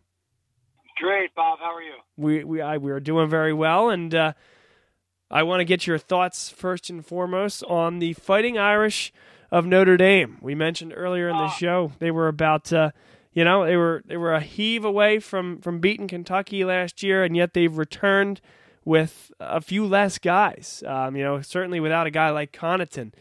[0.99, 1.59] Great, Bob.
[1.59, 1.95] How are you?
[2.17, 4.33] We we I, we are doing very well, and uh,
[5.33, 9.13] I want to get your thoughts first and foremost on the Fighting Irish
[9.51, 10.39] of Notre Dame.
[10.41, 11.49] We mentioned earlier in the Ah.
[11.49, 12.91] show they were about, uh,
[13.33, 17.25] you know, they were they were a heave away from from beating Kentucky last year,
[17.25, 18.41] and yet they've returned
[18.85, 20.83] with a few less guys.
[20.87, 23.13] Um, you know, certainly without a guy like Connaughton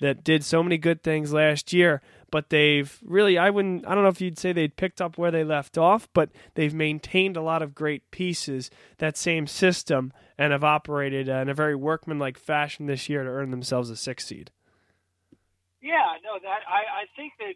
[0.00, 2.00] that did so many good things last year.
[2.32, 5.32] But they've really, I wouldn't, I don't know if you'd say they'd picked up where
[5.32, 10.56] they left off, but they've maintained a lot of great pieces, that same system, and
[10.56, 14.24] have operated uh, in a very workmanlike fashion this year to earn themselves a six
[14.24, 14.48] seed.
[15.84, 17.52] Yeah, no, that I, I think that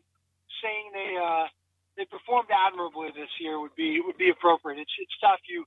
[0.61, 1.49] saying they uh,
[1.97, 4.85] they performed admirably this year would be would be appropriate.
[4.85, 5.41] It's it's tough.
[5.49, 5.65] You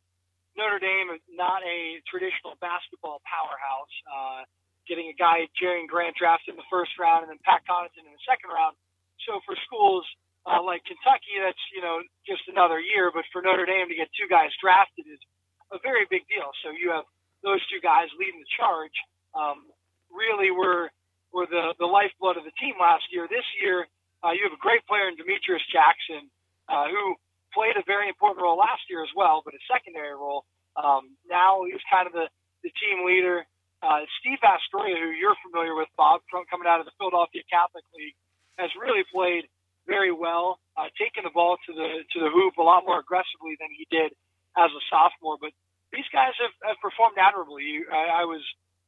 [0.54, 3.96] Notre Dame is not a traditional basketball powerhouse.
[4.06, 4.42] Uh,
[4.86, 8.14] getting a guy Jerian Grant drafted in the first round and then Pat Connaughton in
[8.14, 8.78] the second round.
[9.26, 10.06] So for schools
[10.46, 11.98] uh, like Kentucky, that's you know
[12.30, 13.10] just another year.
[13.10, 15.18] But for Notre Dame to get two guys drafted is
[15.72, 16.50] a very big deal.
[16.64, 17.06] So you have
[17.44, 18.96] those two guys leading the charge.
[19.36, 19.68] Um,
[20.12, 20.90] really, were
[21.34, 23.28] were the the lifeblood of the team last year.
[23.30, 23.88] This year,
[24.24, 26.30] uh, you have a great player in Demetrius Jackson,
[26.70, 27.16] uh, who
[27.54, 30.46] played a very important role last year as well, but a secondary role.
[30.78, 32.28] Um, now he's kind of the
[32.64, 33.46] the team leader.
[33.86, 37.86] Uh, Steve Vasturia, who you're familiar with, Bob, from coming out of the Philadelphia Catholic
[37.94, 38.18] League,
[38.58, 39.46] has really played
[39.86, 43.54] very well, uh, taking the ball to the to the hoop a lot more aggressively
[43.62, 44.12] than he did
[44.58, 45.38] as a sophomore.
[45.40, 45.54] But
[45.94, 47.86] these guys have, have performed admirably.
[47.88, 48.42] I, I was,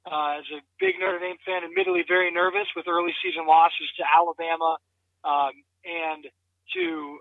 [0.10, 4.04] uh, as a big Notre Dame fan, admittedly very nervous with early season losses to
[4.04, 4.82] Alabama
[5.24, 5.54] um,
[5.86, 6.26] and
[6.74, 7.20] to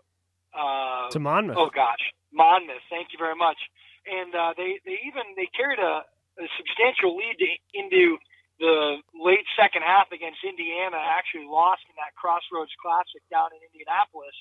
[0.56, 1.56] uh, To Monmouth.
[1.58, 2.00] Oh gosh,
[2.32, 2.82] Monmouth.
[2.88, 3.58] Thank you very much.
[4.08, 6.04] And uh, they they even they carried a,
[6.40, 8.16] a substantial lead to, into
[8.58, 10.96] the late second half against Indiana.
[10.96, 14.32] Actually lost in that Crossroads Classic down in Indianapolis.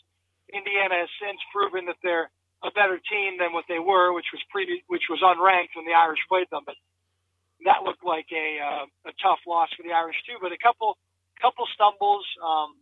[0.48, 2.32] Indiana has since proven that they're
[2.68, 5.96] a better team than what they were, which was pre which was unranked when the
[5.96, 6.64] Irish played them.
[6.66, 6.76] But
[7.66, 10.38] that looked like a uh, a tough loss for the Irish too.
[10.42, 10.98] But a couple
[11.42, 12.76] couple stumbles um,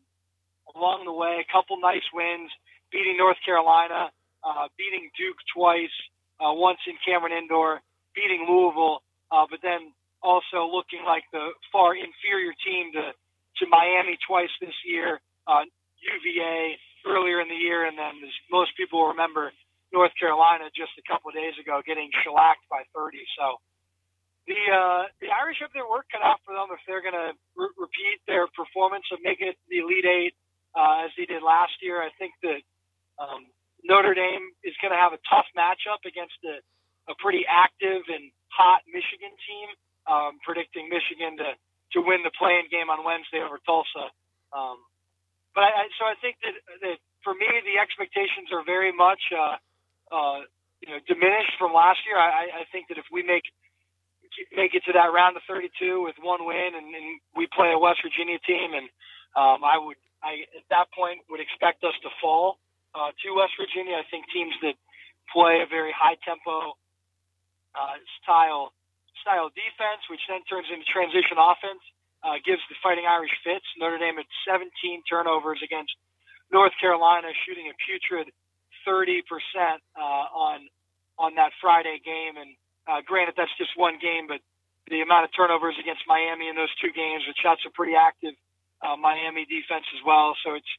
[0.76, 2.50] along the way, a couple nice wins,
[2.92, 4.12] beating North Carolina,
[4.44, 5.94] uh, beating Duke twice,
[6.42, 7.82] uh, once in Cameron Indoor,
[8.16, 9.94] beating Louisville, uh, but then
[10.24, 13.14] also looking like the far inferior team to
[13.62, 15.64] to Miami twice this year, uh,
[16.04, 16.76] UVA
[17.08, 19.54] earlier in the year, and then as most people remember,
[19.96, 23.24] North Carolina just a couple of days ago getting shellacked by 30.
[23.40, 23.64] So
[24.48, 27.34] the uh, the Irish have their work cut out for them if they're going to
[27.56, 30.36] re- repeat their performance of making it the Elite Eight
[30.76, 32.04] uh, as they did last year.
[32.04, 32.62] I think that
[33.22, 33.48] um,
[33.88, 36.60] Notre Dame is going to have a tough matchup against a,
[37.12, 39.70] a pretty active and hot Michigan team.
[40.06, 41.52] Um, predicting Michigan to to
[41.94, 44.12] to win the playing game on Wednesday over Tulsa.
[44.54, 44.80] Um,
[45.56, 49.22] but I, I, so I think that, that for me, the expectations are very much,
[49.34, 49.58] uh,
[50.12, 50.46] uh,
[50.82, 52.18] you know, diminished from last year.
[52.18, 53.46] I, I think that if we make
[54.52, 57.06] make it to that round of 32 with one win, and, and
[57.36, 58.88] we play a West Virginia team, and
[59.36, 62.60] um, I would, I at that point would expect us to fall
[62.94, 63.96] uh, to West Virginia.
[63.96, 64.76] I think teams that
[65.32, 66.76] play a very high tempo
[67.74, 68.76] uh, style
[69.24, 71.82] style defense, which then turns into transition offense,
[72.22, 73.66] uh, gives the Fighting Irish fits.
[73.82, 74.70] Notre Dame had 17
[75.10, 75.96] turnovers against
[76.54, 78.30] North Carolina, shooting a putrid
[78.88, 79.22] 30%
[79.98, 80.70] uh, on
[81.18, 82.36] on that Friday game.
[82.38, 82.56] And
[82.88, 84.40] uh, granted, that's just one game, but
[84.92, 88.38] the amount of turnovers against Miami in those two games, which shots a pretty active
[88.86, 90.36] uh, Miami defense as well.
[90.46, 90.72] So it's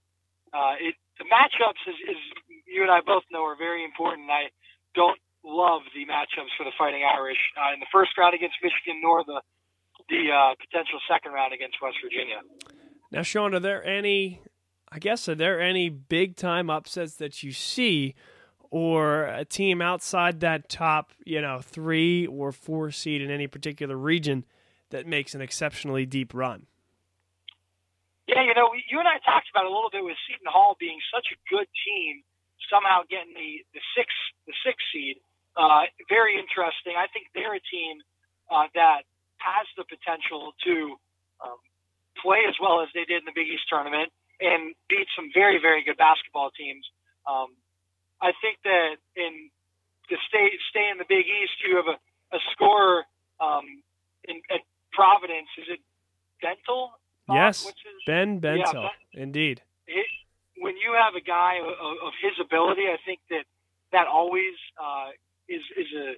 [0.54, 2.20] uh, it the matchups, is, is
[2.68, 4.28] you and I both know, are very important.
[4.30, 4.52] I
[4.94, 9.00] don't love the matchups for the Fighting Irish uh, in the first round against Michigan,
[9.02, 9.40] nor the
[10.08, 12.44] the uh, potential second round against West Virginia.
[13.10, 14.42] Now, Sean, are there any?
[14.96, 18.14] I guess are there any big time upsets that you see,
[18.70, 23.94] or a team outside that top, you know, three or four seed in any particular
[23.94, 24.46] region
[24.88, 26.64] that makes an exceptionally deep run?
[28.26, 30.96] Yeah, you know, you and I talked about a little bit with Seton Hall being
[31.12, 32.24] such a good team,
[32.72, 34.08] somehow getting the the six
[34.48, 35.20] the six seed.
[35.60, 36.96] Uh, very interesting.
[36.96, 38.00] I think they're a team
[38.48, 39.04] uh, that
[39.44, 40.96] has the potential to
[41.44, 41.60] um,
[42.16, 44.08] play as well as they did in the Big East tournament
[44.40, 46.84] and beat some very, very good basketball teams.
[47.26, 47.56] Um,
[48.20, 49.50] I think that in
[50.08, 51.98] to stay stay in the Big East, you have a,
[52.36, 53.04] a scorer
[53.40, 53.82] um,
[54.24, 54.60] in, at
[54.92, 55.48] Providence.
[55.58, 55.80] Is it
[56.42, 56.90] Bentil?
[57.28, 57.66] Yes,
[58.06, 58.86] Ben Bentil.
[58.86, 59.62] Yeah, ben, indeed.
[59.86, 60.06] It,
[60.58, 63.44] when you have a guy of, of, his ability, I think that
[63.92, 65.10] that always uh,
[65.48, 66.14] is is a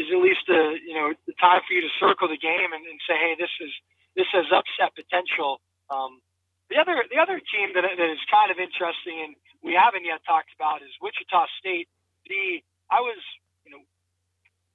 [0.00, 2.84] is at least a you know the time for you to circle the game and,
[2.86, 3.70] and say, hey, this is
[4.16, 5.60] this has upset potential.
[5.90, 6.20] Um,
[6.70, 9.32] the other the other team that, that is kind of interesting and
[9.64, 11.88] we haven't yet talked about is Wichita State.
[12.28, 13.18] The I was
[13.66, 13.82] you know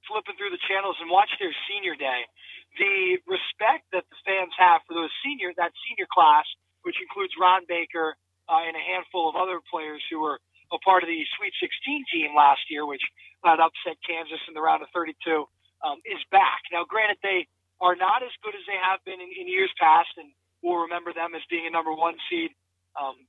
[0.06, 2.28] flipping through the channels and watched their senior day.
[2.76, 6.44] The respect that the fans have for those senior that senior class,
[6.84, 8.16] which includes Ron Baker
[8.48, 10.38] uh, and a handful of other players who were
[10.72, 13.02] a part of the Sweet 16 team last year, which
[13.44, 15.46] that upset Kansas in the round of 32,
[15.84, 16.64] um, is back.
[16.72, 17.46] Now, granted, they
[17.80, 20.32] are not as good as they have been in, in years past, and
[20.64, 22.50] we'll remember them as being a number one seed
[22.96, 23.20] um,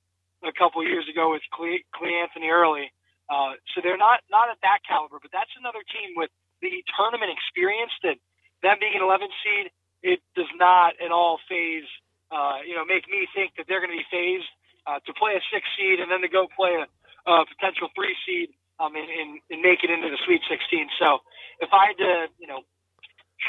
[0.48, 2.90] a couple years ago with Cle, Cle Anthony Early.
[3.28, 6.32] Uh, so they're not not at that caliber, but that's another team with
[6.64, 8.18] the tournament experience that
[8.64, 9.66] them being an 11 seed,
[10.02, 11.90] it does not at all phase,
[12.32, 14.50] uh, you know, make me think that they're going to be phased
[14.88, 16.86] uh, to play a six seed and then to go play a,
[17.30, 20.90] a potential three seed um, and, and, and make it into the Sweet 16.
[21.02, 21.20] So
[21.60, 22.62] if I had to, you know,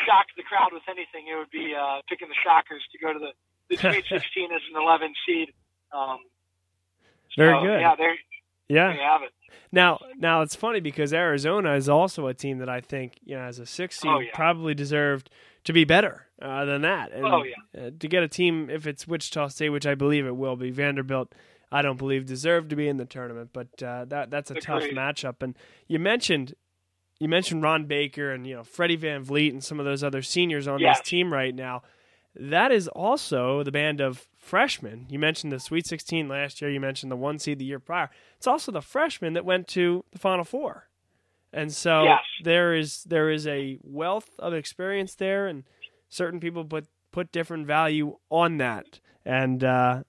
[0.04, 3.20] shock the crowd with anything, it would be uh, picking the Shockers to go to
[3.20, 3.32] the,
[3.70, 5.48] the Sweet 16 as an 11 seed.
[5.92, 6.18] Um,
[7.36, 7.80] Very so, good.
[7.80, 8.14] Yeah, there.
[8.68, 8.88] Yeah.
[8.88, 9.32] There you have it.
[9.72, 13.42] Now, now it's funny because Arizona is also a team that I think, you know,
[13.42, 14.30] as a six seed, oh, yeah.
[14.34, 15.30] probably deserved
[15.64, 17.12] to be better uh, than that.
[17.12, 17.86] And, oh yeah.
[17.86, 20.70] Uh, to get a team, if it's Wichita State, which I believe it will be,
[20.70, 21.32] Vanderbilt
[21.70, 23.50] I don't believe deserved to be in the tournament.
[23.52, 24.64] But uh, that that's a Agreed.
[24.64, 25.42] tough matchup.
[25.42, 25.56] And
[25.88, 26.54] you mentioned
[27.18, 30.68] you mentioned Ron Baker and you know Freddie VanVleet and some of those other seniors
[30.68, 31.82] on this team right now.
[32.38, 35.06] That is also the band of freshmen.
[35.08, 36.70] You mentioned the Sweet 16 last year.
[36.70, 38.10] You mentioned the one seed the year prior.
[38.36, 40.88] It's also the freshmen that went to the Final Four,
[41.52, 42.20] and so yes.
[42.44, 45.64] there is there is a wealth of experience there, and
[46.08, 49.00] certain people put put different value on that.
[49.24, 50.02] And uh,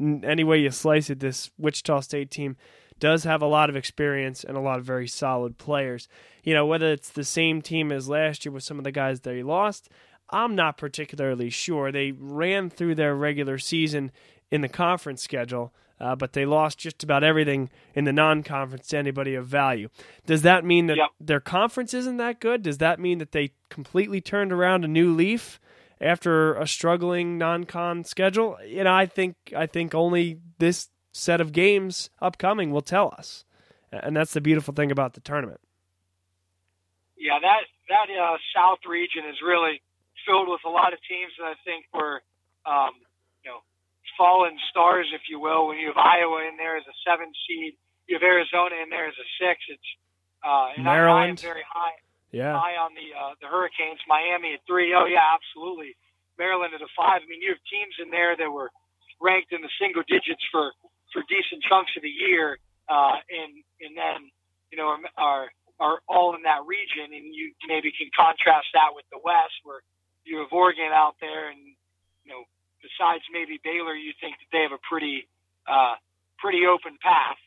[0.00, 2.56] any way you slice it, this Wichita State team
[3.00, 6.08] does have a lot of experience and a lot of very solid players.
[6.44, 9.20] You know, whether it's the same team as last year with some of the guys
[9.20, 9.88] they lost,
[10.30, 11.92] I'm not particularly sure.
[11.92, 14.10] They ran through their regular season
[14.50, 18.88] in the conference schedule, uh, but they lost just about everything in the non conference
[18.88, 19.88] to anybody of value.
[20.26, 21.10] Does that mean that yep.
[21.20, 22.62] their conference isn't that good?
[22.62, 25.60] Does that mean that they completely turned around a new leaf?
[26.00, 28.58] after a struggling non-con schedule?
[28.66, 33.44] You know, I think I think only this set of games upcoming will tell us,
[33.90, 35.60] and that's the beautiful thing about the tournament.
[37.16, 39.80] Yeah, that that uh, South region is really
[40.26, 42.20] filled with a lot of teams that I think were,
[42.66, 42.96] um,
[43.44, 43.60] you know,
[44.18, 45.68] fallen stars, if you will.
[45.68, 47.76] When you have Iowa in there as a seven seed,
[48.08, 49.60] you have Arizona in there as a six.
[49.68, 49.90] It's
[50.44, 51.40] uh, and Maryland.
[51.40, 51.96] I, I very high
[52.34, 52.58] yeah.
[52.58, 54.02] high on the uh, the Hurricanes.
[54.10, 54.90] Miami at three.
[54.92, 55.94] Oh yeah, absolutely.
[56.36, 57.22] Maryland at a five.
[57.22, 58.74] I mean, you have teams in there that were
[59.22, 60.74] ranked in the single digits for
[61.14, 62.58] for decent chunks of the year,
[62.90, 64.28] uh, and and then
[64.74, 65.46] you know are, are
[65.78, 69.86] are all in that region, and you maybe can contrast that with the West, where
[70.24, 71.60] you have Oregon out there, and
[72.24, 72.44] you know,
[72.82, 75.28] besides maybe Baylor, you think that they have a pretty
[75.66, 75.94] uh,
[76.38, 77.38] pretty open path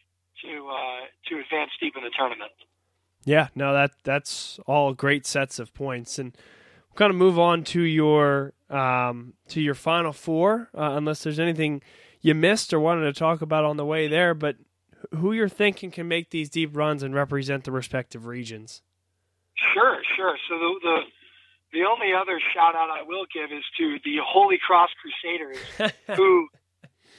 [0.44, 2.52] to uh, to advance deep in the tournament.
[3.26, 6.36] Yeah, no, that that's all great sets of points, and
[6.90, 11.40] we'll kind of move on to your um, to your final four, uh, unless there's
[11.40, 11.82] anything
[12.22, 14.34] you missed or wanted to talk about on the way there.
[14.34, 14.58] But
[15.16, 18.82] who you're thinking can make these deep runs and represent the respective regions?
[19.74, 20.38] Sure, sure.
[20.50, 20.98] So the the,
[21.74, 25.60] the only other shout out I will give is to the Holy Cross Crusaders,
[26.16, 26.48] who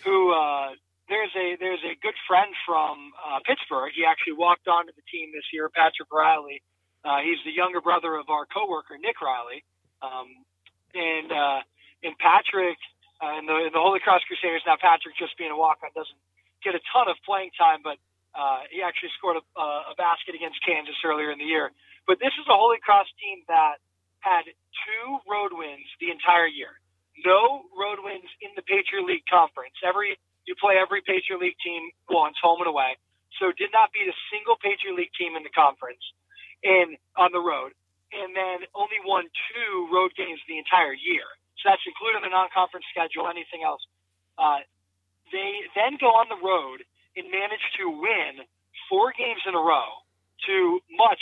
[0.05, 0.73] who uh,
[1.09, 3.93] there's a there's a good friend from uh, Pittsburgh.
[3.95, 6.63] He actually walked onto the team this year, Patrick Riley.
[7.05, 9.65] Uh, he's the younger brother of our coworker Nick Riley,
[10.01, 10.29] um,
[10.95, 11.61] and uh,
[12.03, 12.81] and Patrick
[13.21, 14.65] uh, in the in the Holy Cross Crusaders.
[14.65, 16.21] Now Patrick, just being a walk on, doesn't
[16.65, 18.01] get a ton of playing time, but
[18.33, 19.45] uh, he actually scored a,
[19.93, 21.71] a basket against Kansas earlier in the year.
[22.07, 23.81] But this is a Holy Cross team that
[24.21, 26.81] had two road wins the entire year.
[27.27, 29.75] No road wins in the Patriot League Conference.
[29.83, 32.97] Every you play every Patriot League team once, home and away.
[33.37, 36.01] So did not beat a single Patriot League team in the conference
[36.65, 37.77] and on the road.
[38.17, 41.29] And then only won two road games the entire year.
[41.61, 43.85] So that's including the non-conference schedule, anything else.
[44.41, 44.65] Uh,
[45.33, 46.81] they then go on the road
[47.17, 48.41] and manage to win
[48.89, 50.01] four games in a row
[50.49, 51.21] to much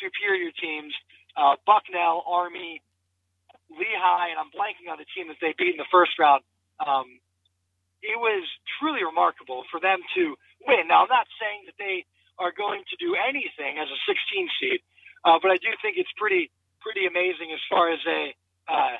[0.00, 0.94] superior teams,
[1.36, 2.82] uh, Bucknell, Army,
[3.70, 6.42] Lehigh, and I'm blanking on the team that they beat in the first round.
[6.80, 7.20] Um,
[8.02, 8.44] it was
[8.78, 10.36] truly remarkable for them to
[10.66, 10.90] win.
[10.90, 12.04] Now, I'm not saying that they
[12.38, 14.80] are going to do anything as a 16 seed,
[15.24, 16.50] uh, but I do think it's pretty
[16.82, 18.34] pretty amazing as far as a
[18.66, 18.96] uh,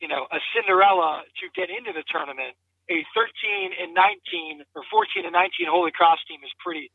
[0.00, 2.54] you know a Cinderella to get into the tournament.
[2.86, 6.92] A 13 and 19 or 14 and 19 Holy Cross team is pretty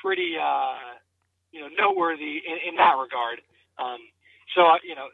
[0.00, 0.98] pretty uh,
[1.52, 3.40] you know noteworthy in, in that regard.
[3.78, 4.00] Um,
[4.54, 5.08] so uh, you know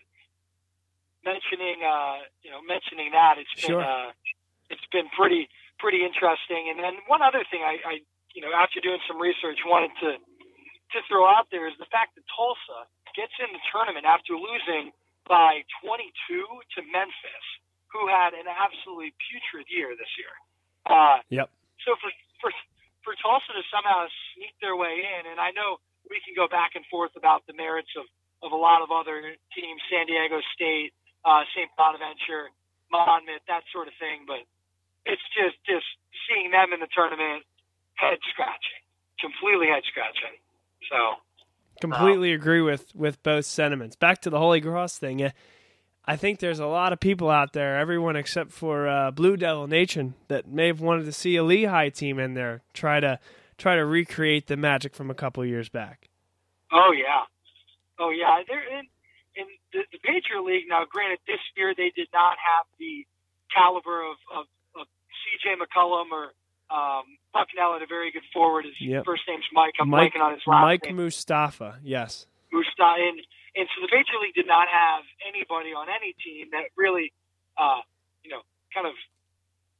[1.24, 3.82] mentioning uh, you know mentioning that it's been Sure.
[3.82, 4.10] uh,
[4.70, 6.68] it's been pretty pretty interesting.
[6.72, 7.94] And then one other thing I, I
[8.34, 10.10] you know after doing some research wanted to
[10.94, 12.86] to throw out there is the fact that Tulsa
[13.16, 14.92] gets in the tournament after losing
[15.26, 17.46] by 22 to Memphis,
[17.90, 20.34] who had an absolutely putrid year this year.
[20.86, 21.48] Uh, Yep.
[21.86, 22.10] so for
[22.40, 22.50] for
[23.02, 25.80] for Tulsa to somehow sneak their way in, and I know
[26.10, 28.04] we can go back and forth about the merits of
[28.44, 29.18] of a lot of other
[29.56, 30.92] teams, San Diego State,
[31.24, 31.72] uh, St.
[31.80, 32.52] Bonaventure,
[32.92, 34.44] Monmouth, that sort of thing, but
[35.08, 35.88] it's just just
[36.28, 37.42] seeing them in the tournament,
[37.96, 38.84] head scratching,
[39.18, 40.36] completely head scratching.
[40.92, 41.18] So
[41.80, 43.96] Completely agree with with both sentiments.
[43.96, 45.22] Back to the Holy Cross thing.
[45.22, 45.30] uh,
[46.06, 49.66] I think there's a lot of people out there, everyone except for uh, Blue Devil
[49.66, 53.18] Nation, that may have wanted to see a Lehigh team in there try to
[53.58, 56.08] try to recreate the magic from a couple years back.
[56.70, 57.24] Oh yeah,
[57.98, 58.42] oh yeah.
[58.46, 58.86] They're in
[59.36, 60.84] in the, the Patriot League now.
[60.88, 63.06] Granted, this year they did not have the
[63.54, 64.44] caliber of of,
[64.78, 64.86] of
[65.24, 65.56] C.J.
[65.58, 66.32] McCollum or
[66.70, 68.64] um, Bucknell had a very good forward.
[68.64, 69.04] His Yep.
[69.04, 69.74] first name's Mike.
[69.80, 70.96] I'm Mike blanking on his last Mike name.
[70.96, 72.26] Mustafa, yes.
[72.52, 73.20] Musta and
[73.56, 77.12] and so the Patriot League did not have anybody on any team that really,
[77.56, 77.78] uh,
[78.22, 78.42] you know,
[78.74, 78.94] kind of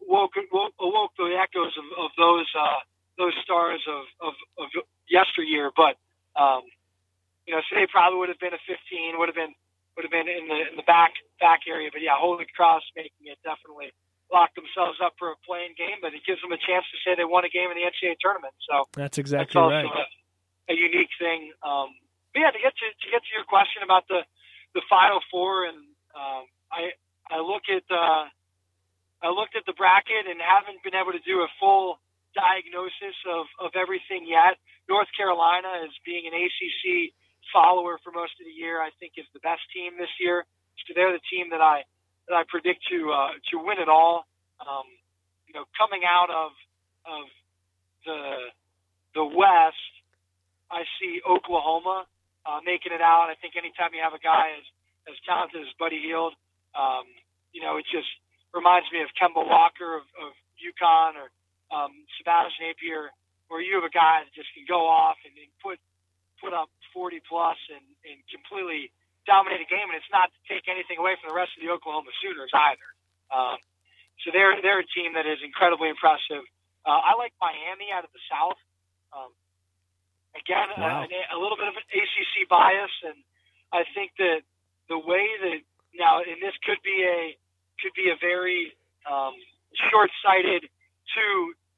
[0.06, 2.80] woke woke, awoke the echoes of, of those uh,
[3.18, 4.68] those stars of, of, of
[5.08, 5.70] yesteryear.
[5.76, 5.96] But
[6.40, 6.62] um,
[7.46, 9.54] you know, they probably would have been a 15, would have been
[9.94, 11.88] would have been in the in the back back area.
[11.92, 13.94] But yeah, Holy Cross making it definitely
[14.32, 17.14] lock themselves up for a playing game, but it gives them a chance to say
[17.14, 18.54] they won a game in the NCAA tournament.
[18.66, 19.86] So That's that's exactly also right.
[19.86, 21.54] a, a unique thing.
[21.62, 21.94] Um,
[22.34, 24.26] but yeah, to get to to get to your question about the
[24.74, 25.78] the Final Four, and
[26.18, 26.42] um,
[26.72, 26.90] I
[27.30, 28.26] I look at uh,
[29.22, 32.02] I looked at the bracket and haven't been able to do a full
[32.34, 34.58] diagnosis of of everything yet.
[34.90, 37.14] North Carolina, as being an ACC
[37.52, 40.44] follower for most of the year, I think is the best team this year.
[40.86, 41.84] So they're the team that I
[42.28, 44.26] that I predict to uh, to win it all.
[44.60, 44.88] Um,
[45.46, 46.52] you know, coming out of
[47.06, 47.26] of
[48.04, 48.20] the
[49.14, 49.92] the West,
[50.70, 52.06] I see Oklahoma
[52.46, 53.28] uh, making it out.
[53.30, 54.66] I think anytime you have a guy as
[55.08, 56.32] as talented as Buddy Hield,
[56.76, 57.04] um,
[57.52, 58.08] you know, it just
[58.56, 61.28] reminds me of Kemba Walker of, of UConn or
[61.74, 63.12] um, Shabazz Napier,
[63.48, 65.78] where you have a guy that just can go off and, and put
[66.40, 68.94] put up 40 plus and, and completely
[69.26, 71.70] dominate a game, and it's not to take anything away from the rest of the
[71.74, 72.90] Oklahoma Sooners either.
[73.34, 73.58] Um,
[74.24, 76.44] so they're they're a team that is incredibly impressive.
[76.86, 78.60] Uh, I like Miami out of the South.
[79.12, 79.32] Um,
[80.36, 81.06] again, Wow.
[81.06, 83.18] a, a little bit of an ACC bias, and
[83.72, 84.42] I think that
[84.88, 85.60] the way that
[85.96, 87.36] now, and this could be a
[87.82, 88.74] could be a very
[89.08, 89.34] um,
[89.90, 90.68] short-sighted
[91.14, 91.34] two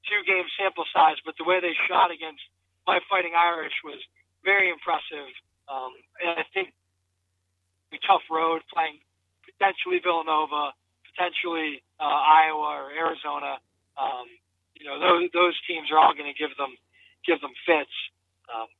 [0.09, 2.43] two game sample size, but the way they shot against
[2.87, 3.99] my Fighting Irish was
[4.47, 5.27] very impressive.
[5.67, 5.91] Um,
[6.23, 6.71] and I think
[7.91, 9.03] a tough road playing
[9.43, 10.71] potentially Villanova,
[11.11, 13.59] potentially uh, Iowa or Arizona.
[13.99, 14.31] Um,
[14.79, 16.79] you know, those those teams are all going to give them
[17.27, 17.91] give them fits.
[18.47, 18.71] Um,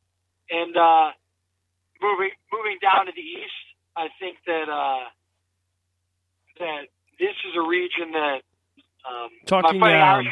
[0.55, 1.11] and uh,
[1.99, 3.65] moving moving down to the east,
[3.99, 5.11] I think that uh,
[6.63, 6.87] that
[7.19, 8.47] this is a region that
[9.09, 10.27] um, Talking, my um,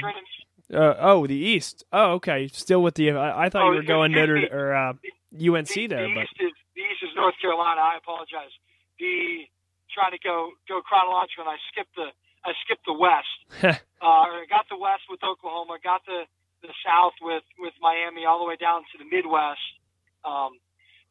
[0.72, 1.84] Uh, oh, the East.
[1.92, 2.48] Oh, okay.
[2.48, 3.12] Still with the.
[3.12, 4.92] I, I thought Oh, you were going Notre or uh,
[5.34, 7.82] UNC the, there, the but East is the East is North Carolina.
[7.82, 8.54] I apologize.
[8.98, 9.46] The
[9.90, 12.14] trying to go go chronological, and I skipped the
[12.46, 13.34] I skipped the West.
[13.64, 16.26] uh, I got the West with Oklahoma, got the
[16.62, 19.64] the South with with Miami, all the way down to the Midwest.
[20.24, 20.56] Um,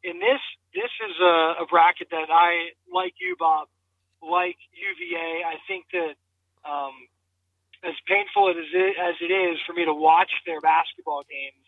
[0.02, 0.40] in this
[0.74, 3.68] this is a, a bracket that I like you, Bob,
[4.22, 5.44] like UVA.
[5.44, 6.14] I think that
[6.64, 6.94] um,
[7.84, 11.64] as painful as it, as it is for me to watch their basketball games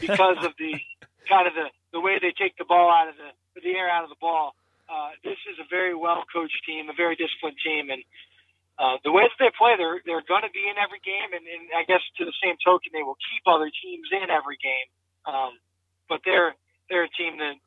[0.00, 0.74] because of the
[1.28, 3.30] kind of the, the way they take the ball out of the
[3.60, 4.54] the air out of the ball.
[4.88, 8.02] Uh, this is a very well coached team, a very disciplined team, and
[8.80, 11.44] uh, the way that they play, they're they're going to be in every game, and,
[11.44, 14.88] and I guess to the same token, they will keep other teams in every game.
[15.28, 15.52] Um,
[16.08, 16.56] but they're
[16.88, 17.60] they're a team that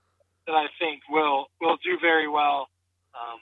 [0.48, 2.68] that I think will will do very well
[3.14, 3.40] um,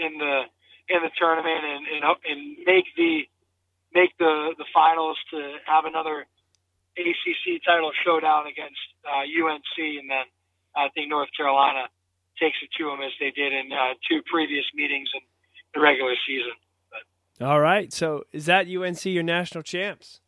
[0.00, 0.48] in the
[0.88, 3.28] in the tournament and and, and make the
[3.92, 6.26] make the the finals to have another
[6.98, 10.24] ACC title showdown against uh, UNC, and then
[10.74, 11.88] I think North Carolina
[12.40, 15.20] takes it to them as they did in uh, two previous meetings in
[15.74, 16.52] the regular season.
[17.40, 17.92] all right.
[17.92, 20.20] So is that UNC your national champs?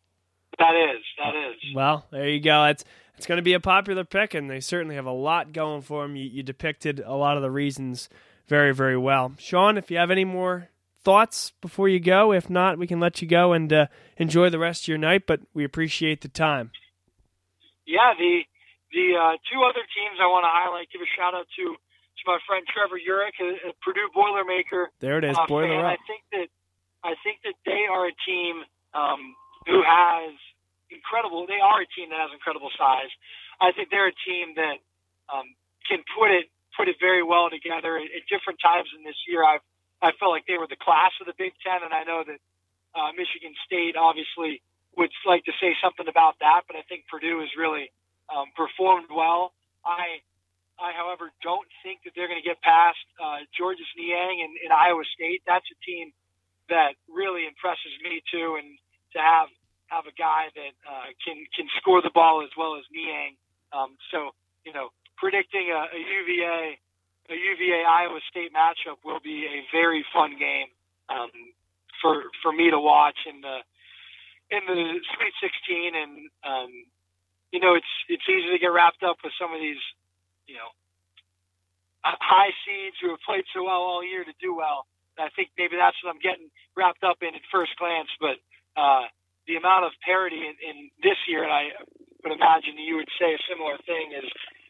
[0.57, 1.55] That is, that is.
[1.73, 2.65] Well, there you go.
[2.65, 2.83] It's
[3.15, 6.03] it's going to be a popular pick, and they certainly have a lot going for
[6.03, 6.15] them.
[6.15, 8.09] You, you depicted a lot of the reasons
[8.47, 9.33] very, very well.
[9.37, 10.69] Sean, if you have any more
[11.03, 14.59] thoughts before you go, if not, we can let you go and uh, enjoy the
[14.59, 15.23] rest of your night.
[15.27, 16.71] But we appreciate the time.
[17.85, 18.41] Yeah, the
[18.91, 22.23] the uh, two other teams I want to highlight, give a shout out to to
[22.27, 24.91] my friend Trevor Urich, a, a Purdue Boilermaker.
[24.99, 25.85] There it is, uh, boiler fan.
[25.85, 25.95] up.
[25.95, 26.47] I think that
[27.03, 28.63] I think that they are a team
[28.93, 29.35] um,
[29.65, 30.35] who has
[30.91, 31.47] incredible.
[31.47, 33.11] They are a team that has incredible size.
[33.61, 34.77] I think they're a team that
[35.31, 35.55] um,
[35.87, 39.43] can put it put it very well together at, at different times in this year.
[39.43, 39.63] I've
[40.01, 42.39] I felt like they were the class of the Big Ten, and I know that
[42.95, 44.61] uh, Michigan State obviously
[44.97, 47.91] would like to say something about that, but I think Purdue has really
[48.31, 49.53] um, performed well.
[49.85, 50.23] I
[50.79, 54.71] I, however, don't think that they're going to get past uh, Georges Niang and, and
[54.71, 55.43] Iowa State.
[55.43, 56.15] That's a team
[56.71, 58.79] that really impresses me too, and
[59.13, 59.51] to have
[59.91, 63.35] have a guy that uh, can can score the ball as well as Niang.
[63.75, 64.31] Um, so
[64.63, 66.79] you know, predicting a, a UVA
[67.31, 70.67] a UVA Iowa State matchup will be a very fun game
[71.09, 71.31] um,
[72.01, 73.57] for for me to watch in the
[74.51, 75.95] in the Sweet 16.
[75.95, 76.13] And
[76.45, 76.71] um,
[77.51, 79.81] you know, it's it's easy to get wrapped up with some of these
[80.47, 80.69] you know
[82.05, 84.87] uh, high seeds who have played so well all year to do well.
[85.19, 86.47] I think maybe that's what I'm getting
[86.79, 88.39] wrapped up in at first glance, but
[88.79, 89.11] uh,
[89.51, 91.75] the amount of parity in, in this year, and I
[92.23, 94.29] would imagine you would say a similar thing, is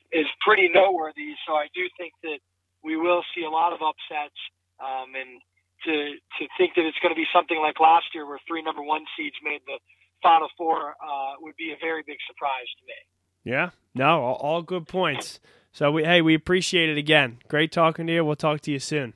[0.09, 1.37] is pretty noteworthy.
[1.45, 2.41] So I do think that
[2.83, 4.37] we will see a lot of upsets,
[4.79, 5.41] um, and
[5.85, 5.93] to
[6.39, 9.05] to think that it's going to be something like last year, where three number one
[9.17, 9.79] seeds made the
[10.21, 12.99] Final Four, uh, would be a very big surprise to me.
[13.43, 15.39] Yeah, no, all, all good points.
[15.71, 17.39] So we hey, we appreciate it again.
[17.47, 18.25] Great talking to you.
[18.25, 19.13] We'll talk to you soon.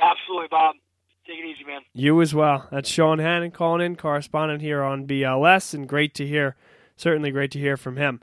[0.00, 0.76] Absolutely, Bob.
[1.26, 1.80] Take it easy, man.
[1.92, 2.68] You as well.
[2.70, 6.56] That's Sean Hannon calling in, correspondent here on BLS, and great to hear.
[6.96, 8.20] Certainly great to hear from him.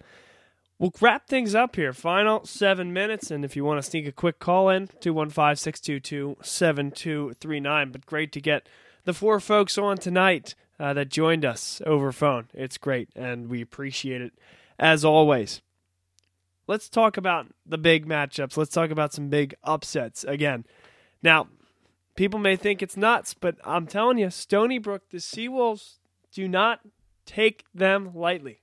[0.81, 1.93] We'll wrap things up here.
[1.93, 6.37] Final seven minutes, and if you want to sneak a quick call in, 215 622
[6.41, 7.91] 7239.
[7.91, 8.67] But great to get
[9.03, 12.47] the four folks on tonight uh, that joined us over phone.
[12.55, 14.33] It's great, and we appreciate it
[14.79, 15.61] as always.
[16.65, 18.57] Let's talk about the big matchups.
[18.57, 20.65] Let's talk about some big upsets again.
[21.21, 21.49] Now,
[22.15, 25.99] people may think it's nuts, but I'm telling you, Stony Brook, the Seawolves
[26.33, 26.79] do not
[27.27, 28.61] take them lightly.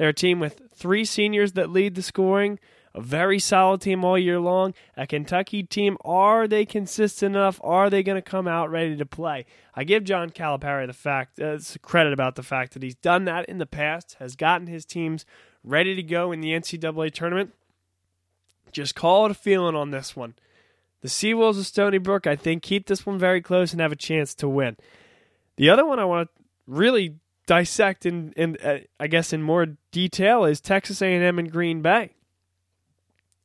[0.00, 2.58] They're a team with three seniors that lead the scoring,
[2.94, 4.72] a very solid team all year long.
[4.96, 7.60] A Kentucky team, are they consistent enough?
[7.62, 9.44] Are they going to come out ready to play?
[9.74, 13.44] I give John Calipari the fact, uh, credit about the fact that he's done that
[13.44, 15.26] in the past, has gotten his teams
[15.62, 17.52] ready to go in the NCAA tournament.
[18.72, 20.32] Just call it a feeling on this one.
[21.02, 23.96] The Seawolves of Stony Brook, I think, keep this one very close and have a
[23.96, 24.78] chance to win.
[25.56, 27.19] The other one I want to really
[27.50, 32.14] dissect in, in uh, I guess, in more detail is Texas A&M and Green Bay.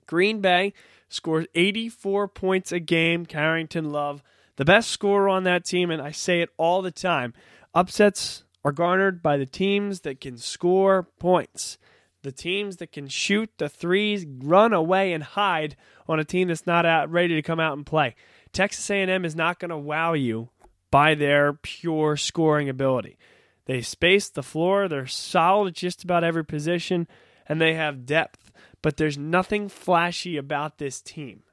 [0.05, 0.73] Green Bay
[1.09, 3.25] scores 84 points a game.
[3.25, 4.21] Carrington Love,
[4.57, 7.33] the best scorer on that team, and I say it all the time.
[7.73, 11.79] Upsets are garnered by the teams that can score points.
[12.21, 15.75] The teams that can shoot the threes, run away and hide
[16.07, 18.13] on a team that's not out ready to come out and play.
[18.53, 20.49] Texas A&M is not going to wow you
[20.91, 23.17] by their pure scoring ability.
[23.65, 27.07] They space the floor, they're solid at just about every position,
[27.47, 28.51] and they have depth.
[28.81, 31.43] But there's nothing flashy about this team.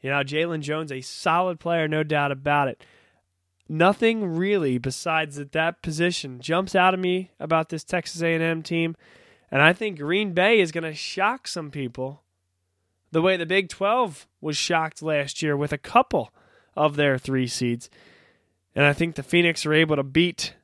[0.00, 2.82] You know, Jalen Jones, a solid player, no doubt about it.
[3.68, 8.96] Nothing really besides that that position jumps out of me about this Texas A&M team,
[9.50, 12.22] and I think Green Bay is going to shock some people
[13.12, 16.32] the way the Big 12 was shocked last year with a couple
[16.76, 17.90] of their three seeds.
[18.74, 20.54] And I think the Phoenix are able to beat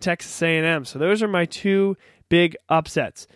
[0.00, 0.84] Texas A&M.
[0.84, 1.96] So those are my two
[2.28, 3.26] big upsets.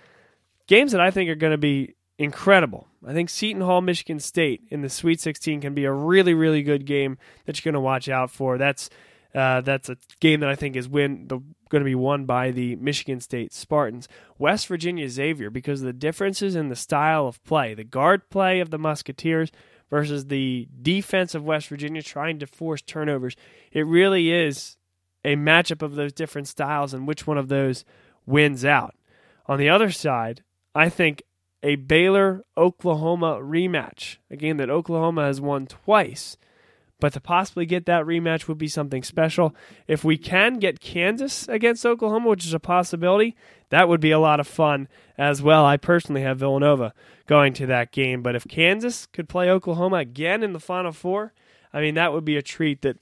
[0.67, 2.89] Games that I think are going to be incredible.
[3.07, 6.63] I think Seton Hall, Michigan State in the Sweet 16 can be a really, really
[6.63, 8.59] good game that you're going to watch out for.
[8.59, 8.89] That's
[9.35, 11.39] uh, that's a game that I think is win the,
[11.71, 14.07] going to be won by the Michigan State Spartans.
[14.39, 18.61] West Virginia Xavier because of the differences in the style of play, the guard play
[18.61, 19.51] of the Musketeers
[19.89, 23.35] versus the defense of West Virginia trying to force turnovers.
[23.73, 24.77] It really is
[25.25, 27.85] a matchup of those different styles and which one of those
[28.27, 28.95] wins out.
[29.47, 30.43] On the other side,
[30.75, 31.23] I think
[31.63, 36.37] a Baylor Oklahoma rematch, a game that Oklahoma has won twice.
[36.99, 39.57] But to possibly get that rematch would be something special.
[39.89, 43.35] If we can get Kansas against Oklahoma, which is a possibility,
[43.71, 44.87] that would be a lot of fun
[45.19, 45.65] as well.
[45.65, 46.95] I personally have Villanova
[47.27, 48.23] going to that game.
[48.23, 51.33] But if Kansas could play Oklahoma again in the Final Four,
[51.73, 52.99] I mean, that would be a treat that,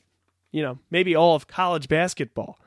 [0.50, 2.58] you know, maybe all of college basketball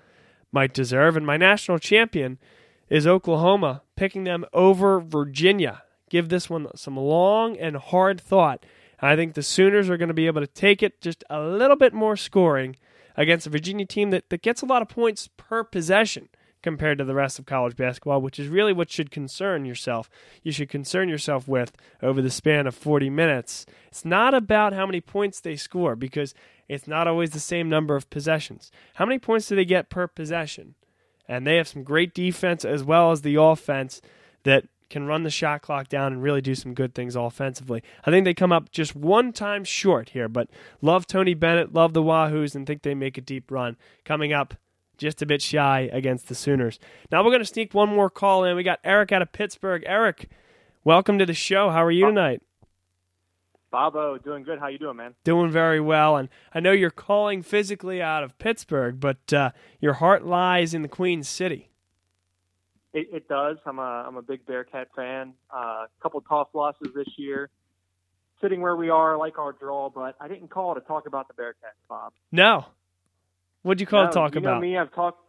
[0.51, 1.17] might deserve.
[1.17, 2.37] And my national champion
[2.89, 5.83] is Oklahoma, picking them over Virginia.
[6.09, 8.65] Give this one some long and hard thought.
[8.99, 11.75] I think the Sooners are going to be able to take it just a little
[11.75, 12.77] bit more scoring
[13.17, 16.29] against a Virginia team that, that gets a lot of points per possession
[16.63, 20.09] compared to the rest of college basketball, which is really what should concern yourself.
[20.41, 23.67] You should concern yourself with over the span of 40 minutes.
[23.89, 26.33] It's not about how many points they score because
[26.67, 28.71] it's not always the same number of possessions.
[28.95, 30.73] How many points do they get per possession?
[31.27, 34.01] and they have some great defense as well as the offense
[34.43, 37.81] that can run the shot clock down and really do some good things offensively.
[38.05, 40.49] I think they come up just one time short here, but
[40.81, 43.77] love Tony Bennett, love the Wahoos, and think they make a deep run.
[44.05, 44.53] Coming up
[44.97, 46.79] just a bit shy against the Sooners.
[47.11, 48.55] Now we're going to sneak one more call in.
[48.55, 49.83] We got Eric out of Pittsburgh.
[49.85, 50.29] Eric,
[50.83, 51.69] welcome to the show.
[51.69, 52.41] How are you tonight?
[53.73, 54.59] Bobo, doing good.
[54.59, 55.15] How you doing, man?
[55.23, 59.49] Doing very well, and I know you're calling physically out of Pittsburgh, but uh,
[59.79, 61.71] your heart lies in the Queen City.
[62.93, 63.57] It, it does.
[63.65, 65.33] I'm a I'm a big Bearcat fan.
[65.51, 67.49] A uh, couple tough losses this year.
[68.41, 71.33] Sitting where we are, like our draw, but I didn't call to talk about the
[71.33, 72.13] Bearcats, Bob.
[72.31, 72.65] No.
[73.63, 74.55] What'd you call no, talk you about?
[74.55, 75.19] Know me, I've talked.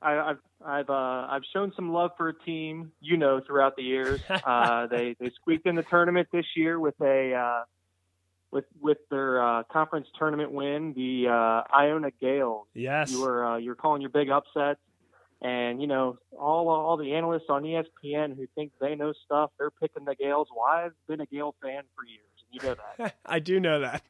[0.00, 3.82] I, I've I've uh, I've shown some love for a team, you know, throughout the
[3.82, 4.20] years.
[4.44, 7.64] uh, they they squeaked in the tournament this year with a uh,
[8.52, 12.66] with with their uh, conference tournament win, the uh, Iona Gaels.
[12.74, 14.80] Yes, you were uh, you're calling your big upsets,
[15.42, 19.70] and you know all all the analysts on ESPN who think they know stuff, they're
[19.70, 20.48] picking the Gaels.
[20.54, 23.16] Well, I've been a Gael fan for years, and you know that.
[23.26, 24.02] I do know that.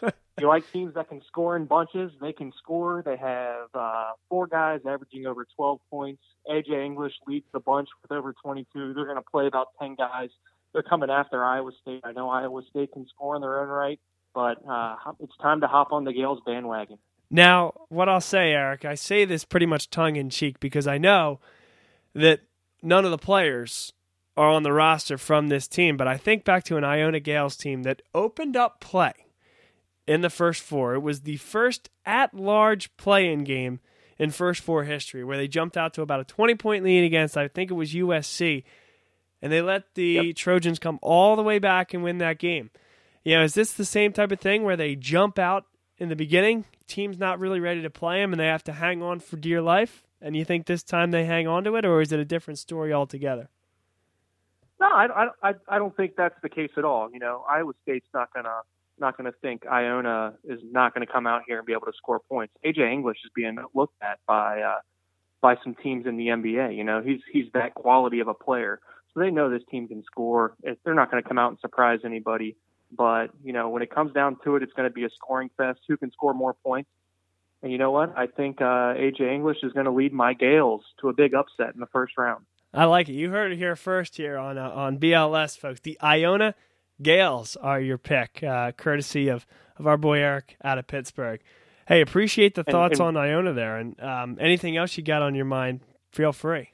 [0.40, 2.12] you like teams that can score in bunches.
[2.20, 3.02] They can score.
[3.04, 6.22] They have uh, four guys averaging over 12 points.
[6.50, 8.94] AJ English leads the bunch with over 22.
[8.94, 10.30] They're going to play about 10 guys
[10.72, 12.00] they're coming after Iowa State.
[12.04, 14.00] I know Iowa State can score in their own right,
[14.34, 16.98] but uh, it's time to hop on the Gaels bandwagon.
[17.30, 20.98] Now, what I'll say, Eric, I say this pretty much tongue in cheek because I
[20.98, 21.40] know
[22.14, 22.40] that
[22.82, 23.92] none of the players
[24.36, 27.56] are on the roster from this team, but I think back to an Iona Gaels
[27.56, 29.12] team that opened up play
[30.08, 30.94] in the first four.
[30.94, 33.80] It was the first at large play in game
[34.18, 37.36] in first four history where they jumped out to about a 20 point lead against,
[37.36, 38.64] I think it was USC
[39.40, 40.36] and they let the yep.
[40.36, 42.70] Trojans come all the way back and win that game.
[43.24, 45.64] You know, is this the same type of thing where they jump out
[45.98, 49.02] in the beginning, team's not really ready to play them, and they have to hang
[49.02, 50.04] on for dear life?
[50.20, 52.58] And you think this time they hang on to it, or is it a different
[52.58, 53.48] story altogether?
[54.80, 57.10] No, I, I, I don't think that's the case at all.
[57.12, 58.60] You know, Iowa State's not gonna
[59.00, 62.20] not gonna think Iona is not gonna come out here and be able to score
[62.28, 62.54] points.
[62.64, 64.80] AJ English is being looked at by uh,
[65.40, 66.76] by some teams in the NBA.
[66.76, 68.80] You know, he's he's that quality of a player.
[69.14, 70.54] So they know this team can score.
[70.62, 72.56] They're not going to come out and surprise anybody.
[72.90, 75.50] But, you know, when it comes down to it, it's going to be a scoring
[75.56, 75.80] fest.
[75.88, 76.90] Who can score more points?
[77.62, 78.16] And you know what?
[78.16, 81.74] I think uh, AJ English is going to lead my Gaels to a big upset
[81.74, 82.44] in the first round.
[82.72, 83.14] I like it.
[83.14, 85.80] You heard it here first here on uh, on BLS, folks.
[85.80, 86.54] The Iona
[87.02, 89.46] Gaels are your pick, uh, courtesy of,
[89.76, 91.40] of our boy Eric out of Pittsburgh.
[91.86, 93.76] Hey, appreciate the thoughts and, and, on Iona there.
[93.76, 95.80] And um, anything else you got on your mind,
[96.10, 96.70] feel free.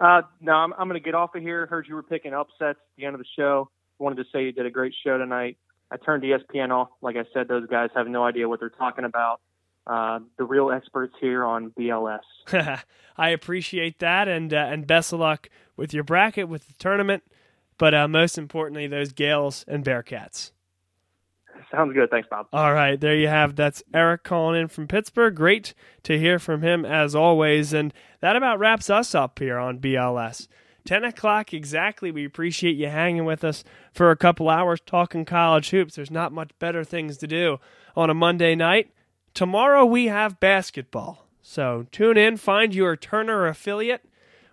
[0.00, 1.66] Uh, no, I'm, I'm going to get off of here.
[1.66, 3.70] Heard you were picking upsets at the end of the show.
[3.98, 5.58] Wanted to say you did a great show tonight.
[5.90, 6.88] I turned ESPN off.
[7.00, 9.40] Like I said, those guys have no idea what they're talking about.
[9.86, 12.20] uh, the real experts here on BLS.
[13.16, 17.22] I appreciate that, and uh, and best of luck with your bracket with the tournament,
[17.78, 20.52] but uh, most importantly, those Gaels and Bearcats.
[21.70, 22.10] Sounds good.
[22.10, 22.46] Thanks, Bob.
[22.52, 23.56] All right, there you have.
[23.56, 25.34] That's Eric calling in from Pittsburgh.
[25.34, 27.72] Great to hear from him as always.
[27.72, 30.46] And that about wraps us up here on BLS.
[30.84, 32.10] 10 o'clock exactly.
[32.10, 35.96] We appreciate you hanging with us for a couple hours talking college hoops.
[35.96, 37.58] There's not much better things to do
[37.96, 38.90] on a Monday night.
[39.32, 41.26] Tomorrow we have basketball.
[41.40, 44.04] So tune in, find your Turner affiliate,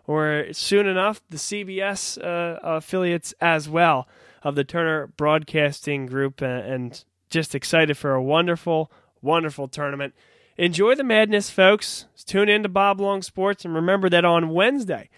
[0.07, 4.07] or soon enough, the CBS uh, affiliates as well
[4.43, 8.91] of the Turner Broadcasting Group, uh, and just excited for a wonderful,
[9.21, 10.13] wonderful tournament.
[10.57, 12.05] Enjoy the madness, folks.
[12.25, 15.09] Tune in to Bob Long Sports, and remember that on Wednesday,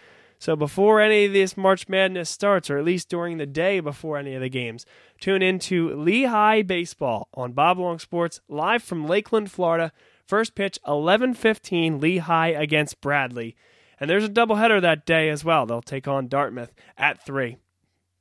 [0.44, 4.18] so before any of this March Madness starts, or at least during the day before
[4.18, 4.86] any of the games,
[5.22, 9.94] tune in to Lehigh Baseball on Bob Long Sports, live from Lakeland, Florida.
[10.26, 13.56] First pitch, 11:15, Lehigh against Bradley.
[14.04, 15.66] And there's a doubleheader that day as well.
[15.66, 17.56] They'll take on Dartmouth at 3.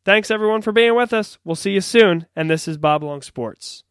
[0.05, 1.39] Thanks everyone for being with us.
[1.43, 3.83] We'll see you soon, and this is Bob Long Sports.